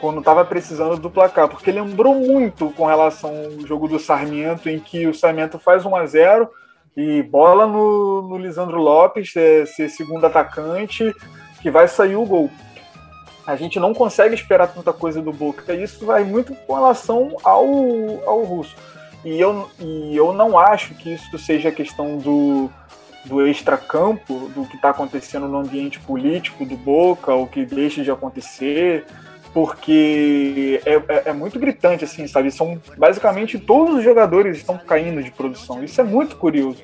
quando 0.00 0.20
estava 0.20 0.44
precisando 0.44 0.96
do 0.96 1.10
placar, 1.10 1.48
porque 1.48 1.70
lembrou 1.70 2.14
muito 2.14 2.70
com 2.70 2.86
relação 2.86 3.30
ao 3.30 3.66
jogo 3.66 3.88
do 3.88 3.98
Sarmiento, 3.98 4.68
em 4.70 4.78
que 4.78 5.06
o 5.06 5.14
Sarmiento 5.14 5.58
faz 5.58 5.84
1 5.84 5.96
a 5.96 6.06
0 6.06 6.48
e 6.96 7.22
bola 7.22 7.66
no, 7.66 8.22
no 8.22 8.38
Lisandro 8.38 8.78
Lopes, 8.78 9.34
é, 9.36 9.66
ser 9.66 9.88
segundo 9.88 10.24
atacante, 10.24 11.14
que 11.60 11.70
vai 11.70 11.86
sair 11.86 12.16
o 12.16 12.24
gol. 12.24 12.50
A 13.46 13.56
gente 13.56 13.80
não 13.80 13.94
consegue 13.94 14.34
esperar 14.34 14.68
tanta 14.68 14.92
coisa 14.92 15.20
do 15.22 15.32
Boca, 15.32 15.74
isso 15.74 16.04
vai 16.04 16.22
muito 16.22 16.54
com 16.54 16.74
relação 16.74 17.36
ao, 17.42 17.66
ao 18.26 18.42
Russo. 18.42 18.76
E 19.24 19.40
eu, 19.40 19.68
e 19.80 20.16
eu 20.16 20.32
não 20.32 20.58
acho 20.58 20.94
que 20.94 21.14
isso 21.14 21.38
seja 21.38 21.72
questão 21.72 22.18
do, 22.18 22.70
do 23.24 23.46
extracampo, 23.46 24.50
do 24.54 24.66
que 24.66 24.76
está 24.76 24.90
acontecendo 24.90 25.48
no 25.48 25.58
ambiente 25.58 26.00
político 26.00 26.64
do 26.64 26.76
Boca, 26.76 27.34
o 27.34 27.46
que 27.46 27.64
deixa 27.64 28.02
de 28.02 28.10
acontecer. 28.10 29.04
porque 29.52 30.80
é, 30.84 30.94
é, 30.94 31.22
é, 31.26 31.32
muito 31.32 31.58
gritante, 31.58 32.04
assim, 32.04 32.26
sabe? 32.26 32.50
São 32.50 32.80
basicamente 32.96 33.58
todos 33.58 33.96
os 33.96 34.04
jogadores 34.04 34.58
estão 34.58 34.78
caindo 34.78 35.22
de 35.22 35.30
produção. 35.30 35.82
Isso 35.82 36.00
é 36.00 36.04
muito 36.04 36.36
curioso. 36.36 36.82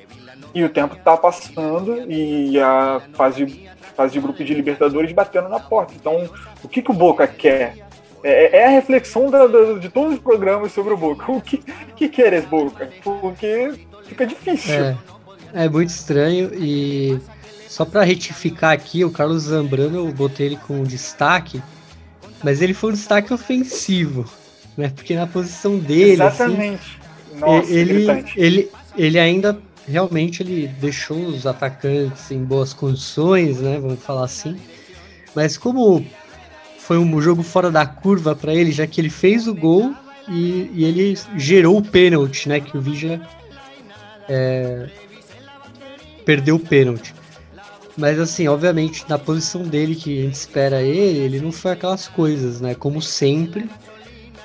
E 0.53 0.63
o 0.63 0.69
tempo 0.69 0.95
está 0.95 1.15
passando 1.15 2.09
e 2.09 2.59
a 2.59 3.01
fase, 3.13 3.69
fase 3.95 4.13
de 4.13 4.19
grupo 4.19 4.43
de 4.43 4.53
Libertadores 4.53 5.11
batendo 5.11 5.49
na 5.49 5.59
porta. 5.59 5.93
Então, 5.95 6.29
o 6.63 6.67
que, 6.67 6.81
que 6.81 6.91
o 6.91 6.93
Boca 6.93 7.27
quer? 7.27 7.75
É, 8.23 8.59
é 8.59 8.65
a 8.65 8.69
reflexão 8.69 9.29
da, 9.29 9.45
da, 9.45 9.73
de 9.73 9.89
todos 9.89 10.13
os 10.13 10.19
programas 10.19 10.71
sobre 10.71 10.93
o 10.93 10.97
Boca. 10.97 11.25
O 11.31 11.41
que, 11.41 11.61
que 11.95 12.09
queres, 12.09 12.45
Boca? 12.45 12.89
Porque 13.03 13.73
fica 14.05 14.25
difícil. 14.25 14.73
É, 14.73 14.97
é 15.55 15.69
muito 15.69 15.89
estranho 15.89 16.51
e 16.53 17.17
só 17.67 17.85
para 17.85 18.03
retificar 18.03 18.73
aqui, 18.73 19.03
o 19.05 19.09
Carlos 19.09 19.43
Zambrano 19.43 19.97
eu 19.97 20.11
botei 20.11 20.47
ele 20.47 20.57
com 20.57 20.83
destaque, 20.83 21.63
mas 22.43 22.61
ele 22.61 22.73
foi 22.73 22.91
um 22.91 22.93
destaque 22.93 23.33
ofensivo, 23.33 24.25
né? 24.77 24.91
Porque 24.93 25.15
na 25.15 25.25
posição 25.25 25.79
dele, 25.79 26.21
assim, 26.21 26.43
exatamente. 26.43 26.99
Assim, 27.31 27.39
Nossa, 27.39 27.71
ele, 27.71 28.05
ele, 28.35 28.71
ele 28.97 29.19
ainda 29.19 29.57
realmente 29.87 30.43
ele 30.43 30.67
deixou 30.67 31.17
os 31.17 31.47
atacantes 31.47 32.29
em 32.31 32.43
boas 32.43 32.73
condições, 32.73 33.61
né? 33.61 33.79
Vamos 33.79 34.03
falar 34.03 34.25
assim. 34.25 34.57
Mas 35.33 35.57
como 35.57 36.05
foi 36.77 36.97
um 36.97 37.21
jogo 37.21 37.43
fora 37.43 37.71
da 37.71 37.85
curva 37.85 38.35
para 38.35 38.53
ele, 38.53 38.71
já 38.71 38.85
que 38.85 38.99
ele 38.99 39.09
fez 39.09 39.47
o 39.47 39.55
gol 39.55 39.93
e, 40.27 40.69
e 40.73 40.83
ele 40.83 41.17
gerou 41.37 41.77
o 41.77 41.81
pênalti, 41.81 42.49
né? 42.49 42.59
Que 42.59 42.77
o 42.77 42.81
Vija 42.81 43.21
é, 44.27 44.87
perdeu 46.25 46.55
o 46.55 46.59
pênalti. 46.59 47.13
Mas 47.97 48.19
assim, 48.19 48.47
obviamente, 48.47 49.05
na 49.07 49.17
posição 49.17 49.63
dele 49.63 49.95
que 49.95 50.19
a 50.19 50.23
gente 50.23 50.33
espera 50.33 50.81
ele, 50.81 51.19
ele 51.19 51.39
não 51.39 51.51
foi 51.51 51.71
aquelas 51.71 52.07
coisas, 52.07 52.59
né? 52.59 52.75
Como 52.75 53.01
sempre. 53.01 53.69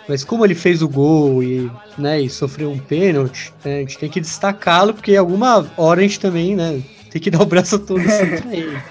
Mas 0.08 0.24
como 0.24 0.44
ele 0.44 0.54
fez 0.54 0.82
o 0.82 0.88
gol 0.88 1.42
e, 1.42 1.70
né, 1.96 2.20
e 2.20 2.28
sofreu 2.28 2.70
um 2.70 2.78
pênalti, 2.78 3.54
né, 3.64 3.76
a 3.76 3.78
gente 3.80 3.96
tem 3.96 4.10
que 4.10 4.20
destacá-lo, 4.20 4.92
porque 4.92 5.14
alguma 5.14 5.70
hora 5.76 6.00
a 6.00 6.02
gente 6.02 6.18
também, 6.18 6.56
né, 6.56 6.82
tem 7.12 7.22
que 7.22 7.30
dar 7.30 7.40
o 7.42 7.46
braço 7.46 7.78
todo 7.78 8.00
assim 8.00 8.36
pra 8.40 8.52
ele. 8.52 8.82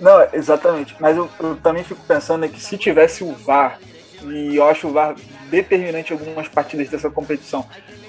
Não, 0.00 0.26
exatamente. 0.32 0.96
Mas 0.98 1.16
eu, 1.16 1.28
eu, 1.38 1.56
também 1.56 1.84
fico 1.84 2.00
pensando 2.06 2.44
é 2.44 2.48
que 2.48 2.60
se 2.60 2.76
tivesse 2.76 3.22
o 3.22 3.32
VAR, 3.32 3.78
e 4.24 4.56
eu 4.56 4.64
acho 4.66 4.88
o 4.88 4.92
VAR 4.92 5.14
determinante 5.48 6.12
em 6.12 6.16
algumas 6.16 6.48
partidas 6.48 6.88
dessa 6.88 7.08
competição, 7.08 7.64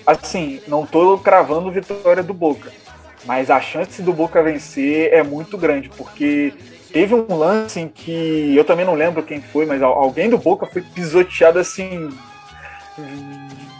assim, 0.06 0.62
não 0.68 0.88
tô 0.88 1.20
cravando 1.20 1.72
vitória 1.72 2.24
do 2.24 2.34
Boca, 2.34 2.72
mas 3.26 3.50
a 3.50 3.60
chance 3.60 4.02
do 4.02 4.14
Boca 4.14 4.42
vencer 4.42 5.14
é 5.14 5.24
muito 5.24 5.58
grande, 5.58 5.90
porque 5.90 6.54
teve 6.92 7.14
um 7.14 7.36
lance 7.36 7.80
em 7.80 7.88
que 7.88 8.56
eu 8.56 8.64
também 8.64 8.86
não 8.86 8.96
lembro 8.96 9.24
quem 9.24 9.42
foi, 9.42 9.66
mas 9.66 9.82
alguém 9.82 10.30
do 10.30 10.38
Boca 10.38 10.66
foi 10.66 10.82
pisoteado 10.82 11.60
assim 11.60 12.10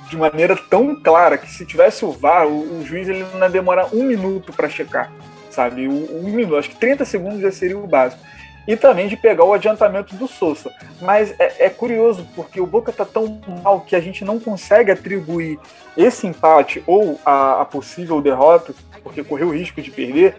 de 0.10 0.18
maneira 0.18 0.56
tão 0.56 0.96
clara 0.96 1.38
que 1.38 1.50
se 1.50 1.66
tivesse 1.66 2.04
o 2.04 2.12
VAR, 2.12 2.48
o, 2.48 2.80
o 2.80 2.86
juiz 2.86 3.08
ele 3.08 3.26
não 3.34 3.40
ia 3.40 3.50
demorar 3.50 3.94
um 3.94 4.04
minuto 4.04 4.52
para 4.52 4.68
checar, 4.68 5.12
sabe? 5.50 5.88
Um, 5.88 6.20
um, 6.20 6.32
minuto, 6.32 6.58
acho 6.58 6.70
que 6.70 6.78
30 6.78 7.06
segundos 7.06 7.40
já 7.40 7.52
seria 7.52 7.78
o 7.78 7.88
básico. 7.88 8.22
E 8.68 8.76
também 8.76 9.08
de 9.08 9.18
pegar 9.18 9.46
o 9.46 9.54
adiantamento 9.54 10.16
do 10.16 10.28
Sousa. 10.28 10.72
Mas 11.02 11.34
é, 11.40 11.66
é 11.66 11.70
curioso, 11.70 12.28
porque 12.36 12.62
o 12.62 12.68
Boca 12.68 12.92
tá 12.92 13.06
tão 13.06 13.40
mal 13.64 13.82
que 13.82 13.96
a 13.96 14.00
gente 14.00 14.24
não 14.24 14.40
consegue 14.40 14.92
atribuir 14.92 15.60
esse 15.98 16.28
empate 16.28 16.84
ou 16.86 17.20
a, 17.26 17.62
a 17.62 17.66
possível 17.66 18.22
derrota 18.22 18.74
porque 19.04 19.24
correu 19.24 19.50
o 19.50 19.54
risco 19.54 19.82
de 19.82 19.92
perder, 19.92 20.36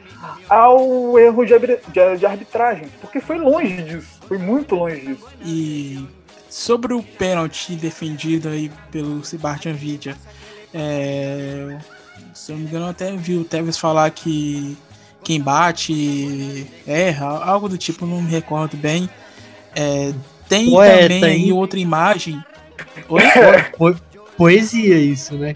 ao 0.49 1.19
erro 1.19 1.45
de, 1.45 1.59
de, 1.59 2.17
de 2.19 2.27
arbitragem, 2.27 2.89
porque 3.01 3.21
foi 3.21 3.39
longe 3.39 3.83
disso, 3.83 4.19
foi 4.27 4.39
muito 4.39 4.75
longe 4.75 5.01
disso. 5.01 5.27
E 5.45 6.07
sobre 6.49 6.95
o 6.95 7.03
pênalti 7.03 7.75
defendido 7.75 8.49
aí 8.49 8.71
pelo 8.91 9.25
Sebastian 9.25 9.73
Vidia, 9.73 10.17
é, 10.73 11.79
se 12.35 12.53
eu 12.53 12.57
não 12.57 12.63
me 12.63 12.69
engano, 12.69 12.87
eu 12.87 12.91
até 12.91 13.13
vi 13.13 13.37
o 13.37 13.45
Tevez 13.45 13.79
falar 13.79 14.11
que 14.11 14.77
quem 15.23 15.41
bate 15.41 16.67
erra, 16.87 17.45
algo 17.45 17.69
do 17.69 17.77
tipo, 17.79 18.07
não 18.07 18.23
me 18.23 18.31
recordo 18.31 18.77
bem. 18.77 19.09
É, 19.75 20.13
tem 20.49 20.75
Ué, 20.75 21.03
também 21.03 21.21
tem... 21.21 21.31
aí 21.31 21.53
outra 21.53 21.79
imagem. 21.79 22.43
Oi? 23.09 23.97
Poesia 24.37 24.99
isso, 24.99 25.35
né? 25.35 25.55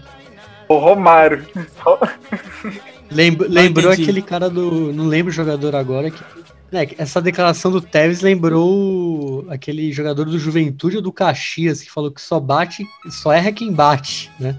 O 0.67 0.77
Romário. 0.77 1.45
Lembra, 3.09 3.47
lembrou 3.47 3.91
aquele 3.91 4.21
cara 4.21 4.49
do. 4.49 4.91
Não 4.91 5.05
lembro 5.05 5.31
o 5.31 5.35
jogador 5.35 5.75
agora. 5.75 6.09
Que, 6.09 6.23
né, 6.71 6.87
essa 6.97 7.21
declaração 7.21 7.71
do 7.71 7.81
Tevez 7.81 8.21
lembrou 8.21 9.45
aquele 9.49 9.91
jogador 9.91 10.25
do 10.25 10.39
Juventude 10.39 10.97
ou 10.97 11.01
do 11.01 11.11
Caxias 11.11 11.81
que 11.81 11.91
falou 11.91 12.11
que 12.11 12.21
só 12.21 12.39
bate, 12.39 12.85
só 13.09 13.31
erra 13.31 13.51
quem 13.51 13.71
bate, 13.71 14.31
né? 14.39 14.57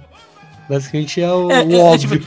Basicamente 0.68 1.20
é 1.20 1.32
o, 1.32 1.51
é, 1.51 1.64
o 1.64 1.72
é, 1.72 1.76
óbvio. 1.76 2.22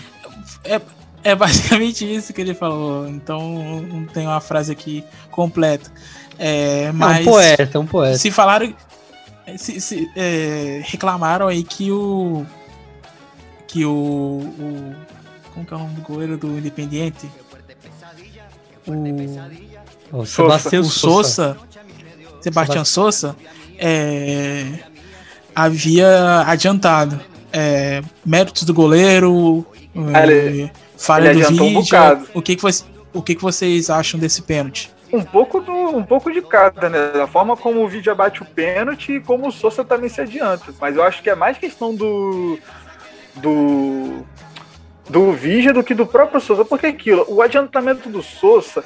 É, 0.64 0.80
tipo, 0.80 0.90
é, 1.26 1.32
é, 1.32 1.36
basicamente 1.36 2.06
isso 2.06 2.34
que 2.34 2.42
ele 2.42 2.54
falou. 2.54 3.08
Então 3.08 3.82
não 3.82 4.06
tem 4.06 4.26
uma 4.28 4.42
frase 4.42 4.72
aqui 4.72 5.04
completa. 5.32 5.92
É, 6.38 6.92
mas, 6.92 7.18
é 7.18 7.22
um 7.22 7.26
poeta, 7.26 7.80
um 7.80 7.86
poeta. 7.86 8.18
Se 8.18 8.32
falaram. 8.32 8.74
Se, 9.58 9.82
se 9.82 10.08
reclamaram 10.84 11.48
aí 11.48 11.64
que 11.64 11.92
o. 11.92 12.46
Que 13.68 13.86
o, 13.86 13.92
o 13.92 14.96
como 15.60 15.66
que 15.66 15.74
é 15.74 15.78
o 15.78 15.80
nome 15.80 15.94
do 15.96 16.02
goleiro 16.02 16.38
do 16.38 16.58
Independiente? 16.58 17.30
O, 20.12 20.20
o 20.20 20.26
Sebastião 20.26 20.84
Sousa. 20.84 21.58
Sebastião 22.42 22.86
Sousa 22.86 23.36
é, 23.78 24.66
havia 25.54 26.44
adiantado 26.46 27.20
é, 27.52 28.02
méritos 28.26 28.64
do 28.64 28.74
goleiro, 28.74 29.66
é, 30.16 30.70
falha 30.98 31.34
do 31.34 31.48
vídeo. 31.48 31.66
Um 31.66 32.24
o 32.34 32.42
que 32.42 32.56
que, 32.56 32.62
você, 32.62 32.86
o 33.14 33.22
que 33.22 33.36
que 33.36 33.42
vocês 33.42 33.90
acham 33.90 34.20
desse 34.20 34.42
pênalti? 34.42 34.90
Um 35.12 35.24
pouco, 35.24 35.60
do, 35.60 35.74
um 35.74 36.04
pouco 36.04 36.32
de 36.32 36.42
cada, 36.42 36.88
né? 36.88 37.12
Da 37.12 37.28
forma 37.28 37.58
como 37.58 37.84
o 37.84 37.88
vídeo 37.88 38.16
bate 38.16 38.44
o 38.44 38.46
pênalti 38.46 39.14
e 39.14 39.20
como 39.20 39.48
o 39.48 39.52
Sousa 39.52 39.84
também 39.84 40.08
se 40.08 40.22
adianta. 40.22 40.72
Mas 40.80 40.96
eu 40.96 41.04
acho 41.04 41.22
que 41.22 41.30
é 41.30 41.36
mais 41.36 41.58
questão 41.58 41.94
do. 41.94 42.60
do 43.36 44.24
do 45.10 45.34
Vigia 45.34 45.74
do 45.74 45.84
que 45.84 45.96
do 45.96 46.06
próprio 46.06 46.40
Souza, 46.40 46.64
porque 46.64 46.86
aquilo, 46.86 47.26
o 47.28 47.42
adiantamento 47.42 48.08
do 48.08 48.22
Souza 48.22 48.84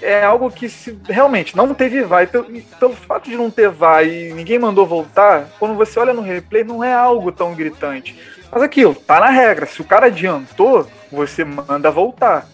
é 0.00 0.22
algo 0.22 0.50
que 0.50 0.68
se 0.68 0.98
realmente 1.08 1.56
não 1.56 1.74
teve 1.74 2.02
vai, 2.02 2.26
pelo, 2.26 2.46
pelo 2.78 2.94
fato 2.94 3.28
de 3.28 3.36
não 3.36 3.50
ter 3.50 3.68
vai 3.68 4.08
e 4.08 4.32
ninguém 4.32 4.58
mandou 4.58 4.86
voltar, 4.86 5.48
quando 5.58 5.74
você 5.74 5.98
olha 5.98 6.12
no 6.12 6.22
replay 6.22 6.62
não 6.62 6.84
é 6.84 6.92
algo 6.94 7.32
tão 7.32 7.54
gritante. 7.54 8.16
Mas 8.52 8.62
aquilo, 8.62 8.94
tá 8.94 9.18
na 9.18 9.30
regra, 9.30 9.66
se 9.66 9.80
o 9.80 9.84
cara 9.84 10.06
adiantou, 10.06 10.86
você 11.10 11.44
manda 11.44 11.90
voltar. 11.90 12.46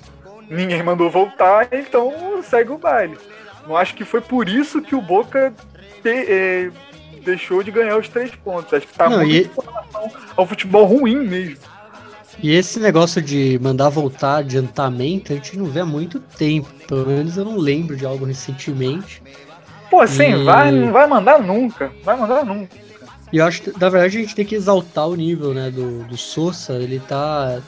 Ninguém 0.48 0.82
mandou 0.82 1.10
voltar, 1.10 1.68
então 1.70 2.42
segue 2.42 2.72
o 2.72 2.78
baile. 2.78 3.18
Não 3.66 3.76
acho 3.76 3.94
que 3.94 4.04
foi 4.04 4.20
por 4.20 4.48
isso 4.48 4.80
que 4.80 4.96
o 4.96 5.00
Boca 5.00 5.52
te, 6.02 6.08
é, 6.08 6.70
deixou 7.22 7.62
de 7.62 7.70
ganhar 7.70 7.96
os 7.96 8.08
três 8.08 8.34
pontos. 8.34 8.72
Acho 8.72 8.86
que 8.86 8.94
tá 8.94 9.08
não, 9.08 9.18
muito 9.18 9.30
e... 9.30 9.42
em 9.42 9.64
relação 9.64 10.10
ao 10.36 10.46
futebol 10.46 10.84
ruim 10.84 11.16
mesmo. 11.16 11.69
E 12.38 12.52
esse 12.52 12.78
negócio 12.78 13.20
de 13.20 13.58
mandar 13.60 13.88
voltar 13.88 14.38
adiantamento, 14.38 15.32
a 15.32 15.36
gente 15.36 15.58
não 15.58 15.66
vê 15.66 15.80
há 15.80 15.86
muito 15.86 16.20
tempo. 16.20 16.68
Pelo 16.86 17.06
menos 17.06 17.36
eu 17.36 17.44
não 17.44 17.56
lembro 17.56 17.96
de 17.96 18.06
algo 18.06 18.24
recentemente. 18.24 19.22
Pô, 19.90 20.06
sim, 20.06 20.32
e... 20.32 20.44
vai, 20.44 20.70
não 20.70 20.92
vai 20.92 21.06
mandar 21.06 21.42
nunca. 21.42 21.90
Vai 22.04 22.16
mandar 22.16 22.44
nunca. 22.44 22.76
E 23.32 23.36
eu 23.36 23.44
acho 23.44 23.62
que, 23.62 23.70
na 23.70 23.88
verdade, 23.88 24.16
a 24.16 24.20
gente 24.20 24.34
tem 24.34 24.44
que 24.44 24.54
exaltar 24.54 25.08
o 25.08 25.14
nível, 25.14 25.52
né, 25.52 25.70
do, 25.70 26.04
do 26.04 26.16
Sousa. 26.16 26.74
Ele 26.74 27.00
tá. 27.00 27.60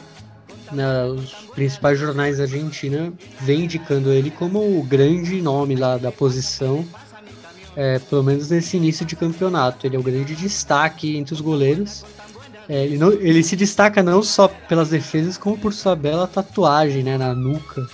Né, 0.71 1.05
os 1.05 1.33
principais 1.55 1.99
jornais 1.99 2.39
da 2.39 2.45
Argentina 2.45 3.13
vem 3.41 3.65
indicando 3.65 4.11
ele 4.11 4.31
como 4.31 4.59
o 4.59 4.83
grande 4.83 5.43
nome 5.43 5.77
lá 5.77 5.99
da 5.99 6.11
posição. 6.11 6.87
É, 7.77 7.99
pelo 7.99 8.23
menos 8.23 8.51
nesse 8.51 8.77
início 8.77 9.05
de 9.05 9.17
campeonato. 9.17 9.87
Ele 9.87 9.97
é 9.97 9.99
o 9.99 10.03
grande 10.03 10.35
destaque 10.35 11.17
entre 11.17 11.35
os 11.35 11.41
goleiros. 11.41 12.05
É, 12.69 12.85
ele, 12.85 12.99
não, 12.99 13.13
ele 13.13 13.43
se 13.43 13.57
destaca 13.57 14.03
não 14.03 14.23
só 14.23 14.49
pelas 14.49 14.91
defesas, 14.91 15.37
como 15.37 15.59
por 15.59 15.73
sua 15.73 15.97
bela 15.97 16.27
tatuagem, 16.27 17.03
né, 17.03 17.19
na 17.19 17.35
nuca 17.35 17.87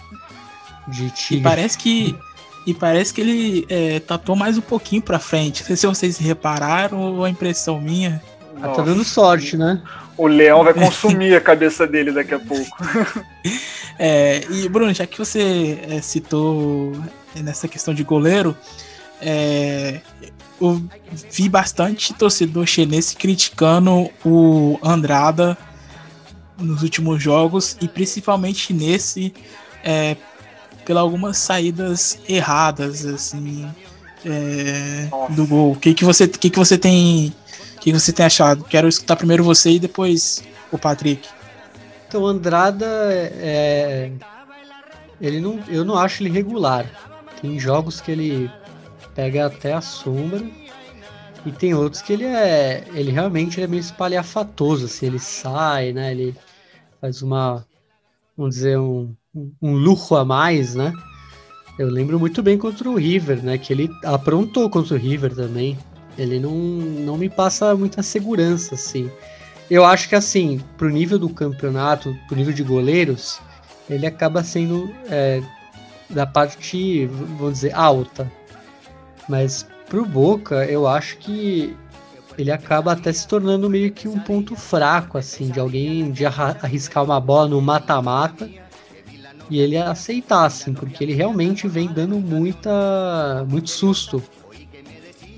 de 0.88 1.10
tigre. 1.10 1.40
E 1.40 1.42
parece 1.42 1.78
que 1.78 2.16
e 2.66 2.74
parece 2.74 3.14
que 3.14 3.20
ele 3.22 3.66
é, 3.70 3.98
tatuou 4.00 4.36
mais 4.36 4.58
um 4.58 4.60
pouquinho 4.60 5.00
pra 5.00 5.18
frente. 5.18 5.60
Não 5.60 5.66
sei 5.68 5.76
se 5.76 5.86
vocês 5.86 6.18
repararam 6.18 7.00
ou 7.00 7.24
a 7.24 7.30
impressão 7.30 7.80
minha. 7.80 8.22
Ah, 8.60 8.68
tá 8.68 8.82
dando 8.82 9.04
sorte, 9.04 9.56
né? 9.56 9.80
O 10.18 10.26
leão 10.26 10.62
vai 10.62 10.74
consumir 10.74 11.34
a 11.34 11.40
cabeça 11.40 11.86
dele 11.86 12.12
daqui 12.12 12.34
a 12.34 12.38
pouco. 12.38 12.76
é, 13.98 14.42
e 14.50 14.68
Bruno, 14.68 14.92
já 14.92 15.06
que 15.06 15.16
você 15.16 15.78
é, 15.88 16.02
citou 16.02 16.92
nessa 17.36 17.66
questão 17.68 17.94
de 17.94 18.02
goleiro, 18.02 18.54
é, 19.22 20.00
eu 20.60 20.82
vi 21.30 21.48
bastante 21.48 22.12
torcedor 22.14 22.66
chinês 22.66 23.14
criticando 23.14 24.10
o 24.24 24.78
Andrada 24.82 25.56
nos 26.58 26.82
últimos 26.82 27.22
jogos 27.22 27.76
e 27.80 27.86
principalmente 27.86 28.72
nesse 28.72 29.32
é, 29.84 30.16
pelas 30.84 31.02
algumas 31.02 31.38
saídas 31.38 32.18
erradas 32.28 33.04
assim 33.06 33.68
é, 34.24 35.08
do 35.30 35.46
gol. 35.46 35.72
O 35.72 35.76
que, 35.76 35.94
que, 35.94 36.04
você, 36.04 36.26
que, 36.26 36.50
que 36.50 36.58
você 36.58 36.76
tem. 36.76 37.32
que, 37.80 37.92
que 37.92 37.92
você 37.92 38.12
tem 38.12 38.26
achado? 38.26 38.64
Quero 38.64 38.88
escutar 38.88 39.16
primeiro 39.16 39.44
você 39.44 39.72
e 39.72 39.78
depois 39.78 40.42
o 40.72 40.78
Patrick. 40.78 41.28
Então, 42.08 42.26
Andrada 42.26 42.86
é, 42.86 44.10
ele 45.20 45.40
não, 45.40 45.60
eu 45.68 45.84
não 45.84 45.96
acho 45.96 46.22
ele 46.22 46.30
regular. 46.30 46.86
Tem 47.40 47.58
jogos 47.58 48.00
que 48.00 48.10
ele 48.10 48.50
pega 49.18 49.46
até 49.46 49.72
a 49.72 49.80
sombra 49.80 50.40
e 51.44 51.50
tem 51.50 51.74
outros 51.74 52.00
que 52.00 52.12
ele 52.12 52.24
é, 52.24 52.84
ele 52.94 53.10
realmente 53.10 53.60
é 53.60 53.66
meio 53.66 53.80
espalhafatoso, 53.80 54.84
assim, 54.84 55.06
ele 55.06 55.18
sai, 55.18 55.92
né? 55.92 56.12
Ele 56.12 56.36
faz 57.00 57.20
uma, 57.20 57.66
vamos 58.36 58.54
dizer, 58.54 58.78
um, 58.78 59.12
um 59.60 59.72
luxo 59.72 60.14
a 60.14 60.24
mais, 60.24 60.76
né? 60.76 60.92
Eu 61.76 61.88
lembro 61.88 62.16
muito 62.16 62.44
bem 62.44 62.56
contra 62.56 62.88
o 62.88 62.94
River, 62.94 63.42
né? 63.42 63.58
Que 63.58 63.72
ele 63.72 63.90
aprontou 64.04 64.70
contra 64.70 64.94
o 64.94 64.98
River 64.98 65.34
também. 65.34 65.76
Ele 66.16 66.38
não, 66.38 66.54
não 66.54 67.16
me 67.16 67.28
passa 67.28 67.74
muita 67.74 68.04
segurança, 68.04 68.76
assim. 68.76 69.10
Eu 69.68 69.84
acho 69.84 70.08
que, 70.08 70.14
assim, 70.14 70.60
pro 70.76 70.88
nível 70.88 71.18
do 71.18 71.28
campeonato, 71.28 72.16
pro 72.28 72.36
nível 72.36 72.54
de 72.54 72.62
goleiros, 72.62 73.40
ele 73.90 74.06
acaba 74.06 74.44
sendo 74.44 74.94
é, 75.10 75.42
da 76.08 76.24
parte, 76.24 77.06
vamos 77.06 77.54
dizer, 77.54 77.74
alta. 77.74 78.37
Mas 79.28 79.66
pro 79.88 80.04
Boca, 80.04 80.64
eu 80.64 80.86
acho 80.86 81.18
que 81.18 81.76
ele 82.36 82.52
acaba 82.52 82.92
até 82.92 83.12
se 83.12 83.26
tornando 83.26 83.68
meio 83.68 83.90
que 83.90 84.06
um 84.06 84.18
ponto 84.18 84.54
fraco, 84.54 85.18
assim, 85.18 85.50
de 85.50 85.58
alguém 85.58 86.10
de 86.10 86.24
arriscar 86.24 87.02
uma 87.04 87.20
bola 87.20 87.48
no 87.48 87.60
mata-mata 87.60 88.48
e 89.50 89.58
ele 89.58 89.76
aceitar, 89.76 90.44
assim, 90.44 90.72
porque 90.72 91.02
ele 91.02 91.14
realmente 91.14 91.66
vem 91.66 91.88
dando 91.88 92.16
muita, 92.16 93.44
muito 93.48 93.70
susto. 93.70 94.22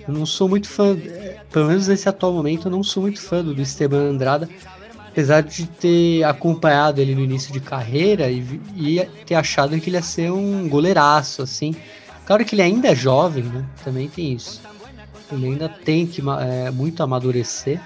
Eu 0.06 0.12
não 0.12 0.26
sou 0.26 0.48
muito 0.48 0.68
fã, 0.68 0.96
pelo 1.50 1.68
menos 1.68 1.88
nesse 1.88 2.08
atual 2.08 2.32
momento, 2.32 2.66
eu 2.66 2.70
não 2.70 2.82
sou 2.82 3.02
muito 3.02 3.20
fã 3.20 3.42
do 3.42 3.60
Esteban 3.60 4.10
Andrada, 4.10 4.48
apesar 5.08 5.42
de 5.42 5.66
ter 5.66 6.22
acompanhado 6.24 7.00
ele 7.00 7.14
no 7.14 7.22
início 7.22 7.52
de 7.52 7.60
carreira 7.60 8.30
e, 8.30 8.60
e 8.76 9.08
ter 9.24 9.36
achado 9.36 9.78
que 9.80 9.88
ele 9.88 9.96
ia 9.96 10.02
ser 10.02 10.30
um 10.30 10.68
goleiraço, 10.68 11.42
assim. 11.42 11.74
Claro 12.30 12.44
que 12.44 12.54
ele 12.54 12.62
ainda 12.62 12.86
é 12.86 12.94
jovem, 12.94 13.42
né? 13.42 13.64
Também 13.82 14.08
tem 14.08 14.34
isso. 14.34 14.62
Ele 15.32 15.46
ainda 15.46 15.68
tem 15.68 16.06
que 16.06 16.22
é, 16.38 16.70
muito 16.70 17.02
amadurecer, 17.02 17.80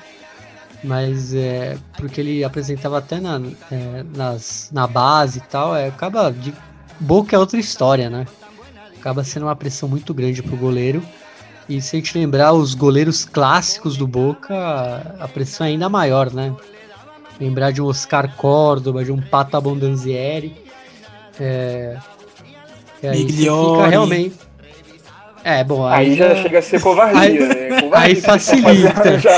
mas 0.83 1.35
é, 1.35 1.79
porque 1.97 2.21
ele 2.21 2.45
apresentava 2.45 2.99
até 2.99 3.19
na, 3.19 3.41
é, 3.73 4.05
nas, 4.15 4.69
na 4.71 4.87
base 4.87 5.39
e 5.39 5.41
tal, 5.41 5.75
é, 5.75 5.89
acaba 5.89 6.31
de 6.31 6.53
boca 7.01 7.35
é 7.35 7.39
outra 7.39 7.59
história, 7.59 8.11
né? 8.11 8.27
Acaba 8.99 9.25
sendo 9.25 9.47
uma 9.47 9.57
pressão 9.57 9.89
muito 9.89 10.13
grande 10.13 10.43
pro 10.43 10.59
goleiro. 10.59 11.03
E 11.67 11.81
se 11.81 11.97
a 11.97 11.99
gente 11.99 12.19
lembrar 12.19 12.53
os 12.53 12.75
goleiros 12.75 13.25
clássicos 13.25 13.97
do 13.97 14.07
Boca, 14.07 14.55
a 15.21 15.27
pressão 15.27 15.67
é 15.67 15.71
ainda 15.71 15.89
maior, 15.89 16.31
né? 16.31 16.55
Lembrar 17.41 17.71
de 17.71 17.81
um 17.81 17.87
Oscar 17.87 18.37
Córdoba, 18.37 19.03
de 19.03 19.11
um 19.11 19.23
Pata 19.23 19.59
Bondanzieri. 19.59 20.55
É, 21.41 21.97
aí 23.07 23.27
fica 23.31 23.87
realmente. 23.89 24.37
É, 25.43 25.63
bom, 25.63 25.87
aí, 25.87 26.11
aí 26.11 26.17
já, 26.17 26.37
chega 26.37 26.59
a 26.59 26.63
ser 26.63 26.81
covardia. 26.81 27.21
Aí, 27.21 27.39
né? 27.39 27.81
covardia 27.83 28.09
aí 28.09 28.17
facilita. 28.23 29.19
Já. 29.21 29.31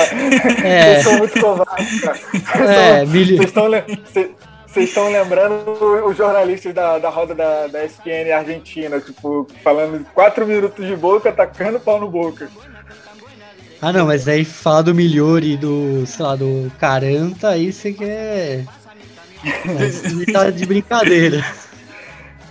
É. 0.65 0.95
Vocês 0.95 1.03
são 1.03 1.19
muito 1.19 1.41
covardes, 1.41 2.01
cara. 2.01 2.19
É, 2.73 3.05
Vocês 3.05 3.41
estão 3.41 3.69
vocês 4.77 4.91
estão 4.91 5.11
lembrando 5.11 5.71
os 6.07 6.17
jornalistas 6.17 6.75
da, 6.75 6.99
da 6.99 7.09
roda 7.09 7.35
da, 7.35 7.67
da 7.67 7.83
SPN 7.83 8.31
Argentina, 8.31 9.01
tipo, 9.01 9.49
falando 9.65 10.05
quatro 10.13 10.47
minutos 10.47 10.87
de 10.87 10.95
boca, 10.95 11.33
tacando 11.33 11.81
pau 11.81 11.99
no 11.99 12.11
boca. 12.11 12.51
Ah, 13.81 13.91
não, 13.91 14.07
mas 14.07 14.29
aí 14.29 14.45
fala 14.45 14.83
do 14.83 14.95
Milhori 14.95 15.53
e 15.53 15.57
do, 15.57 16.05
sei 16.07 16.25
lá, 16.25 16.37
do 16.37 16.71
Caranta, 16.79 17.49
aí 17.49 17.73
você 17.73 17.93
quer. 17.93 18.65
Mas 19.65 20.03
tá 20.33 20.51
de 20.51 20.67
brincadeira. 20.67 21.45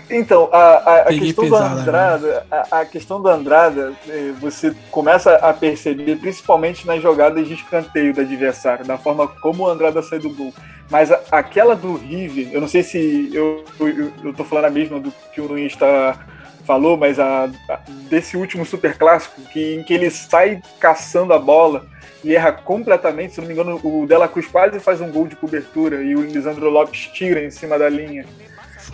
Então, 0.09 0.49
a, 0.51 0.57
a, 0.57 0.99
a 1.01 1.05
questão 1.05 1.43
pesado, 1.45 1.75
do? 1.75 1.81
Andrada, 1.81 2.45
a, 2.51 2.79
a, 2.79 2.85
questão 2.85 3.21
do 3.21 3.27
Andrada, 3.27 3.93
eh, 4.07 4.33
você 4.39 4.75
começa 4.91 5.35
a 5.35 5.51
perceber, 5.51 6.17
principalmente 6.17 6.85
nas 6.85 7.01
jogadas 7.01 7.47
de 7.47 7.55
escanteio 7.55 8.13
do 8.13 8.21
adversário, 8.21 8.85
da 8.85 8.97
forma 8.97 9.27
como 9.27 9.63
o 9.63 9.67
Andrada 9.67 10.03
sai 10.03 10.19
do 10.19 10.29
gol. 10.29 10.53
Mas 10.89 11.11
aquela 11.31 11.75
do 11.75 11.95
Rive, 11.95 12.49
eu 12.53 12.61
não 12.61 12.67
sei 12.67 12.83
se 12.83 13.31
eu, 13.33 13.65
eu, 13.79 14.11
eu 14.23 14.33
tô 14.33 14.43
falando 14.43 14.65
a 14.65 14.69
mesma 14.69 14.99
do 14.99 15.11
que 15.33 15.41
o 15.41 15.47
Nunes 15.47 15.73
está 15.73 16.19
falou, 16.65 16.97
mas 16.97 17.19
a, 17.19 17.45
a, 17.45 17.79
desse 18.09 18.35
último 18.35 18.65
super 18.65 18.97
clássico, 18.97 19.39
que, 19.53 19.75
em 19.75 19.83
que 19.83 19.93
ele 19.93 20.09
sai 20.09 20.61
caçando 20.79 21.31
a 21.31 21.39
bola 21.39 21.85
e 22.23 22.35
erra 22.35 22.51
completamente, 22.51 23.35
se 23.35 23.39
não 23.39 23.47
me 23.47 23.53
engano, 23.53 23.79
o 23.83 24.05
Dela 24.07 24.27
Cruz 24.27 24.47
quase 24.47 24.79
faz 24.79 24.99
um 24.99 25.11
gol 25.11 25.27
de 25.27 25.35
cobertura 25.35 26.01
e 26.01 26.15
o 26.15 26.21
Lisandro 26.21 26.69
Lopes 26.69 27.07
tira 27.13 27.43
em 27.43 27.51
cima 27.51 27.77
da 27.77 27.87
linha. 27.87 28.25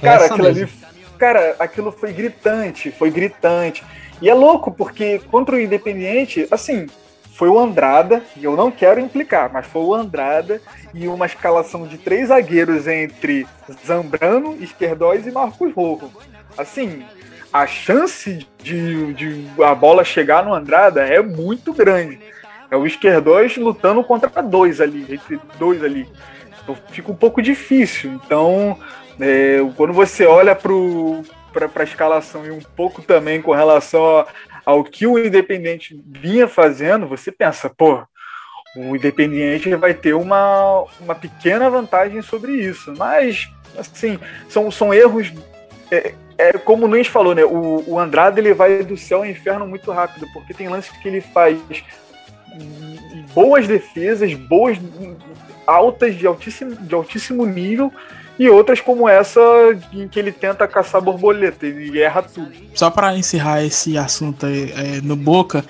Cara, 0.02 0.26
aquilo 0.26 0.44
mesmo. 0.44 0.64
ali. 0.64 0.92
Cara, 1.22 1.56
aquilo 1.60 1.92
foi 1.92 2.12
gritante, 2.12 2.90
foi 2.90 3.12
gritante. 3.12 3.84
E 4.20 4.28
é 4.28 4.34
louco, 4.34 4.72
porque 4.72 5.20
contra 5.30 5.56
o 5.56 5.60
Independiente, 5.60 6.48
assim, 6.50 6.88
foi 7.36 7.48
o 7.48 7.60
Andrada, 7.60 8.24
e 8.36 8.44
eu 8.44 8.58
não 8.58 8.72
quero 8.72 9.00
implicar, 9.00 9.54
mas 9.54 9.68
foi 9.68 9.84
o 9.84 9.94
Andrada 9.94 10.60
e 10.96 11.08
uma 11.08 11.28
escalação 11.28 11.86
de 11.86 12.00
três 12.00 12.30
zagueiros 12.30 12.88
entre 12.88 13.46
Zambrano, 13.86 14.58
Esquerdóis 14.60 15.28
e 15.28 15.32
Marcos 15.32 15.72
Rojo. 15.76 16.10
Assim, 16.58 17.06
a 17.54 17.68
chance 17.68 18.48
de, 18.58 19.14
de 19.14 19.46
a 19.64 19.76
bola 19.76 20.04
chegar 20.04 20.44
no 20.44 20.56
Andrada 20.56 21.04
é 21.04 21.22
muito 21.22 21.72
grande. 21.72 22.18
É 22.72 22.76
o 22.76 22.88
esquerdóis 22.88 23.58
lutando 23.58 24.04
contra 24.04 24.42
dois 24.42 24.82
ali, 24.82 25.06
entre 25.08 25.40
dois 25.60 25.84
ali. 25.84 26.10
Então 26.64 26.76
fica 26.90 27.12
um 27.12 27.16
pouco 27.16 27.44
difícil. 27.44 28.20
Então, 28.26 28.76
é, 29.22 29.60
quando 29.78 29.94
você 29.94 30.26
olha 30.26 30.56
para 30.56 31.70
a 31.76 31.84
escalação 31.84 32.46
e 32.46 32.52
um 32.52 32.62
pouco 32.76 33.02
também 33.02 33.42
com 33.42 33.52
relação 33.52 34.20
a, 34.20 34.28
ao 34.66 34.84
que 34.84 35.06
o 35.06 35.20
Independente 35.20 36.02
vinha 36.08 36.48
fazendo, 36.48 37.08
você 37.08 37.32
pensa, 37.32 37.70
pô, 37.70 38.04
o 38.76 38.96
Independente 38.96 39.74
vai 39.76 39.94
ter 39.94 40.14
uma, 40.14 40.86
uma 41.00 41.14
pequena 41.14 41.70
vantagem 41.70 42.22
sobre 42.22 42.54
isso. 42.54 42.94
Mas, 42.98 43.50
assim, 43.78 44.20
são, 44.50 44.72
são 44.72 44.94
erros. 44.94 45.32
É, 45.92 46.14
é 46.38 46.54
como 46.54 46.86
o 46.86 46.88
Nunes 46.88 47.08
falou, 47.08 47.36
né? 47.36 47.44
O, 47.44 47.84
o 47.86 48.00
Andrade 48.00 48.40
ele 48.40 48.54
vai 48.54 48.84
do 48.84 48.98
céu 48.98 49.20
ao 49.20 49.26
inferno 49.26 49.68
muito 49.68 49.92
rápido, 49.92 50.26
porque 50.34 50.54
tem 50.54 50.70
lances 50.70 50.98
que 50.98 51.08
ele 51.08 51.22
faz 51.22 51.60
boas 53.34 53.68
defesas, 53.68 54.34
boas 54.34 54.78
altas 55.68 56.16
de 56.16 56.26
altíssimo, 56.26 56.76
de 56.76 56.96
altíssimo 56.96 57.46
nível 57.46 57.92
e 58.40 58.50
outras 58.50 58.80
como 58.80 59.08
essa 59.08 59.40
em 59.94 60.08
que 60.08 60.20
ele 60.20 60.32
tenta 60.32 60.68
caçar 60.68 61.02
borboleta 61.02 61.66
e 61.66 62.02
erra 62.02 62.24
tudo. 62.24 62.52
Só 62.74 62.90
para 62.90 63.16
encerrar 63.18 63.64
esse 63.64 63.98
assunto 63.98 64.46
aí, 64.46 64.72
é, 64.72 65.02
no 65.02 65.16
Boca, 65.16 65.64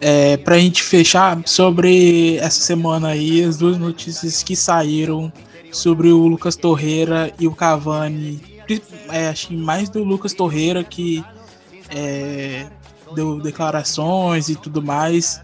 é, 0.00 0.36
para 0.36 0.56
a 0.56 0.58
gente 0.58 0.82
fechar 0.82 1.40
sobre 1.46 2.36
essa 2.38 2.60
semana 2.60 3.08
aí 3.08 3.42
as 3.42 3.56
duas 3.56 3.78
notícias 3.78 4.42
que 4.42 4.54
saíram 4.54 5.32
sobre 5.72 6.08
o 6.08 6.26
Lucas 6.26 6.56
Torreira 6.56 7.32
e 7.38 7.46
o 7.46 7.54
Cavani 7.54 8.54
é, 9.10 9.28
acho 9.28 9.48
que 9.48 9.56
mais 9.56 9.88
do 9.88 10.02
Lucas 10.02 10.32
Torreira 10.32 10.82
que 10.82 11.24
é, 11.90 12.66
deu 13.14 13.40
declarações 13.40 14.48
e 14.48 14.56
tudo 14.56 14.82
mais. 14.82 15.40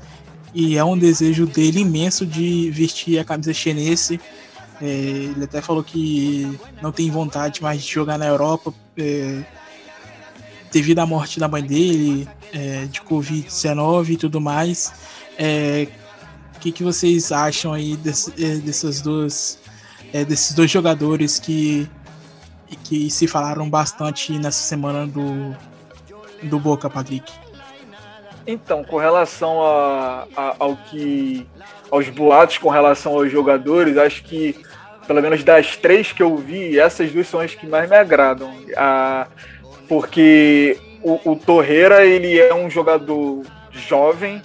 E 0.53 0.77
é 0.77 0.85
um 0.85 0.99
desejo 0.99 1.47
dele 1.47 1.81
imenso 1.81 2.27
de 2.27 2.71
vestir 2.71 3.19
a 3.19 3.25
camisa 3.25 3.53
chinesa. 3.53 4.19
É, 4.81 4.87
ele 4.87 5.45
até 5.45 5.61
falou 5.61 5.85
que 5.85 6.59
não 6.81 6.91
tem 6.91 7.11
vontade 7.11 7.63
mais 7.63 7.83
de 7.83 7.93
jogar 7.93 8.19
na 8.19 8.27
Europa 8.27 8.73
é, 8.97 9.43
devido 10.73 11.01
à 11.01 11.07
morte 11.07 11.39
da 11.39 11.49
mãe 11.49 11.63
dele, 11.63 12.29
é, 12.53 12.87
de 12.87 13.01
Covid-19 13.03 14.11
e 14.11 14.17
tudo 14.17 14.41
mais. 14.41 14.89
O 14.89 14.93
é, 15.39 15.89
que, 16.61 16.73
que 16.73 16.83
vocês 16.83 17.31
acham 17.31 17.73
aí 17.73 17.97
desse, 17.97 18.33
é, 18.43 18.57
dessas 18.57 19.01
duas, 19.01 19.59
é, 20.13 20.25
desses 20.25 20.55
dois 20.55 20.71
jogadores 20.71 21.39
que 21.39 21.89
que 22.85 23.11
se 23.11 23.27
falaram 23.27 23.69
bastante 23.69 24.33
nessa 24.39 24.63
semana 24.63 25.07
do, 25.07 25.57
do 26.43 26.59
Boca, 26.59 26.89
Patrick. 26.89 27.33
Então, 28.47 28.85
com 28.85 28.97
relação 28.97 29.63
a, 29.63 30.27
a, 30.37 30.57
ao 30.59 30.77
que 30.77 31.47
aos 31.91 32.09
boatos 32.09 32.59
com 32.59 32.69
relação 32.69 33.13
aos 33.13 33.31
jogadores, 33.31 33.97
acho 33.97 34.23
que 34.25 34.57
pelo 35.11 35.23
menos 35.23 35.43
das 35.43 35.77
três 35.77 36.13
que 36.13 36.23
eu 36.23 36.37
vi, 36.37 36.79
essas 36.79 37.11
duas 37.11 37.27
são 37.27 37.41
as 37.41 37.53
que 37.53 37.67
mais 37.67 37.91
me 37.91 37.97
agradam. 37.97 38.55
A, 38.77 39.27
porque 39.89 40.79
o, 41.03 41.33
o 41.33 41.35
Torreira 41.35 42.07
ele 42.07 42.39
é 42.39 42.55
um 42.55 42.71
jogador 42.71 43.43
jovem 43.73 44.41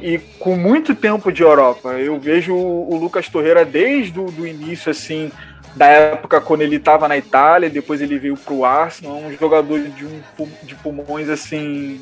e 0.00 0.16
com 0.38 0.56
muito 0.56 0.94
tempo 0.94 1.30
de 1.30 1.42
Europa. 1.42 1.90
Eu 1.98 2.18
vejo 2.18 2.54
o, 2.54 2.94
o 2.94 2.96
Lucas 2.96 3.28
Torreira 3.28 3.62
desde 3.62 4.18
o 4.18 4.46
início 4.46 4.90
assim 4.90 5.30
da 5.74 5.84
época 5.84 6.40
quando 6.40 6.62
ele 6.62 6.76
estava 6.76 7.06
na 7.06 7.18
Itália, 7.18 7.68
depois 7.68 8.00
ele 8.00 8.18
veio 8.18 8.38
para 8.38 8.54
o 8.54 8.64
Arsenal, 8.64 9.18
um 9.18 9.36
jogador 9.36 9.78
de, 9.78 10.06
um, 10.06 10.22
de 10.62 10.74
pulmões 10.76 11.28
assim 11.28 12.00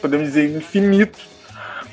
podemos 0.00 0.28
dizer, 0.28 0.56
infinito, 0.56 1.18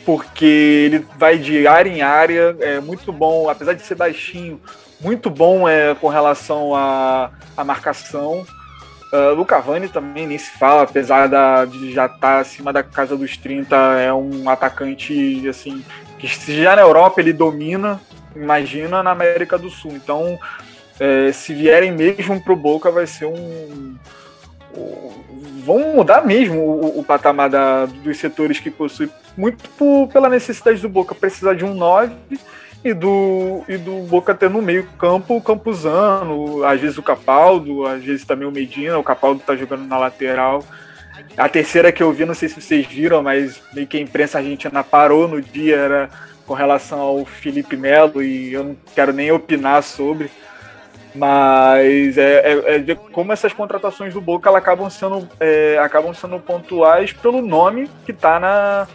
porque 0.10 0.44
ele 0.88 1.06
vai 1.20 1.38
de 1.38 1.68
área 1.68 1.88
em 1.88 2.02
área, 2.02 2.58
é 2.62 2.80
muito 2.80 3.14
bom, 3.14 3.48
apesar 3.48 3.74
de 3.74 3.84
ser 3.84 3.94
baixinho, 3.94 4.60
muito 5.00 5.30
bom 5.30 5.70
é, 5.70 5.94
com 5.94 6.08
relação 6.08 6.76
à, 6.76 7.30
marcação. 7.64 8.44
Uh, 9.14 9.40
o 9.40 9.46
Cavani 9.46 9.88
também 9.88 10.26
nem 10.26 10.38
se 10.40 10.50
fala, 10.58 10.82
apesar 10.82 11.28
da, 11.28 11.64
de 11.64 11.94
já 11.94 12.08
estar 12.08 12.18
tá 12.18 12.40
acima 12.40 12.74
da 12.74 12.82
casa 12.82 13.16
dos 13.16 13.38
30, 13.38 13.76
é 14.00 14.12
um 14.12 14.50
atacante 14.50 15.48
assim 15.48 15.86
que 16.18 16.28
se 16.28 16.60
já 16.60 16.76
na 16.76 16.82
Europa 16.82 17.22
ele 17.22 17.32
domina, 17.32 18.02
imagina 18.36 19.04
na 19.04 19.12
América 19.12 19.60
do 19.60 19.70
Sul. 19.70 19.92
Então, 19.92 20.40
é, 21.00 21.32
se 21.32 21.54
vierem 21.54 21.92
mesmo 21.92 22.44
pro 22.44 22.56
Boca, 22.56 22.90
vai 22.90 23.06
ser 23.06 23.26
um. 23.26 23.96
Vão 25.64 25.94
mudar 25.96 26.26
mesmo 26.26 26.60
o, 26.60 27.00
o 27.00 27.04
patamar 27.04 27.50
da, 27.50 27.86
dos 27.86 28.18
setores 28.18 28.60
que 28.60 28.72
possui, 28.72 29.10
muito 29.38 29.70
por, 29.72 30.08
pela 30.08 30.30
necessidade 30.30 30.82
do 30.82 30.90
Boca 30.90 31.14
precisar 31.14 31.54
de 31.54 31.64
um 31.64 31.74
9 31.74 32.14
e 32.84 32.94
do, 32.94 33.64
e 33.68 33.78
do 33.78 34.02
Boca 34.08 34.34
ter 34.34 34.50
no 34.50 34.62
meio 34.62 34.86
campo 34.98 35.36
o 35.36 35.42
Campuzano, 35.42 36.64
às 36.64 36.80
vezes 36.80 36.98
o 36.98 37.04
Capaldo, 37.04 37.86
às 37.86 38.04
vezes 38.04 38.26
também 38.26 38.48
o 38.48 38.52
Medina, 38.52 38.98
o 38.98 39.04
Capaldo 39.04 39.42
tá 39.46 39.56
jogando 39.56 39.86
na 39.86 39.98
lateral. 39.98 40.64
A 41.38 41.48
terceira 41.48 41.92
que 41.92 42.02
eu 42.02 42.12
vi, 42.12 42.26
não 42.26 42.34
sei 42.34 42.50
se 42.50 42.60
vocês 42.60 42.86
viram, 42.86 43.22
mas 43.22 43.62
meio 43.74 43.88
que 43.88 43.98
a 43.98 44.02
imprensa 44.02 44.38
argentina 44.38 44.84
parou 44.84 45.28
no 45.28 45.42
dia, 45.42 45.76
era 45.76 46.10
com 46.46 46.54
relação 46.54 47.00
ao 47.00 47.26
Felipe 47.26 47.78
Melo, 47.78 48.24
e 48.24 48.54
eu 48.54 48.64
não 48.64 48.78
quero 48.96 49.14
nem 49.14 49.32
opinar 49.32 49.84
sobre. 49.84 50.32
Mas 51.16 52.18
é, 52.18 52.54
é, 52.54 52.76
é 52.76 52.80
ver 52.80 52.98
como 53.12 53.32
essas 53.32 53.52
contratações 53.52 54.14
do 54.14 54.22
Boca 54.22 54.56
acabam 54.56 54.90
sendo, 54.90 55.28
é, 55.40 55.78
acabam 55.80 56.14
sendo 56.14 56.40
pontuais 56.40 57.12
pelo 57.12 57.42
nome 57.42 57.90
que 58.06 58.12
está 58.12 58.40
na, 58.40 58.88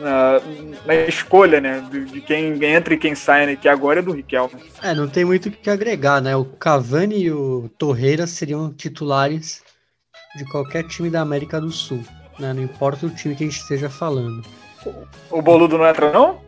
na, 0.00 0.40
na, 0.86 0.94
escolha, 0.94 1.60
né? 1.60 1.84
De, 1.90 2.06
de, 2.06 2.20
quem 2.22 2.64
entra 2.64 2.94
e 2.94 2.98
quem 2.98 3.14
sai, 3.14 3.46
né? 3.46 3.56
Que 3.56 3.68
agora 3.68 3.98
é 3.98 4.02
do 4.02 4.12
Riquelme. 4.12 4.54
É, 4.82 4.94
não 4.94 5.06
tem 5.06 5.24
muito 5.24 5.50
o 5.50 5.52
que 5.52 5.68
agregar, 5.68 6.22
né? 6.22 6.34
O 6.34 6.44
Cavani 6.44 7.24
e 7.24 7.30
o 7.30 7.70
Torreira 7.76 8.26
seriam 8.26 8.72
titulares 8.72 9.62
de 10.36 10.44
qualquer 10.46 10.84
time 10.84 11.10
da 11.10 11.20
América 11.20 11.60
do 11.60 11.70
Sul, 11.70 12.02
né? 12.38 12.54
Não 12.54 12.62
importa 12.62 13.06
o 13.06 13.10
time 13.10 13.34
que 13.34 13.44
a 13.44 13.46
gente 13.46 13.60
esteja 13.60 13.90
falando. 13.90 14.42
O 15.30 15.42
Boludo 15.42 15.76
não 15.76 15.86
entra, 15.86 16.10
não? 16.10 16.40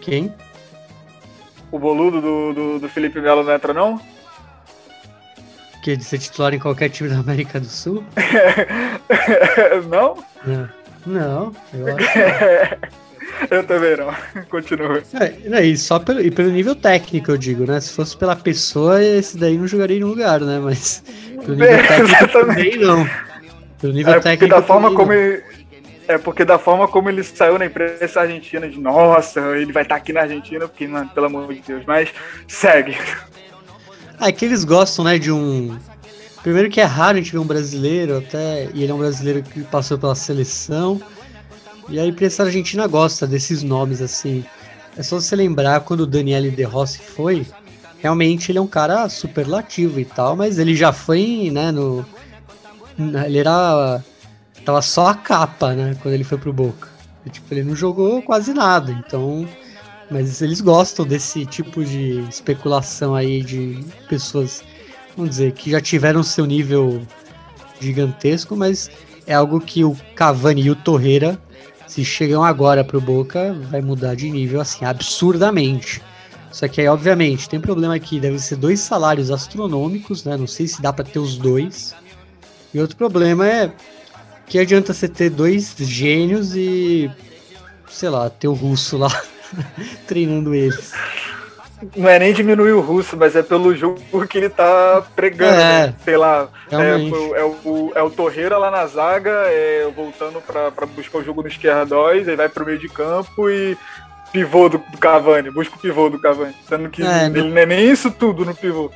Quem? 0.00 0.34
O 1.70 1.78
Boludo 1.78 2.20
do, 2.20 2.52
do, 2.52 2.78
do 2.80 2.88
Felipe 2.88 3.20
Melo 3.20 3.42
não 3.42 3.52
entra, 3.52 3.74
não? 3.74 4.00
Que 5.82 5.96
de 5.96 6.04
ser 6.04 6.18
titular 6.18 6.54
em 6.54 6.58
qualquer 6.58 6.88
time 6.88 7.08
da 7.08 7.18
América 7.18 7.60
do 7.60 7.66
Sul? 7.66 8.04
não? 9.88 10.16
Não. 10.46 10.78
Não, 11.06 11.52
eu 11.72 11.96
acho. 11.96 12.08
eu 13.50 13.64
também 13.64 13.96
não. 13.96 14.14
Continua. 14.50 15.02
É, 15.14 15.64
e 15.64 15.76
só 15.76 15.98
pelo, 15.98 16.20
e 16.20 16.30
pelo 16.30 16.50
nível 16.50 16.74
técnico, 16.74 17.30
eu 17.30 17.36
digo, 17.36 17.64
né? 17.64 17.80
Se 17.80 17.92
fosse 17.92 18.16
pela 18.16 18.36
pessoa, 18.36 19.02
esse 19.02 19.38
daí 19.38 19.56
não 19.56 19.66
jogaria 19.66 19.98
em 19.98 20.04
lugar, 20.04 20.40
né? 20.40 20.58
Mas 20.58 21.02
pelo 21.44 21.54
nível 21.54 21.68
é, 21.72 21.82
técnico 21.82 22.28
também 22.28 22.76
não. 22.76 23.08
Pelo 23.80 23.92
nível 23.92 24.14
é 24.14 24.20
técnico. 24.20 24.54
Da 24.54 24.62
forma 24.62 24.94
como 24.94 25.12
ele, 25.12 25.42
é 26.08 26.18
porque 26.18 26.44
da 26.44 26.58
forma 26.58 26.88
como 26.88 27.08
ele 27.08 27.22
saiu 27.22 27.58
na 27.58 27.66
imprensa 27.66 28.20
argentina, 28.20 28.68
de 28.68 28.80
nossa, 28.80 29.40
ele 29.56 29.72
vai 29.72 29.82
estar 29.82 29.96
aqui 29.96 30.12
na 30.12 30.22
Argentina, 30.22 30.66
porque, 30.66 30.86
mano, 30.86 31.08
pelo 31.10 31.26
amor 31.26 31.52
de 31.52 31.60
Deus, 31.60 31.84
mas 31.86 32.12
segue. 32.46 32.96
Ah, 34.18 34.28
é 34.28 34.32
que 34.32 34.44
eles 34.44 34.64
gostam, 34.64 35.04
né, 35.04 35.18
de 35.18 35.30
um 35.30 35.78
Primeiro 36.42 36.70
que 36.70 36.80
é 36.80 36.84
raro 36.84 37.18
a 37.18 37.20
gente 37.20 37.32
ver 37.32 37.38
um 37.38 37.46
brasileiro 37.46 38.18
até, 38.18 38.70
e 38.72 38.82
ele 38.82 38.92
é 38.92 38.94
um 38.94 38.98
brasileiro 38.98 39.42
que 39.42 39.60
passou 39.64 39.98
pela 39.98 40.14
seleção. 40.14 41.00
E 41.88 41.98
a 41.98 42.06
imprensa 42.06 42.44
argentina 42.44 42.86
gosta 42.86 43.26
desses 43.26 43.62
nomes 43.62 44.00
assim. 44.00 44.44
É 44.96 45.02
só 45.02 45.20
você 45.20 45.34
lembrar 45.34 45.80
quando 45.80 46.00
o 46.00 46.06
Daniele 46.06 46.50
De 46.50 46.62
Rossi 46.62 47.00
foi, 47.00 47.46
realmente 47.98 48.50
ele 48.50 48.58
é 48.58 48.62
um 48.62 48.66
cara 48.66 49.08
superlativo 49.08 49.98
e 49.98 50.04
tal, 50.04 50.36
mas 50.36 50.58
ele 50.58 50.74
já 50.74 50.92
foi, 50.92 51.50
né, 51.52 51.70
no 51.70 52.06
ele 53.26 53.38
era 53.38 54.02
tava 54.68 54.82
só 54.82 55.06
a 55.06 55.14
capa, 55.14 55.72
né, 55.72 55.96
quando 56.02 56.12
ele 56.12 56.24
foi 56.24 56.36
pro 56.36 56.52
Boca. 56.52 56.88
E, 57.24 57.30
tipo, 57.30 57.46
ele 57.54 57.62
não 57.62 57.74
jogou 57.74 58.20
quase 58.20 58.52
nada, 58.52 58.92
então 58.92 59.48
mas 60.10 60.42
eles 60.42 60.60
gostam 60.60 61.06
desse 61.06 61.46
tipo 61.46 61.82
de 61.82 62.20
especulação 62.28 63.14
aí 63.14 63.42
de 63.42 63.82
pessoas 64.08 64.62
vamos 65.16 65.30
dizer, 65.30 65.52
que 65.52 65.70
já 65.70 65.80
tiveram 65.80 66.22
seu 66.22 66.44
nível 66.44 67.00
gigantesco, 67.80 68.54
mas 68.54 68.90
é 69.26 69.34
algo 69.34 69.58
que 69.58 69.84
o 69.84 69.96
Cavani 70.14 70.62
e 70.62 70.70
o 70.70 70.76
Torreira, 70.76 71.38
se 71.86 72.04
chegam 72.04 72.44
agora 72.44 72.84
pro 72.84 73.00
Boca, 73.00 73.54
vai 73.70 73.80
mudar 73.80 74.14
de 74.16 74.30
nível 74.30 74.60
assim 74.60 74.84
absurdamente. 74.84 76.02
Só 76.52 76.68
que 76.68 76.80
aí, 76.80 76.88
obviamente, 76.88 77.48
tem 77.48 77.58
um 77.58 77.62
problema 77.62 77.94
aqui, 77.94 78.20
deve 78.20 78.38
ser 78.38 78.56
dois 78.56 78.80
salários 78.80 79.30
astronômicos, 79.30 80.24
né? 80.24 80.36
Não 80.36 80.46
sei 80.46 80.68
se 80.68 80.82
dá 80.82 80.92
para 80.92 81.04
ter 81.04 81.18
os 81.18 81.38
dois. 81.38 81.94
E 82.72 82.78
outro 82.78 82.96
problema 82.96 83.46
é 83.46 83.72
que 84.48 84.58
adianta 84.58 84.92
você 84.92 85.08
ter 85.08 85.30
dois 85.30 85.74
gênios 85.78 86.56
e 86.56 87.10
sei 87.88 88.08
lá, 88.08 88.30
ter 88.30 88.48
o 88.48 88.52
russo 88.52 88.96
lá 88.96 89.10
treinando 90.06 90.54
eles. 90.54 90.92
Não 91.96 92.08
é 92.08 92.18
nem 92.18 92.32
diminuir 92.32 92.72
o 92.72 92.80
russo, 92.80 93.16
mas 93.16 93.36
é 93.36 93.42
pelo 93.42 93.74
jogo 93.76 94.00
que 94.28 94.38
ele 94.38 94.48
tá 94.48 95.04
pregando. 95.14 95.60
É, 95.60 95.86
né? 95.86 95.94
Sei 96.04 96.16
lá. 96.16 96.48
É, 96.70 96.76
é, 97.38 97.44
o, 97.44 97.92
é 97.94 98.02
o 98.02 98.10
Torreira 98.10 98.58
lá 98.58 98.70
na 98.70 98.84
zaga, 98.86 99.30
é, 99.46 99.88
voltando 99.94 100.40
pra, 100.40 100.72
pra 100.72 100.86
buscar 100.86 101.18
o 101.18 101.24
jogo 101.24 101.42
no 101.42 101.48
esquerdóis, 101.48 102.28
aí 102.28 102.34
vai 102.34 102.48
pro 102.48 102.66
meio 102.66 102.78
de 102.78 102.88
campo 102.88 103.48
e 103.48 103.76
pivô 104.32 104.68
do, 104.68 104.78
do 104.78 104.98
Cavani, 104.98 105.50
busca 105.50 105.76
o 105.76 105.78
pivô 105.78 106.10
do 106.10 106.18
Cavani. 106.18 106.54
Sendo 106.68 106.90
que 106.90 107.02
é, 107.02 107.26
ele 107.26 107.42
não... 107.42 107.50
não 107.50 107.58
é 107.58 107.66
nem 107.66 107.90
isso 107.90 108.10
tudo 108.10 108.44
no 108.44 108.54
pivô. 108.54 108.90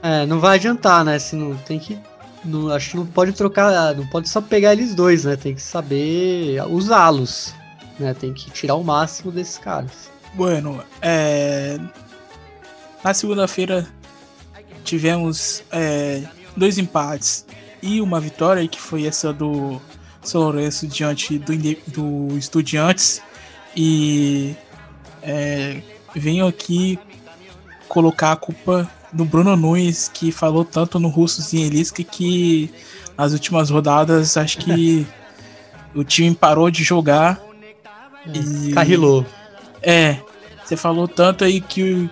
É, 0.00 0.24
não 0.26 0.38
vai 0.38 0.56
adiantar, 0.56 1.04
né? 1.04 1.18
Se 1.18 1.34
não 1.34 1.56
tem 1.56 1.80
que. 1.80 1.98
Não, 2.44 2.68
acho 2.70 2.90
que 2.90 2.96
não 2.96 3.06
pode 3.06 3.32
trocar, 3.32 3.94
não 3.94 4.06
pode 4.06 4.28
só 4.28 4.40
pegar 4.40 4.72
eles 4.72 4.94
dois, 4.94 5.24
né? 5.24 5.36
Tem 5.36 5.54
que 5.54 5.62
saber 5.62 6.60
usá-los. 6.68 7.54
Né? 7.98 8.12
Tem 8.14 8.32
que 8.32 8.50
tirar 8.50 8.74
o 8.74 8.84
máximo 8.84 9.32
desses 9.32 9.58
caras. 9.58 10.10
Bueno, 10.34 10.82
é, 11.00 11.78
na 13.02 13.14
segunda-feira 13.14 13.86
tivemos 14.82 15.62
é, 15.70 16.22
dois 16.56 16.76
empates 16.76 17.46
e 17.82 18.00
uma 18.00 18.20
vitória, 18.20 18.66
que 18.66 18.80
foi 18.80 19.06
essa 19.06 19.32
do 19.32 19.80
São 20.22 20.40
Lourenço 20.42 20.86
diante 20.86 21.38
do, 21.38 21.52
do 21.86 22.36
Estudiantes. 22.36 23.22
E 23.76 24.56
é, 25.22 25.80
venho 26.14 26.46
aqui 26.46 26.98
colocar 27.88 28.32
a 28.32 28.36
culpa 28.36 28.90
do 29.14 29.24
Bruno 29.24 29.56
Nunes, 29.56 30.10
que 30.12 30.32
falou 30.32 30.64
tanto 30.64 30.98
no 30.98 31.08
Russo 31.08 31.40
Zineliski 31.40 32.04
que 32.04 32.70
nas 33.16 33.32
últimas 33.32 33.70
rodadas 33.70 34.36
acho 34.36 34.58
que 34.58 35.06
o 35.94 36.02
time 36.04 36.34
parou 36.34 36.70
de 36.70 36.82
jogar. 36.82 37.40
É, 38.26 38.38
e... 38.38 38.72
Carrilou. 38.72 39.24
É, 39.80 40.16
você 40.64 40.76
falou 40.76 41.06
tanto 41.06 41.44
aí 41.44 41.60
que, 41.60 42.10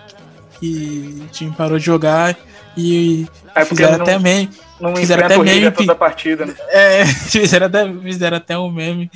que 0.60 1.24
o 1.24 1.32
time 1.32 1.52
parou 1.52 1.78
de 1.78 1.84
jogar 1.84 2.36
e 2.76 3.26
é 3.54 3.64
fizeram 3.64 3.98
não, 3.98 4.02
até 4.02 4.18
meme. 4.18 4.50
Não 4.80 4.96
fizeram 4.96 5.24
até 5.24 5.38
meme 5.38 5.70
toda 5.70 5.92
a 5.92 5.96
partida, 5.96 6.46
né? 6.46 6.54
É, 6.68 7.04
fizeram 7.28 7.66
até, 7.66 7.92
fizeram 7.92 8.36
até 8.36 8.58
um 8.58 8.70
meme 8.70 9.10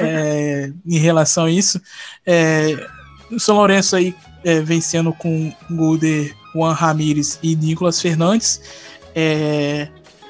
é, 0.00 0.70
em 0.86 0.98
relação 0.98 1.44
a 1.44 1.50
isso. 1.50 1.80
É, 2.26 2.76
o 3.30 3.38
São 3.38 3.56
Lourenço 3.56 3.94
aí 3.94 4.14
é, 4.48 4.62
vencendo 4.62 5.12
com 5.12 5.52
de 6.00 6.34
Juan 6.54 6.72
Ramírez 6.72 7.38
e 7.42 7.54
Nicolas 7.54 8.00
Fernandes. 8.00 8.62
É, 9.14 9.88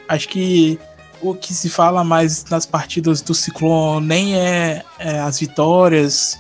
acho 0.09 0.29
que 0.29 0.79
o 1.23 1.35
que 1.35 1.55
se 1.55 1.69
fala 1.69 2.03
mais 2.03 2.45
nas 2.47 2.67
partidas 2.67 3.21
do 3.21 3.33
Ciclone 3.33 4.05
nem 4.05 4.37
é, 4.37 4.83
é 4.99 5.21
as 5.21 5.39
vitórias, 5.39 6.37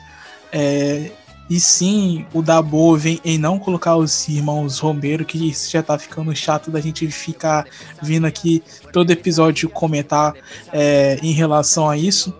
é, 0.52 1.10
e 1.48 1.58
sim, 1.60 2.26
o 2.34 2.42
Dabo 2.42 2.96
vem 2.96 3.20
em 3.24 3.38
não 3.38 3.58
colocar 3.58 3.96
os 3.96 4.28
irmãos 4.28 4.80
Romero, 4.80 5.24
que 5.24 5.52
já 5.70 5.82
tá 5.82 5.98
ficando 5.98 6.34
chato 6.34 6.70
da 6.70 6.80
gente 6.80 7.06
ficar 7.10 7.64
vindo 8.02 8.26
aqui 8.26 8.62
todo 8.92 9.10
episódio 9.10 9.68
comentar 9.68 10.34
é, 10.72 11.18
em 11.22 11.32
relação 11.32 11.88
a 11.88 11.96
isso. 11.96 12.34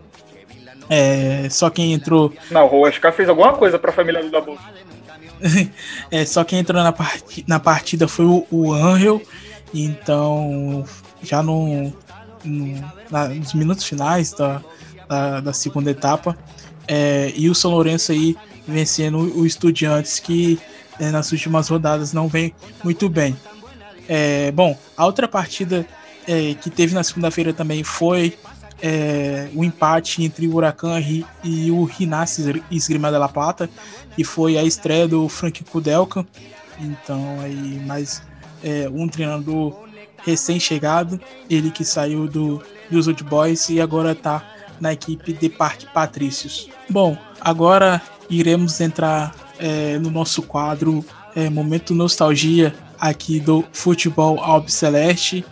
É, 0.91 1.49
só 1.51 1.71
quem 1.71 1.93
entrou. 1.93 2.33
Não, 2.51 2.67
o 2.67 2.87
Oscar 2.87 3.13
fez 3.13 3.29
alguma 3.29 3.55
coisa 3.55 3.79
pra 3.79 3.93
família 3.93 4.23
do 4.23 4.31
Dabo. 4.31 4.59
é, 6.11 6.25
só 6.25 6.45
quem 6.45 6.61
entrou 6.61 6.83
na, 6.83 6.93
part... 6.93 7.45
na 7.47 7.61
partida 7.61 8.09
foi 8.09 8.25
o, 8.25 8.47
o 8.51 8.73
Angel. 8.73 9.23
Então, 9.73 10.85
já 11.23 11.43
no, 11.43 11.93
no 12.45 12.93
na, 13.11 13.29
nos 13.29 13.55
minutos 13.55 13.85
finais 13.85 14.33
da, 14.33 14.63
da, 15.09 15.41
da 15.41 15.53
segunda 15.53 15.91
etapa. 15.91 16.37
É, 16.87 17.33
e 17.37 17.51
o 17.51 17.55
São 17.55 17.71
Lourenço 17.71 18.13
aí 18.13 18.37
vencendo 18.67 19.19
o 19.19 19.47
Estudiantes, 19.47 20.19
que 20.19 20.59
é, 20.99 21.11
nas 21.11 21.33
últimas 21.33 21.69
rodadas 21.69 22.13
não 22.13 22.29
vem 22.29 22.55
muito 22.83 23.09
bem. 23.09 23.37
É, 24.09 24.51
bom, 24.53 24.77
a 24.97 25.05
outra 25.05 25.29
partida 25.29 25.87
é, 26.27 26.55
que 26.55 26.71
teve 26.71 26.95
na 26.95 27.03
segunda-feira 27.03 27.53
também 27.53 27.83
foi 27.83 28.37
é, 28.83 29.49
o 29.55 29.65
empate 29.65 30.23
entre 30.23 30.47
o 30.47 30.55
Huracan 30.55 31.01
e 31.45 31.71
o 31.71 31.85
Rinassi 31.85 32.63
Esgrima 32.71 33.11
de 33.11 33.19
La 33.19 33.29
Plata, 33.29 33.69
e 34.17 34.25
foi 34.25 34.57
a 34.57 34.65
estreia 34.65 35.07
do 35.07 35.29
Frank 35.29 35.63
Kudelka. 35.65 36.27
Então 36.81 37.41
aí 37.41 37.81
mais 37.87 38.23
é, 38.63 38.89
um 38.89 39.09
treinador 39.09 39.85
recém-chegado, 40.25 41.21
ele 41.49 41.71
que 41.71 41.85
saiu 41.85 42.27
do 42.27 42.63
dos 42.91 43.07
Old 43.07 43.23
Boys 43.25 43.69
e 43.69 43.81
agora 43.81 44.13
está 44.13 44.43
na 44.81 44.93
equipe 44.93 45.33
de 45.33 45.49
Parque 45.49 45.87
Patrícios. 45.87 46.69
Bom, 46.89 47.17
agora 47.41 48.01
iremos 48.31 48.81
entrar 48.81 49.35
é, 49.59 49.99
no 49.99 50.11
nosso 50.11 50.43
quadro 50.43 51.05
é, 51.35 51.51
Momento 51.51 51.95
Nostalgia 51.95 52.75
aqui 52.99 53.39
do 53.41 53.65
Futebol 53.73 54.41
Albiceleste, 54.41 55.45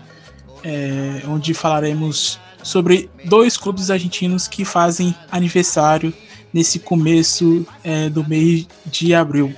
é, 0.65 1.23
onde 1.29 1.53
falaremos 1.53 2.41
sobre 2.67 3.09
dois 3.25 3.57
clubes 3.57 3.91
argentinos 3.91 4.49
que 4.49 4.65
fazem 4.65 5.15
aniversário 5.31 6.13
nesse 6.53 6.81
começo 6.81 7.65
é, 7.85 8.09
do 8.11 8.27
mês 8.27 8.67
de 8.87 9.15
abril. 9.15 9.55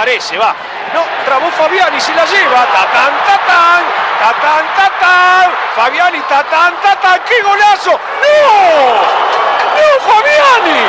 Me 0.00 0.06
parece, 0.06 0.38
va. 0.38 0.54
No, 0.94 1.02
trabó 1.26 1.50
Fabiani, 1.50 2.00
se 2.00 2.14
la 2.14 2.24
lleva. 2.24 2.64
Tatán, 2.72 3.12
tatán, 3.26 3.84
tatán, 4.18 4.64
tatán. 4.74 5.50
Fabiani, 5.76 6.20
tatán, 6.22 6.74
tatán. 6.82 7.20
¡Qué 7.28 7.42
golazo! 7.42 7.90
¡No! 7.90 8.94
¡No, 9.76 10.00
Fabiani! 10.08 10.80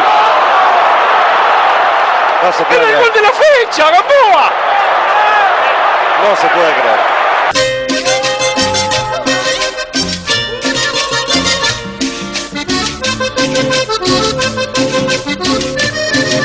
No 2.42 2.54
se 2.54 2.64
puede 2.64 2.80
¡Era 2.80 2.88
el 2.88 2.96
creer. 2.96 3.04
gol 3.04 3.14
de 3.14 3.22
la 3.22 3.32
fecha, 3.34 3.92
Gamboa! 3.92 4.50
No 6.24 6.36
se 6.38 6.48
puede 6.48 6.74
creer. 6.74 7.00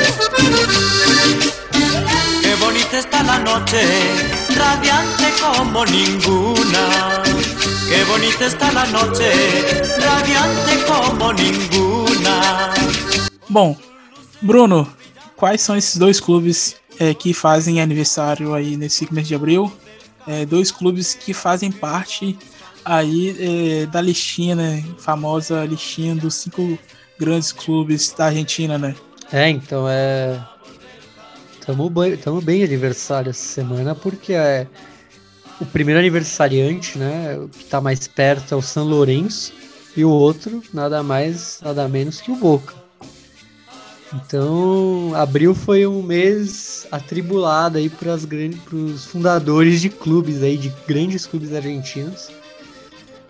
Está 0.09 0.37
la 0.41 0.86
noche, 3.59 3.81
radiante 4.55 5.31
como 5.41 5.85
ninguna. 5.85 7.23
Qué 7.87 8.03
bonita 8.05 8.45
está 8.45 8.71
la 8.71 8.85
noche, 8.87 9.31
radiante 9.99 10.83
como 10.85 11.33
ninguna. 11.33 12.73
Bom, 13.49 13.75
Bruno, 14.41 14.87
quais 15.35 15.61
são 15.61 15.75
esses 15.75 15.97
dois 15.97 16.19
clubes 16.19 16.75
é, 16.99 17.13
que 17.13 17.33
fazem 17.33 17.81
aniversário 17.81 18.53
aí 18.53 18.77
nesse 18.77 19.11
mês 19.11 19.27
de 19.27 19.35
abril? 19.35 19.71
É, 20.27 20.45
dois 20.45 20.71
clubes 20.71 21.15
que 21.15 21.33
fazem 21.33 21.71
parte 21.71 22.37
aí 22.85 23.35
é, 23.39 23.85
da 23.87 24.01
listinha, 24.01 24.55
né? 24.55 24.83
Famosa 24.99 25.65
listinha 25.65 26.13
dos 26.15 26.35
cinco 26.35 26.77
grandes 27.19 27.51
clubes 27.51 28.11
da 28.11 28.25
Argentina, 28.25 28.77
né? 28.77 28.95
É, 29.31 29.49
então 29.49 29.87
é. 29.89 30.39
Tamo 31.67 31.89
bem, 31.89 32.17
bem 32.41 32.63
aniversário 32.63 33.29
essa 33.29 33.43
semana, 33.43 33.93
porque 33.93 34.31
é 34.31 34.65
o 35.59 35.65
primeiro 35.65 35.99
aniversariante, 35.99 36.97
né? 36.97 37.37
O 37.37 37.49
que 37.49 37.65
tá 37.65 37.81
mais 37.81 38.07
perto 38.07 38.53
é 38.53 38.55
o 38.55 38.61
San 38.61 38.83
Lourenço, 38.83 39.51
e 39.93 40.05
o 40.05 40.09
outro, 40.09 40.63
nada 40.73 41.03
mais, 41.03 41.59
nada 41.61 41.85
menos 41.89 42.21
que 42.21 42.31
o 42.31 42.37
Boca. 42.37 42.73
Então, 44.13 45.11
abril 45.13 45.53
foi 45.53 45.85
um 45.85 46.01
mês 46.01 46.87
atribulado 46.89 47.77
aí 47.77 47.89
para 47.89 48.13
os 48.13 49.03
fundadores 49.03 49.81
de 49.81 49.89
clubes 49.89 50.41
aí, 50.41 50.55
de 50.55 50.71
grandes 50.87 51.25
clubes 51.25 51.53
argentinos. 51.53 52.29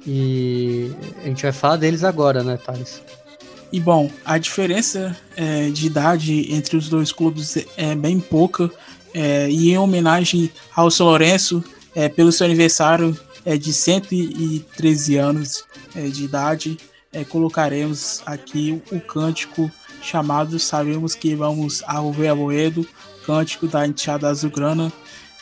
E 0.05 0.91
a 1.23 1.27
gente 1.27 1.41
vai 1.41 1.51
falar 1.51 1.77
deles 1.77 2.03
agora, 2.03 2.43
né, 2.43 2.55
Thales? 2.57 3.01
E 3.71 3.79
bom, 3.79 4.09
a 4.23 4.37
diferença 4.37 5.15
é, 5.35 5.69
de 5.69 5.87
idade 5.87 6.53
entre 6.53 6.77
os 6.77 6.87
dois 6.87 7.11
clubes 7.11 7.57
é 7.75 7.95
bem 7.95 8.19
pouca. 8.19 8.71
é, 9.13 9.49
e 9.49 9.71
em 9.71 9.77
homenagem 9.77 10.51
ao 10.75 10.91
São 10.91 11.07
Lourenço, 11.07 11.63
é, 11.95 12.07
pelo 12.07 12.31
seu 12.31 12.45
aniversário 12.45 13.17
é, 13.43 13.57
de 13.57 13.73
113 13.73 15.15
anos 15.17 15.63
é, 15.95 16.07
de 16.07 16.23
idade, 16.23 16.77
é, 17.11 17.23
colocaremos 17.23 18.21
aqui 18.25 18.81
o 18.91 18.99
cântico 18.99 19.71
chamado 20.01 20.59
Sabemos 20.59 21.15
que 21.15 21.33
vamos 21.33 21.81
ao 21.87 22.11
Boedo, 22.11 22.87
cântico 23.25 23.67
da 23.67 23.87
Enteada 23.87 24.27
Azulgrana, 24.27 24.91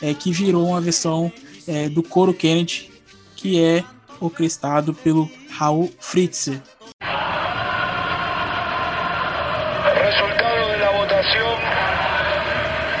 é, 0.00 0.14
que 0.14 0.32
virou 0.32 0.68
uma 0.68 0.80
versão 0.80 1.30
é, 1.66 1.88
do 1.88 2.02
coro 2.02 2.32
Kennedy, 2.32 2.90
que 3.34 3.60
é 3.60 3.84
orquestrado 4.20 4.94
pelo 4.94 5.30
Raul 5.50 5.92
Fritz. 6.00 6.50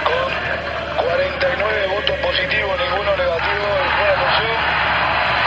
Con 0.06 0.28
49 1.04 1.86
votos 1.94 2.16
positivos, 2.18 2.74
ninguno 2.78 3.10
negativo 3.16 3.64
y 3.66 3.84
ninguna 3.86 4.12
abstención. 4.16 4.58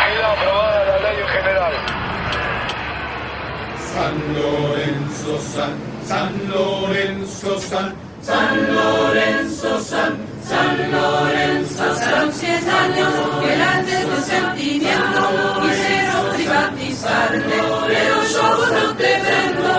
Queda 0.06 0.28
aprobada 0.34 0.80
la 0.86 0.98
ley 1.06 1.18
en 1.22 1.28
general. 1.28 1.74
San 3.94 4.16
Lorenzo 4.34 5.32
San, 5.40 5.74
San 6.08 6.30
Lorenzo 6.50 7.60
San, 7.60 7.88
San 8.22 8.76
Lorenzo 8.76 9.80
San, 9.80 10.18
San 10.48 10.92
Lorenzo 10.92 11.78
San. 11.78 11.90
Pasaron 11.90 12.34
100 12.34 12.70
años 12.70 13.14
que 13.42 13.52
antes 13.54 14.02
de 14.10 14.22
sentimiento 14.22 15.22
quisieron 15.62 16.36
privatizarte, 16.36 17.40
pero 17.88 18.16
yo 18.24 18.48
no 18.74 18.96
te 18.96 19.22
vendo. 19.22 19.70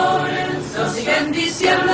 Siguen 0.95 1.31
diciendo 1.33 1.93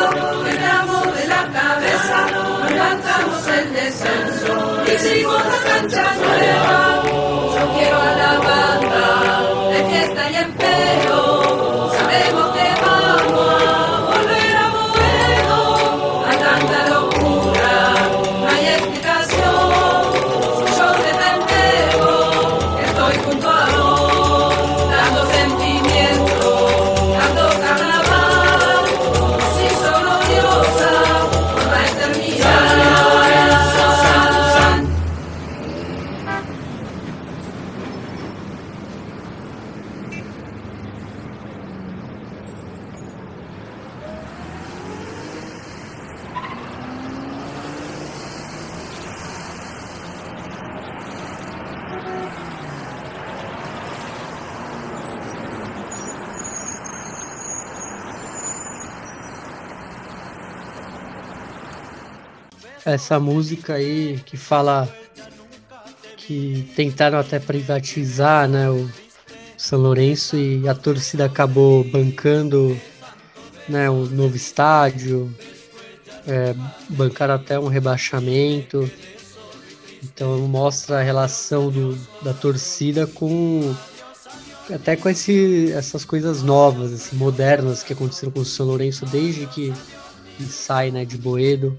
levantamos 2.77 3.49
el 3.49 3.73
descenso, 3.73 4.83
hicimos 4.85 5.43
la 5.47 5.71
cancha 5.71 6.05
nueva. 6.17 7.03
Yo 7.05 7.73
quiero 7.75 8.01
a 8.01 8.17
la 8.17 8.39
banda 8.39 9.36
essa 62.97 63.21
música 63.21 63.75
aí 63.75 64.19
que 64.25 64.37
fala 64.37 64.89
que 66.17 66.69
tentaram 66.75 67.19
até 67.19 67.39
privatizar 67.39 68.49
né, 68.49 68.69
o 68.69 68.91
São 69.57 69.79
Lourenço 69.79 70.37
e 70.37 70.69
a 70.69 70.75
torcida 70.75 71.27
acabou 71.27 71.85
bancando 71.85 72.77
né, 73.69 73.89
o 73.89 74.07
novo 74.07 74.35
estádio, 74.35 75.33
é, 76.27 76.55
bancaram 76.89 77.35
até 77.35 77.61
um 77.61 77.69
rebaixamento. 77.69 78.91
Então 80.03 80.39
mostra 80.41 80.99
a 80.99 81.03
relação 81.03 81.71
do, 81.71 81.97
da 82.23 82.33
torcida 82.33 83.07
com 83.07 83.75
até 84.73 84.97
com 84.97 85.09
esse, 85.09 85.71
essas 85.73 86.05
coisas 86.05 86.43
novas, 86.43 86.93
assim, 86.93 87.15
modernas 87.15 87.85
que 87.85 87.93
aconteceram 87.93 88.33
com 88.33 88.41
o 88.41 88.45
São 88.45 88.67
Lourenço 88.67 89.07
desde 89.07 89.47
que 89.47 89.73
sai 90.49 90.91
né, 90.91 91.05
de 91.05 91.17
Boedo 91.17 91.77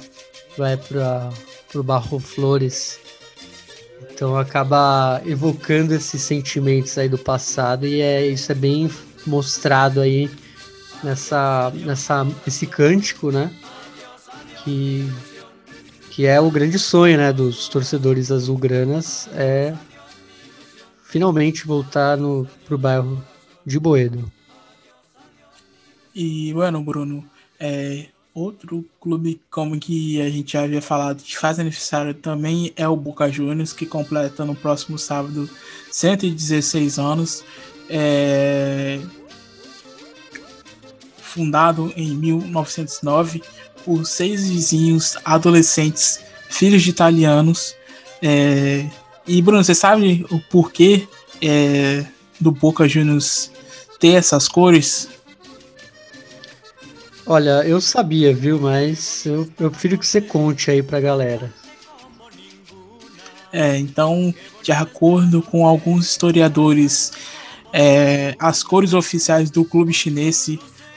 vai 0.57 0.75
para 0.77 1.29
o 1.75 1.83
Barro 1.83 2.19
Flores. 2.19 2.99
Então 4.11 4.35
acaba 4.35 5.21
evocando 5.25 5.93
esses 5.93 6.21
sentimentos 6.21 6.97
aí 6.97 7.07
do 7.07 7.17
passado 7.17 7.85
e 7.85 8.01
é 8.01 8.25
isso 8.25 8.51
é 8.51 8.55
bem 8.55 8.89
mostrado 9.25 10.01
aí 10.01 10.29
nessa, 11.03 11.71
nessa 11.75 12.27
esse 12.45 12.65
cântico, 12.65 13.31
né? 13.31 13.53
Que, 14.63 15.07
que 16.09 16.25
é 16.25 16.41
o 16.41 16.51
grande 16.51 16.79
sonho, 16.79 17.17
né, 17.17 17.31
dos 17.31 17.69
torcedores 17.69 18.31
azulgranas, 18.31 19.29
é 19.33 19.73
finalmente 21.03 21.65
voltar 21.65 22.17
no 22.17 22.47
pro 22.65 22.77
bairro 22.77 23.23
de 23.65 23.79
Boedo. 23.79 24.29
E, 26.13 26.51
bueno, 26.51 26.83
Bruno, 26.83 27.23
é, 27.59 28.07
outro 28.37 28.85
clube 29.01 29.41
como 29.49 29.79
que 29.79 30.21
a 30.21 30.29
gente 30.29 30.53
já 30.53 30.63
havia 30.63 30.81
falado 30.81 31.23
que 31.23 31.37
faz 31.37 31.59
aniversário 31.59 32.13
também 32.13 32.71
é 32.75 32.87
o 32.87 32.95
Boca 32.95 33.31
Juniors, 33.31 33.73
que 33.73 33.85
completa 33.85 34.45
no 34.45 34.55
próximo 34.55 34.97
sábado 34.97 35.49
116 35.91 36.99
anos. 36.99 37.43
É, 37.89 38.99
fundado 41.19 41.91
em 41.95 42.15
1909 42.15 43.41
por 43.83 44.05
seis 44.05 44.49
vizinhos 44.49 45.17
adolescentes, 45.25 46.19
filhos 46.49 46.83
de 46.83 46.91
italianos. 46.91 47.75
É, 48.21 48.85
e 49.25 49.41
Bruno, 49.41 49.63
você 49.63 49.73
sabe 49.73 50.25
o 50.29 50.39
porquê 50.39 51.07
é, 51.41 52.05
do 52.39 52.51
Boca 52.51 52.87
Juniors 52.87 53.51
ter 53.99 54.13
essas 54.13 54.47
cores? 54.47 55.16
Olha, 57.29 57.61
eu 57.67 57.81
sabia, 57.81 58.33
viu? 58.33 58.57
Mas 58.57 59.25
eu, 59.25 59.45
eu 59.59 59.69
prefiro 59.69 59.97
que 59.97 60.07
você 60.07 60.21
conte 60.21 60.71
aí 60.71 60.81
pra 60.81 61.01
galera. 61.01 61.53
É, 63.51 63.77
então, 63.77 64.33
de 64.63 64.71
acordo 64.71 65.41
com 65.41 65.67
alguns 65.67 66.05
historiadores, 66.09 67.11
é, 67.73 68.33
as 68.39 68.63
cores 68.63 68.93
oficiais 68.93 69.49
do 69.49 69.65
clube 69.65 69.91
chinês 69.91 70.49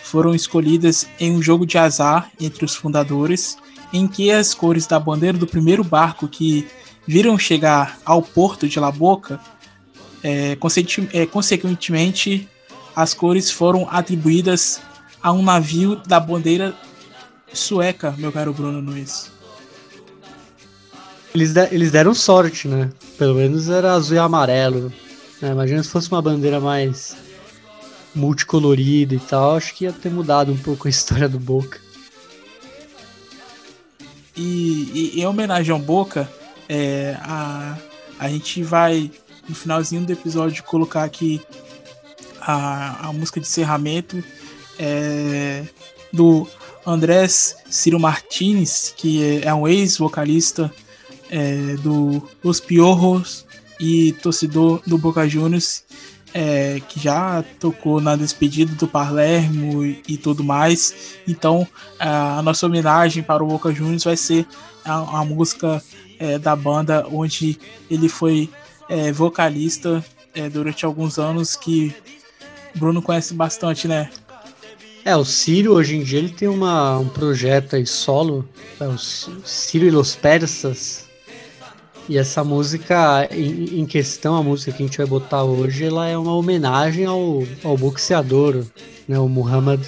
foram 0.05 0.33
escolhidas 0.33 1.05
em 1.19 1.33
um 1.33 1.43
jogo 1.43 1.67
de 1.67 1.77
azar 1.77 2.31
entre 2.41 2.65
os 2.65 2.77
fundadores, 2.77 3.57
em 3.93 4.07
que 4.07 4.31
as 4.31 4.55
cores 4.55 4.87
da 4.87 5.01
bandeira 5.01 5.37
do 5.37 5.49
primeiro 5.49 5.83
barco 5.83 6.29
que 6.29 6.65
viram 7.09 7.37
chegar 7.37 7.99
ao 8.05 8.23
porto 8.23 8.69
de 8.69 8.79
La 8.79 8.93
Boca, 8.93 9.41
é, 10.23 10.57
é, 11.13 11.27
consequentemente, 11.27 12.49
as 12.95 13.15
cores 13.15 13.51
foram 13.51 13.89
atribuídas 13.91 14.81
a 15.23 15.33
um 15.33 15.43
navio 15.43 15.97
da 16.07 16.19
bandeira 16.19 16.75
sueca, 17.53 18.15
meu 18.17 18.33
caro 18.33 18.53
Bruno 18.53 18.81
Nunes. 18.81 19.31
Eles, 21.35 21.53
de, 21.53 21.69
eles 21.73 21.91
deram 21.93 22.15
sorte, 22.15 22.67
né? 22.67 22.91
Pelo 23.19 23.35
menos 23.35 23.69
era 23.69 23.93
azul 23.93 24.17
e 24.17 24.19
amarelo. 24.19 24.93
Né? 25.41 25.51
Imagina 25.51 25.83
se 25.83 25.91
fosse 25.91 26.11
uma 26.11 26.23
bandeira 26.23 26.61
mais 26.61 27.17
multicolorida 28.15 29.15
e 29.15 29.21
tal, 29.21 29.57
acho 29.57 29.75
que 29.75 29.85
ia 29.85 29.93
ter 29.93 30.11
mudado 30.11 30.53
um 30.53 30.57
pouco 30.57 30.89
a 30.89 30.91
história 30.91 31.29
do 31.29 31.39
Boca. 31.39 31.81
E, 34.37 35.13
e 35.15 35.21
em 35.21 35.27
homenagem 35.27 35.73
ao 35.73 35.79
Boca, 35.79 36.29
é, 36.69 37.17
a, 37.21 37.77
a 38.19 38.29
gente 38.29 38.63
vai, 38.63 39.11
no 39.49 39.55
finalzinho 39.55 40.05
do 40.05 40.13
episódio, 40.13 40.65
colocar 40.65 41.05
aqui 41.05 41.41
a, 42.41 43.09
a 43.09 43.13
música 43.13 43.39
de 43.39 43.47
encerramento 43.47 44.23
é, 44.81 45.63
do 46.11 46.49
Andrés 46.87 47.57
Ciro 47.69 48.01
Martinez, 48.01 48.95
que 48.97 49.43
é, 49.45 49.53
um 49.53 49.69
ex-vocalista 49.69 50.73
é, 51.31 51.77
do 51.77 52.27
Los 52.43 52.59
Piorros 52.59 53.47
e 53.79 54.13
torcedor 54.15 54.81
do 54.87 54.97
Boca 54.97 55.29
Juniors, 55.29 55.85
é, 56.33 56.81
que 56.89 56.99
já 56.99 57.45
tocou 57.59 58.01
na 58.01 58.17
despedida 58.17 58.75
do 58.75 58.89
Palermo 58.89 59.85
e, 59.85 60.03
e 60.09 60.17
tudo 60.17 60.43
mais. 60.43 61.19
Então, 61.29 61.69
a 61.99 62.41
nossa 62.43 62.67
homenagem 62.67 63.23
para 63.23 63.45
o 63.45 63.47
Boca 63.47 63.73
Juniors 63.73 64.05
vai 64.05 64.17
ser 64.17 64.47
a, 64.85 65.21
a 65.21 65.25
música 65.25 65.83
é, 66.19 66.39
da 66.39 66.57
banda 66.57 67.07
onde 67.13 67.59
ele 67.91 68.09
foi 68.09 68.49
é, 68.89 69.13
vocalista 69.13 70.03
é, 70.35 70.49
durante 70.49 70.85
alguns 70.85 71.19
anos, 71.19 71.55
que 71.57 71.95
Bruno 72.75 73.03
conhece 73.03 73.35
bastante, 73.35 73.89
né? 73.89 74.11
É, 75.05 75.17
o 75.17 75.25
Ciro 75.25 75.73
hoje 75.73 75.97
em 75.97 76.03
dia 76.03 76.19
ele 76.19 76.29
tem 76.29 76.49
uma, 76.49 76.99
um 76.99 77.09
projeto 77.09 77.77
aí 77.77 77.87
solo, 77.87 78.47
é 78.79 78.87
o 78.87 78.99
Ciro 78.99 79.87
e 79.87 79.91
los 79.91 80.15
Persas. 80.15 81.09
E 82.09 82.19
essa 82.19 82.43
música 82.43 83.29
em, 83.31 83.81
em, 83.81 83.87
questão, 83.87 84.37
a 84.37 84.43
música 84.43 84.73
que 84.73 84.83
a 84.83 84.87
gente 84.87 84.99
vai 84.99 85.07
botar 85.07 85.45
hoje, 85.45 85.85
ela 85.85 86.09
é 86.09 86.19
uma 86.19 86.35
homenagem 86.35 87.05
ao, 87.07 87.45
ao 87.63 87.77
boxeador, 87.77 88.65
né, 89.07 89.19
o 89.19 89.29
Muhammad 89.29 89.81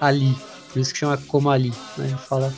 Ali. 0.00 0.36
Por 0.72 0.80
isso 0.80 0.92
que 0.92 0.98
chama 0.98 1.16
Como 1.28 1.48
Ali, 1.48 1.72
né? 1.96 2.18
Fala 2.28 2.52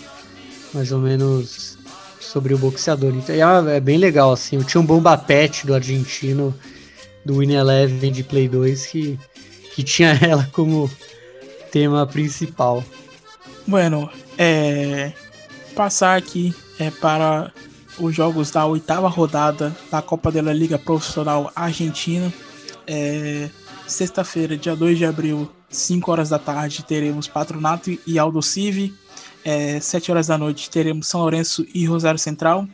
mais 0.73 0.91
ou 0.91 1.01
menos 1.01 1.77
sobre 2.19 2.55
o 2.55 2.59
boxeador. 2.59 3.15
Então, 3.15 3.35
é, 3.35 3.77
é 3.77 3.81
bem 3.81 3.99
legal, 3.99 4.33
assim. 4.33 4.57
Eu 4.57 4.65
tinha 4.65 4.81
um 4.81 4.87
bomba 4.87 5.19
pet 5.19 5.66
do 5.66 5.75
argentino, 5.75 6.55
do 7.25 7.39
Win 7.39 7.53
Eleven 7.53 8.11
de 8.11 8.25
Play 8.25 8.49
2, 8.49 8.87
que, 8.87 9.19
que 9.75 9.83
tinha 9.83 10.19
ela 10.23 10.49
como 10.53 10.91
tema 11.75 12.07
principal. 12.07 12.85
Bueno, 13.67 14.09
é, 14.39 15.13
passar 15.75 16.17
aqui 16.17 16.55
é, 16.79 16.89
para 16.89 17.53
os 17.99 18.15
jogos 18.15 18.53
da 18.53 18.65
oitava 18.65 19.09
rodada 19.09 19.77
da 19.91 20.01
Copa 20.01 20.31
da 20.31 20.53
Liga 20.53 20.79
Profissional 20.79 21.51
Argentina. 21.53 22.33
É, 22.87 23.51
Sexta-feira, 23.89 24.57
dia 24.57 24.77
2 24.77 24.99
de 24.99 25.05
abril, 25.05 25.51
5 25.69 26.13
horas 26.13 26.29
da 26.29 26.39
tarde, 26.39 26.85
teremos 26.85 27.27
Patronato 27.27 27.91
e 28.07 28.21
Aldo 28.21 28.41
Civi. 28.41 28.95
É, 29.45 29.81
7 29.81 30.13
horas 30.13 30.29
da 30.29 30.39
noite, 30.39 30.71
teremos 30.71 31.09
São 31.09 31.23
Lourenço 31.23 31.67
e 31.75 31.85
Rosário 31.87 32.21
Central. 32.21 32.69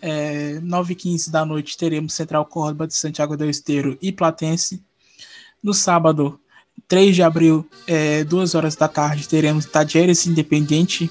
É, 0.00 0.60
9 0.62 0.92
e 0.92 0.96
15 0.96 1.32
da 1.32 1.44
noite, 1.44 1.76
teremos 1.76 2.14
Central 2.14 2.46
Córdoba 2.46 2.86
de 2.86 2.94
Santiago 2.94 3.36
del 3.36 3.50
Esteiro 3.50 3.98
e 4.00 4.12
Platense. 4.12 4.80
No 5.60 5.74
sábado, 5.74 6.40
3 6.88 7.14
de 7.14 7.22
abril, 7.22 7.68
é, 7.86 8.24
2 8.24 8.54
horas 8.54 8.76
da 8.76 8.88
tarde, 8.88 9.28
teremos 9.28 9.64
Tajeres 9.64 10.26
Independente, 10.26 11.10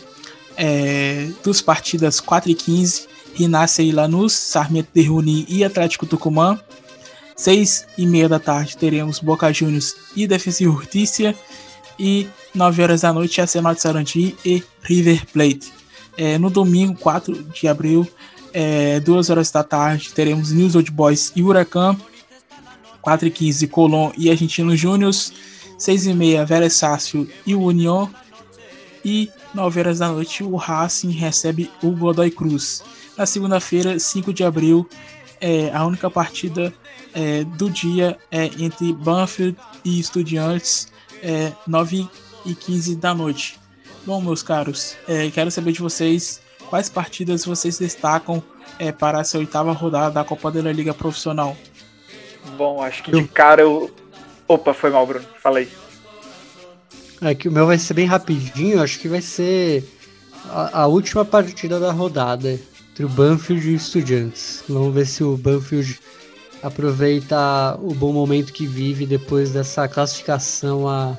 é, 0.58 1.30
duas 1.44 1.62
partidas 1.62 2.20
4 2.20 2.50
e 2.50 2.56
15, 2.56 3.08
Rinácia 3.34 3.84
e 3.84 3.92
Lanús, 3.92 4.34
Sarmiento 4.34 4.90
de 4.94 5.04
Runi 5.04 5.46
e 5.50 5.64
Atlético 5.64 6.06
Tucumã. 6.06 6.60
6 7.36 7.88
e 7.98 8.08
meia 8.08 8.30
da 8.30 8.40
tarde 8.40 8.78
teremos 8.78 9.20
Boca 9.20 9.52
Juniors 9.52 9.96
e 10.16 10.26
Defensa 10.26 10.64
Justiça. 10.64 11.36
E 12.00 12.28
9 12.54 12.84
horas 12.84 13.02
da 13.02 13.12
noite, 13.12 13.42
Arsenal 13.42 13.74
de 13.74 13.82
Sarandi 13.82 14.36
e 14.46 14.64
River 14.82 15.26
Plate. 15.32 15.74
É, 16.18 16.38
no 16.38 16.50
domingo, 16.50 16.98
4 16.98 17.44
de 17.54 17.68
abril, 17.68 18.08
é, 18.54 19.02
2 19.02 19.30
horas 19.30 19.52
da 19.52 19.64
tarde, 19.64 20.14
teremos 20.14 20.52
News 20.52 20.76
Old 20.76 20.92
Boys 20.92 21.34
e 21.36 21.44
Huracan. 21.44 21.98
4 23.02 23.28
e 23.28 23.32
15, 23.32 23.68
Colón 23.68 24.12
e 24.18 24.32
Argentino 24.32 24.76
Júnior. 24.76 25.12
6 25.78 26.08
e 26.08 26.14
meia, 26.14 26.46
Vélez 26.46 26.74
Sácio 26.74 27.28
e 27.46 27.56
o 27.56 27.62
União. 27.62 28.10
E 29.04 29.30
9 29.54 29.80
horas 29.80 30.00
da 30.00 30.10
noite, 30.10 30.44
o 30.44 30.56
Racing 30.56 31.12
recebe 31.12 31.70
o 31.84 31.92
Godoy 31.92 32.32
Cruz. 32.32 32.84
Na 33.18 33.26
segunda-feira, 33.26 34.00
5 34.00 34.34
de 34.34 34.44
abril, 34.44 34.88
é, 35.40 35.72
a 35.72 35.86
única 35.86 36.10
partida 36.10 36.74
é, 37.14 37.44
do 37.44 37.70
dia 37.70 38.18
é 38.32 38.46
entre 38.60 38.92
Banfield 38.92 39.58
e 39.84 40.00
Estudiantes, 40.00 40.92
é, 41.22 41.52
9 41.68 42.08
e 42.46 42.56
15 42.56 42.96
da 42.96 43.14
noite. 43.14 43.60
Bom, 44.06 44.22
meus 44.22 44.44
caros, 44.44 44.96
é, 45.08 45.30
quero 45.30 45.50
saber 45.50 45.72
de 45.72 45.82
vocês 45.82 46.42
quais 46.70 46.90
partidas 46.90 47.46
vocês 47.46 47.78
destacam 47.78 48.44
é, 48.78 48.92
para 48.92 49.20
essa 49.20 49.38
oitava 49.38 49.72
rodada 49.72 50.12
da 50.12 50.24
Copa 50.24 50.52
da 50.52 50.72
Liga 50.72 50.94
Profissional. 50.94 51.56
Bom, 52.58 52.82
acho 52.82 53.04
que 53.04 53.12
de 53.12 53.28
cara 53.28 53.62
eu 53.62 53.92
Opa, 54.48 54.74
foi 54.74 54.90
mal, 54.90 55.06
Bruno. 55.06 55.26
Falei. 55.42 55.68
É 57.22 57.34
que 57.34 57.48
o 57.48 57.52
meu 57.52 57.66
vai 57.66 57.78
ser 57.78 57.94
bem 57.94 58.06
rapidinho, 58.06 58.82
acho 58.82 59.00
que 59.00 59.08
vai 59.08 59.22
ser 59.22 59.84
a, 60.50 60.82
a 60.82 60.88
última 60.88 61.26
partida 61.26 61.80
da 61.80 61.92
rodada 61.92 62.60
entre 62.92 63.06
o 63.06 63.10
Banfield 63.10 63.68
e 63.68 63.74
o 63.74 63.76
Estudiantes. 63.76 64.64
Vamos 64.70 64.94
ver 64.94 65.06
se 65.06 65.24
o 65.24 65.36
Banfield 65.38 66.00
aproveita 66.62 67.78
o 67.82 67.94
bom 67.94 68.12
momento 68.12 68.54
que 68.54 68.66
vive 68.66 69.06
depois 69.06 69.52
dessa 69.52 69.88
classificação 69.88 70.88
à 70.88 71.18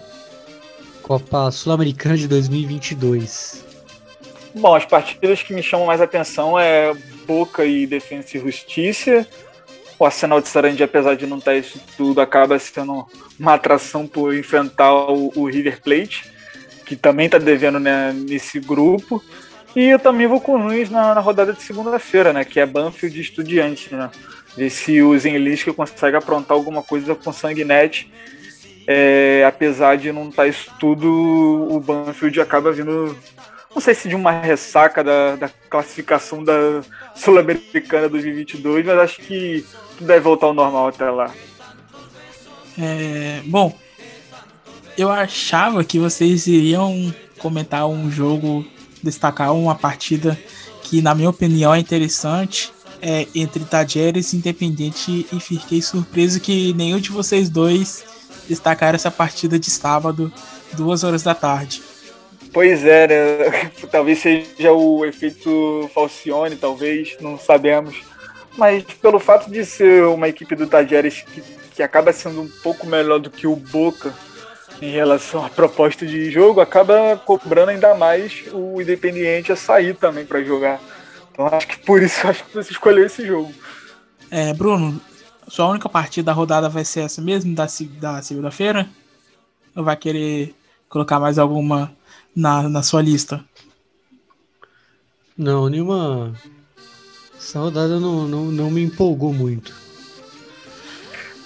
Copa 1.02 1.50
Sul-Americana 1.50 2.16
de 2.16 2.28
2022. 2.28 3.64
Bom, 4.54 4.74
as 4.74 4.86
partidas 4.86 5.42
que 5.42 5.52
me 5.54 5.62
chamam 5.62 5.86
mais 5.86 6.00
atenção 6.00 6.58
é 6.58 6.94
Boca 7.26 7.64
e 7.64 7.86
Defensa 7.86 8.36
e 8.36 8.40
Justiça 8.40 9.26
o 9.98 10.04
Arsenal 10.04 10.40
de 10.40 10.48
Sarandi, 10.48 10.82
apesar 10.82 11.14
de 11.16 11.26
não 11.26 11.38
estar 11.38 11.54
isso 11.54 11.80
tudo, 11.96 12.20
acaba 12.20 12.58
sendo 12.58 13.06
uma 13.38 13.54
atração 13.54 14.06
por 14.06 14.34
enfrentar 14.34 14.92
o, 14.92 15.32
o 15.34 15.46
River 15.46 15.80
Plate, 15.82 16.30
que 16.84 16.96
também 16.96 17.26
está 17.26 17.38
devendo 17.38 17.80
né, 17.80 18.12
nesse 18.12 18.60
grupo. 18.60 19.22
E 19.74 19.88
eu 19.88 19.98
também 19.98 20.26
vou 20.26 20.40
com 20.40 20.54
o 20.54 20.58
Nunes 20.58 20.90
na, 20.90 21.14
na 21.14 21.20
rodada 21.20 21.52
de 21.52 21.62
segunda-feira, 21.62 22.32
né? 22.32 22.44
Que 22.44 22.60
é 22.60 22.66
Banfield 22.66 23.14
de 23.14 23.22
Estudiante, 23.22 23.94
né? 23.94 24.10
Ver 24.56 24.70
se 24.70 25.02
o 25.02 25.18
Zenlisca 25.18 25.72
consegue 25.72 26.16
aprontar 26.16 26.56
alguma 26.56 26.82
coisa 26.82 27.14
com 27.14 27.32
Sanguinete 27.32 28.10
é, 28.86 29.44
apesar 29.46 29.96
de 29.96 30.12
não 30.12 30.28
estar 30.28 30.46
isso 30.46 30.70
tudo, 30.78 31.08
o 31.68 31.80
Banfield 31.80 32.40
acaba 32.40 32.70
vindo, 32.70 33.16
não 33.76 33.80
sei 33.82 33.94
se 33.94 34.08
de 34.08 34.14
uma 34.14 34.30
ressaca 34.30 35.04
da, 35.04 35.36
da 35.36 35.50
classificação 35.68 36.42
da 36.42 36.80
Sul-Americana 37.14 38.08
2022, 38.08 38.86
mas 38.86 38.98
acho 38.98 39.20
que 39.20 39.66
tudo 39.98 40.06
deve 40.06 40.20
voltar 40.20 40.46
ao 40.46 40.54
normal 40.54 40.88
até 40.88 41.10
lá. 41.10 41.30
É, 42.78 43.42
bom, 43.44 43.76
eu 44.96 45.10
achava 45.10 45.84
que 45.84 45.98
vocês 45.98 46.46
iriam 46.46 47.14
comentar 47.36 47.86
um 47.86 48.10
jogo, 48.10 48.64
destacar 49.02 49.52
uma 49.52 49.74
partida 49.74 50.38
que, 50.82 51.02
na 51.02 51.14
minha 51.14 51.28
opinião, 51.28 51.74
é 51.74 51.78
interessante 51.78 52.72
é, 53.02 53.26
entre 53.34 53.62
Tajeres, 53.66 54.32
Independente 54.32 55.26
e 55.30 55.38
fiquei 55.38 55.82
surpreso 55.82 56.40
que 56.40 56.72
nenhum 56.72 56.98
de 56.98 57.10
vocês 57.10 57.50
dois 57.50 58.06
destacaram 58.48 58.96
essa 58.96 59.10
partida 59.10 59.58
de 59.58 59.70
sábado, 59.70 60.32
duas 60.72 61.04
horas 61.04 61.22
da 61.22 61.34
tarde. 61.34 61.82
Pois 62.56 62.86
é, 62.86 63.06
né? 63.06 63.70
talvez 63.92 64.18
seja 64.18 64.72
o 64.72 65.04
efeito 65.04 65.90
Falcione, 65.92 66.56
talvez, 66.56 67.14
não 67.20 67.38
sabemos. 67.38 68.00
Mas 68.56 68.82
pelo 68.82 69.18
fato 69.18 69.50
de 69.50 69.62
ser 69.62 70.04
uma 70.04 70.26
equipe 70.26 70.56
do 70.56 70.66
Tajeres 70.66 71.20
que, 71.20 71.42
que 71.74 71.82
acaba 71.82 72.14
sendo 72.14 72.40
um 72.40 72.48
pouco 72.62 72.86
melhor 72.86 73.18
do 73.18 73.28
que 73.28 73.46
o 73.46 73.54
Boca 73.54 74.14
em 74.80 74.90
relação 74.90 75.44
à 75.44 75.50
proposta 75.50 76.06
de 76.06 76.30
jogo, 76.30 76.62
acaba 76.62 77.20
cobrando 77.26 77.72
ainda 77.72 77.94
mais 77.94 78.44
o 78.50 78.80
Independiente 78.80 79.52
a 79.52 79.56
sair 79.56 79.94
também 79.94 80.24
para 80.24 80.42
jogar. 80.42 80.80
Então 81.30 81.46
acho 81.48 81.68
que 81.68 81.78
por 81.80 82.02
isso 82.02 82.24
acho 82.26 82.42
que 82.42 82.54
você 82.54 82.72
escolheu 82.72 83.04
esse 83.04 83.26
jogo. 83.26 83.52
É, 84.30 84.54
Bruno, 84.54 84.98
sua 85.46 85.68
única 85.68 85.90
partida 85.90 86.24
da 86.24 86.32
rodada 86.32 86.70
vai 86.70 86.86
ser 86.86 87.00
essa 87.00 87.20
mesmo, 87.20 87.54
da, 87.54 87.66
da 88.00 88.22
segunda-feira? 88.22 88.88
Ou 89.76 89.84
vai 89.84 89.94
querer 89.94 90.54
colocar 90.88 91.20
mais 91.20 91.38
alguma 91.38 91.94
na, 92.36 92.68
na 92.68 92.82
sua 92.82 93.00
lista? 93.00 93.42
Não, 95.36 95.68
nenhuma. 95.68 96.34
Essa 97.38 97.58
rodada 97.58 97.98
não, 97.98 98.28
não, 98.28 98.44
não 98.44 98.70
me 98.70 98.82
empolgou 98.82 99.32
muito. 99.32 99.74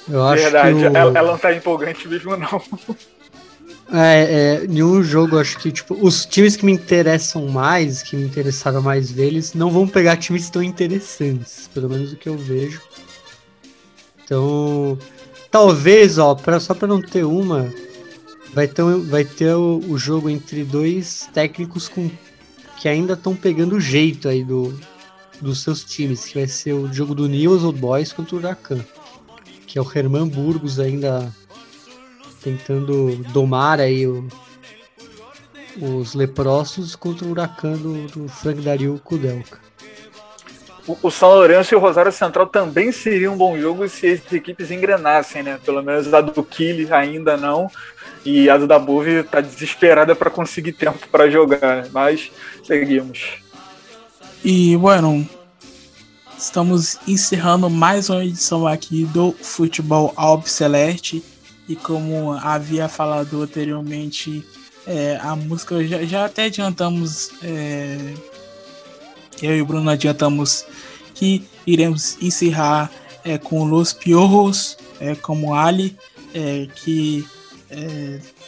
Eu 0.08 0.24
acho 0.26 0.42
Verdade, 0.42 0.78
que 0.78 0.82
o... 0.82 0.86
ela, 0.86 1.18
ela 1.18 1.32
não 1.32 1.38
tá 1.38 1.54
empolgante 1.54 2.08
mesmo, 2.08 2.36
não. 2.36 2.62
É, 3.92 4.60
é, 4.62 4.66
nenhum 4.68 5.02
jogo, 5.02 5.36
acho 5.38 5.58
que, 5.58 5.72
tipo, 5.72 5.96
os 6.00 6.24
times 6.24 6.54
que 6.54 6.64
me 6.64 6.72
interessam 6.72 7.48
mais, 7.48 8.02
que 8.02 8.14
me 8.14 8.22
interessaram 8.24 8.80
mais 8.80 9.10
deles, 9.10 9.52
não 9.52 9.68
vão 9.68 9.86
pegar 9.86 10.16
times 10.16 10.48
tão 10.48 10.62
interessantes, 10.62 11.68
pelo 11.74 11.88
menos 11.88 12.12
o 12.12 12.16
que 12.16 12.28
eu 12.28 12.38
vejo. 12.38 12.80
Então, 14.24 14.96
talvez, 15.50 16.18
ó, 16.18 16.36
pra, 16.36 16.60
só 16.60 16.72
para 16.72 16.86
não 16.86 17.02
ter 17.02 17.24
uma, 17.24 17.68
vai 18.52 18.66
ter, 18.66 18.82
vai 18.82 19.24
ter 19.24 19.54
o, 19.54 19.78
o 19.88 19.98
jogo 19.98 20.28
entre 20.28 20.64
dois 20.64 21.28
técnicos 21.32 21.88
com, 21.88 22.10
que 22.78 22.88
ainda 22.88 23.14
estão 23.14 23.34
pegando 23.34 23.76
o 23.76 23.80
jeito 23.80 24.28
aí 24.28 24.44
do, 24.44 24.78
dos 25.40 25.62
seus 25.62 25.84
times, 25.84 26.24
que 26.24 26.34
vai 26.34 26.46
ser 26.46 26.72
o 26.72 26.92
jogo 26.92 27.14
do 27.14 27.28
News 27.28 27.62
Old 27.62 27.78
Boys 27.78 28.12
contra 28.12 28.36
o 28.36 28.38
Huracan, 28.38 28.84
que 29.66 29.78
é 29.78 29.82
o 29.82 29.90
Herman 29.92 30.28
Burgos 30.28 30.80
ainda 30.80 31.34
tentando 32.42 33.16
domar 33.32 33.80
aí 33.80 34.06
o, 34.06 34.26
os 35.80 36.14
leprosos 36.14 36.96
contra 36.96 37.26
o 37.26 37.30
Huracan 37.30 37.72
do, 37.72 38.06
do 38.08 38.28
Frank 38.28 38.60
Dario 38.62 39.00
Kudelka 39.04 39.69
o, 40.86 41.10
São 41.10 41.30
Lourenço 41.30 41.74
e 41.74 41.76
o 41.76 41.80
Rosário 41.80 42.12
Central 42.12 42.46
também 42.46 42.92
seria 42.92 43.30
um 43.30 43.36
bom 43.36 43.58
jogo 43.58 43.88
se 43.88 44.06
as 44.06 44.32
equipes 44.32 44.70
engrenassem, 44.70 45.42
né? 45.42 45.58
Pelo 45.64 45.82
menos 45.82 46.12
a 46.12 46.20
do 46.20 46.42
Kili 46.42 46.92
ainda 46.92 47.36
não. 47.36 47.70
E 48.24 48.50
a 48.50 48.56
do 48.56 48.66
Dabove 48.66 49.22
tá 49.24 49.40
desesperada 49.40 50.14
para 50.14 50.30
conseguir 50.30 50.72
tempo 50.72 51.08
para 51.10 51.30
jogar, 51.30 51.82
né? 51.82 51.90
mas 51.92 52.30
seguimos. 52.62 53.38
E, 54.44 54.76
bueno, 54.76 55.26
estamos 56.36 56.98
encerrando 57.06 57.68
mais 57.70 58.10
uma 58.10 58.24
edição 58.24 58.66
aqui 58.66 59.04
do 59.06 59.32
Futebol 59.32 60.12
Alpe 60.16 60.50
Celeste. 60.50 61.22
E 61.68 61.76
como 61.76 62.32
havia 62.32 62.88
falado 62.88 63.42
anteriormente, 63.42 64.44
é, 64.86 65.18
a 65.22 65.36
música 65.36 65.82
já, 65.84 66.02
já 66.02 66.24
até 66.24 66.44
adiantamos. 66.44 67.30
É, 67.42 68.14
eu 69.42 69.56
e 69.56 69.62
o 69.62 69.66
Bruno 69.66 69.90
adiantamos 69.90 70.64
que 71.14 71.44
iremos 71.66 72.16
encerrar 72.20 72.90
é, 73.24 73.38
com 73.38 73.64
Los 73.64 73.92
Piorros, 73.92 74.76
é, 74.98 75.14
como 75.14 75.54
Ali, 75.54 75.96
é, 76.34 76.66
que 76.74 77.26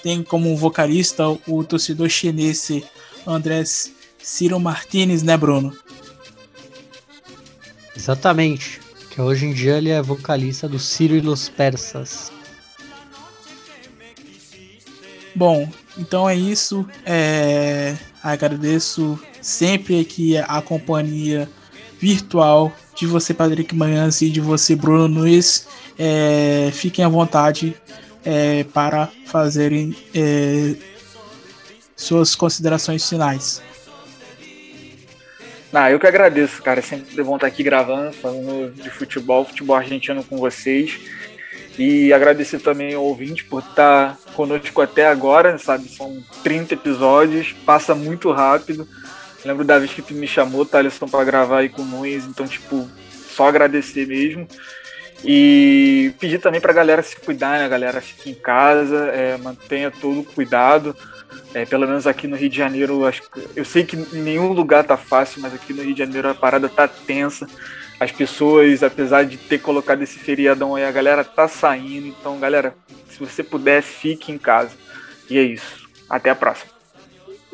tem 0.02 0.20
como 0.20 0.56
vocalista 0.56 1.28
o 1.46 1.62
torcedor 1.62 2.08
chinês 2.08 2.68
Andrés 3.24 3.92
Ciro 4.18 4.58
Martinez, 4.58 5.22
né, 5.22 5.36
Bruno? 5.36 5.76
Exatamente. 7.96 8.80
Que 9.10 9.20
hoje 9.20 9.46
em 9.46 9.52
dia 9.52 9.78
ele 9.78 9.90
é 9.90 10.02
vocalista 10.02 10.68
do 10.68 10.78
Ciro 10.78 11.14
e 11.14 11.20
los 11.20 11.48
Persas. 11.48 12.32
Bom, 15.34 15.70
então 15.96 16.28
é 16.28 16.34
isso. 16.34 16.86
É, 17.04 17.96
agradeço 18.22 19.18
sempre 19.42 20.00
aqui 20.00 20.38
a 20.38 20.62
companhia 20.62 21.48
virtual 21.98 22.72
de 22.96 23.06
você, 23.06 23.34
Patrick 23.34 23.74
Manhãs, 23.74 24.22
e 24.22 24.30
de 24.30 24.40
você, 24.40 24.74
Bruno 24.74 25.08
Nunes. 25.08 25.68
É, 25.98 26.70
fiquem 26.72 27.04
à 27.04 27.08
vontade 27.08 27.76
é, 28.24 28.64
para 28.64 29.08
fazerem 29.26 29.94
é, 30.14 30.74
suas 31.96 32.34
considerações 32.34 33.08
finais. 33.08 33.62
Ah, 35.72 35.90
eu 35.90 35.98
que 35.98 36.06
agradeço, 36.06 36.62
cara. 36.62 36.82
Sempre 36.82 37.22
bom 37.22 37.36
estar 37.36 37.46
aqui 37.46 37.62
gravando, 37.62 38.12
falando 38.12 38.72
de 38.74 38.90
futebol, 38.90 39.44
futebol 39.44 39.76
argentino 39.76 40.22
com 40.22 40.36
vocês. 40.36 41.00
E 41.78 42.12
agradecer 42.12 42.58
também 42.58 42.92
ao 42.92 43.04
ouvinte 43.04 43.44
por 43.44 43.62
estar 43.62 44.18
conosco 44.34 44.82
até 44.82 45.06
agora, 45.06 45.56
sabe? 45.56 45.88
São 45.88 46.22
30 46.42 46.74
episódios, 46.74 47.54
passa 47.64 47.94
muito 47.94 48.30
rápido. 48.30 48.86
Lembro 49.44 49.64
da 49.64 49.78
vez 49.78 49.92
que 49.92 50.02
tu 50.02 50.14
me 50.14 50.26
chamou, 50.26 50.64
Thaleson, 50.64 51.08
para 51.08 51.24
gravar 51.24 51.58
aí 51.58 51.68
com 51.68 51.82
o 51.82 51.84
Nunes, 51.84 52.24
então, 52.24 52.46
tipo, 52.46 52.88
só 53.10 53.48
agradecer 53.48 54.06
mesmo. 54.06 54.46
E 55.24 56.12
pedir 56.18 56.40
também 56.40 56.60
pra 56.60 56.72
galera 56.72 57.02
se 57.02 57.16
cuidar, 57.16 57.58
né? 57.58 57.64
A 57.64 57.68
galera 57.68 58.00
fique 58.00 58.30
em 58.30 58.34
casa, 58.34 59.06
é, 59.08 59.36
mantenha 59.36 59.90
todo 59.90 60.20
o 60.20 60.24
cuidado. 60.24 60.96
É, 61.54 61.64
pelo 61.64 61.86
menos 61.86 62.06
aqui 62.06 62.26
no 62.26 62.36
Rio 62.36 62.48
de 62.48 62.56
Janeiro, 62.56 63.06
acho, 63.06 63.22
eu 63.54 63.64
sei 63.64 63.84
que 63.84 63.96
nenhum 63.96 64.52
lugar 64.52 64.84
tá 64.84 64.96
fácil, 64.96 65.40
mas 65.40 65.54
aqui 65.54 65.72
no 65.72 65.82
Rio 65.82 65.92
de 65.92 65.98
Janeiro 65.98 66.28
a 66.28 66.34
parada 66.34 66.68
tá 66.68 66.88
tensa. 66.88 67.46
As 68.00 68.10
pessoas, 68.10 68.82
apesar 68.82 69.24
de 69.24 69.36
ter 69.36 69.58
colocado 69.58 70.02
esse 70.02 70.18
feriadão 70.18 70.74
aí, 70.74 70.84
a 70.84 70.90
galera 70.90 71.22
tá 71.22 71.46
saindo. 71.46 72.08
Então, 72.08 72.40
galera, 72.40 72.74
se 73.08 73.18
você 73.18 73.44
puder, 73.44 73.80
fique 73.80 74.32
em 74.32 74.38
casa. 74.38 74.72
E 75.30 75.38
é 75.38 75.42
isso. 75.42 75.88
Até 76.10 76.30
a 76.30 76.34
próxima. 76.34 76.71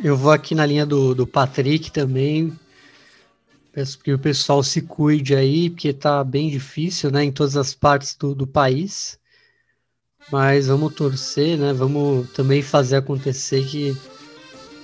Eu 0.02 0.16
vou 0.16 0.30
aqui 0.30 0.54
na 0.54 0.64
linha 0.64 0.86
do, 0.86 1.12
do 1.12 1.26
Patrick 1.26 1.90
também. 1.90 2.56
Peço 3.72 3.98
que 3.98 4.12
o 4.12 4.18
pessoal 4.18 4.62
se 4.62 4.82
cuide 4.82 5.34
aí, 5.34 5.70
porque 5.70 5.92
tá 5.92 6.22
bem 6.22 6.48
difícil, 6.48 7.10
né, 7.10 7.24
em 7.24 7.32
todas 7.32 7.56
as 7.56 7.74
partes 7.74 8.14
do, 8.14 8.32
do 8.34 8.46
país. 8.46 9.18
Mas 10.30 10.68
vamos 10.68 10.94
torcer, 10.94 11.58
né? 11.58 11.72
Vamos 11.72 12.30
também 12.30 12.62
fazer 12.62 12.96
acontecer 12.96 13.64
que, 13.64 13.96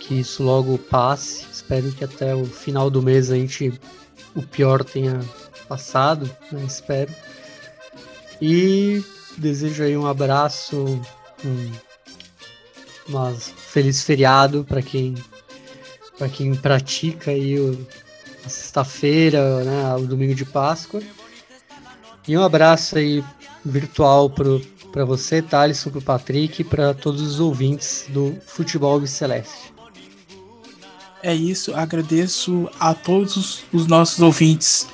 que 0.00 0.14
isso 0.14 0.42
logo 0.42 0.76
passe. 0.78 1.46
Espero 1.52 1.92
que 1.92 2.02
até 2.02 2.34
o 2.34 2.44
final 2.44 2.90
do 2.90 3.02
mês 3.02 3.30
a 3.30 3.36
gente 3.36 3.72
o 4.34 4.42
pior 4.42 4.82
tenha 4.82 5.20
passado, 5.68 6.28
né? 6.50 6.64
Espero. 6.66 7.14
E 8.40 9.04
desejo 9.36 9.84
aí 9.84 9.96
um 9.96 10.06
abraço, 10.06 10.76
um 11.44 11.72
mas 13.08 13.52
feliz 13.74 14.04
feriado 14.04 14.64
para 14.64 14.80
quem 14.80 15.16
para 16.16 16.28
quem 16.28 16.54
pratica 16.54 17.32
aí 17.32 17.58
o, 17.58 17.76
a 18.46 18.48
sexta-feira, 18.48 19.64
né, 19.64 19.96
o 19.96 20.06
domingo 20.06 20.32
de 20.32 20.44
Páscoa. 20.44 21.02
E 22.28 22.38
um 22.38 22.42
abraço 22.44 22.96
aí 22.96 23.22
virtual 23.64 24.30
para 24.30 25.04
você, 25.04 25.42
Thaleson, 25.42 25.90
para 25.90 25.98
o 25.98 26.02
Patrick 26.02 26.62
para 26.62 26.94
todos 26.94 27.20
os 27.20 27.40
ouvintes 27.40 28.06
do 28.10 28.38
Futebol 28.46 29.04
Celeste. 29.08 29.74
É 31.20 31.34
isso, 31.34 31.74
agradeço 31.74 32.70
a 32.78 32.94
todos 32.94 33.64
os 33.72 33.88
nossos 33.88 34.20
ouvintes 34.20 34.86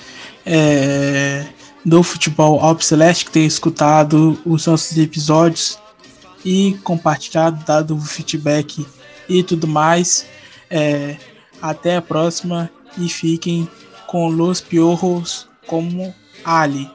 é, 0.47 1.45
do 1.85 2.03
Futebol 2.03 2.59
Alpe 2.61 2.83
Celeste 2.83 3.27
que 3.27 3.33
têm 3.33 3.45
escutado 3.45 4.41
os 4.47 4.67
nossos 4.67 4.97
episódios 4.97 5.79
e 6.45 6.79
compartilhado, 6.83 7.65
dado 7.65 7.97
o 7.97 8.01
feedback 8.01 8.87
e 9.29 9.43
tudo 9.43 9.67
mais. 9.67 10.27
É, 10.69 11.17
até 11.61 11.97
a 11.97 12.03
próxima 12.03 12.71
e 12.97 13.09
fiquem 13.09 13.69
com 14.07 14.29
Los 14.29 14.61
Piorros 14.61 15.49
como 15.67 16.15
Ali. 16.45 16.91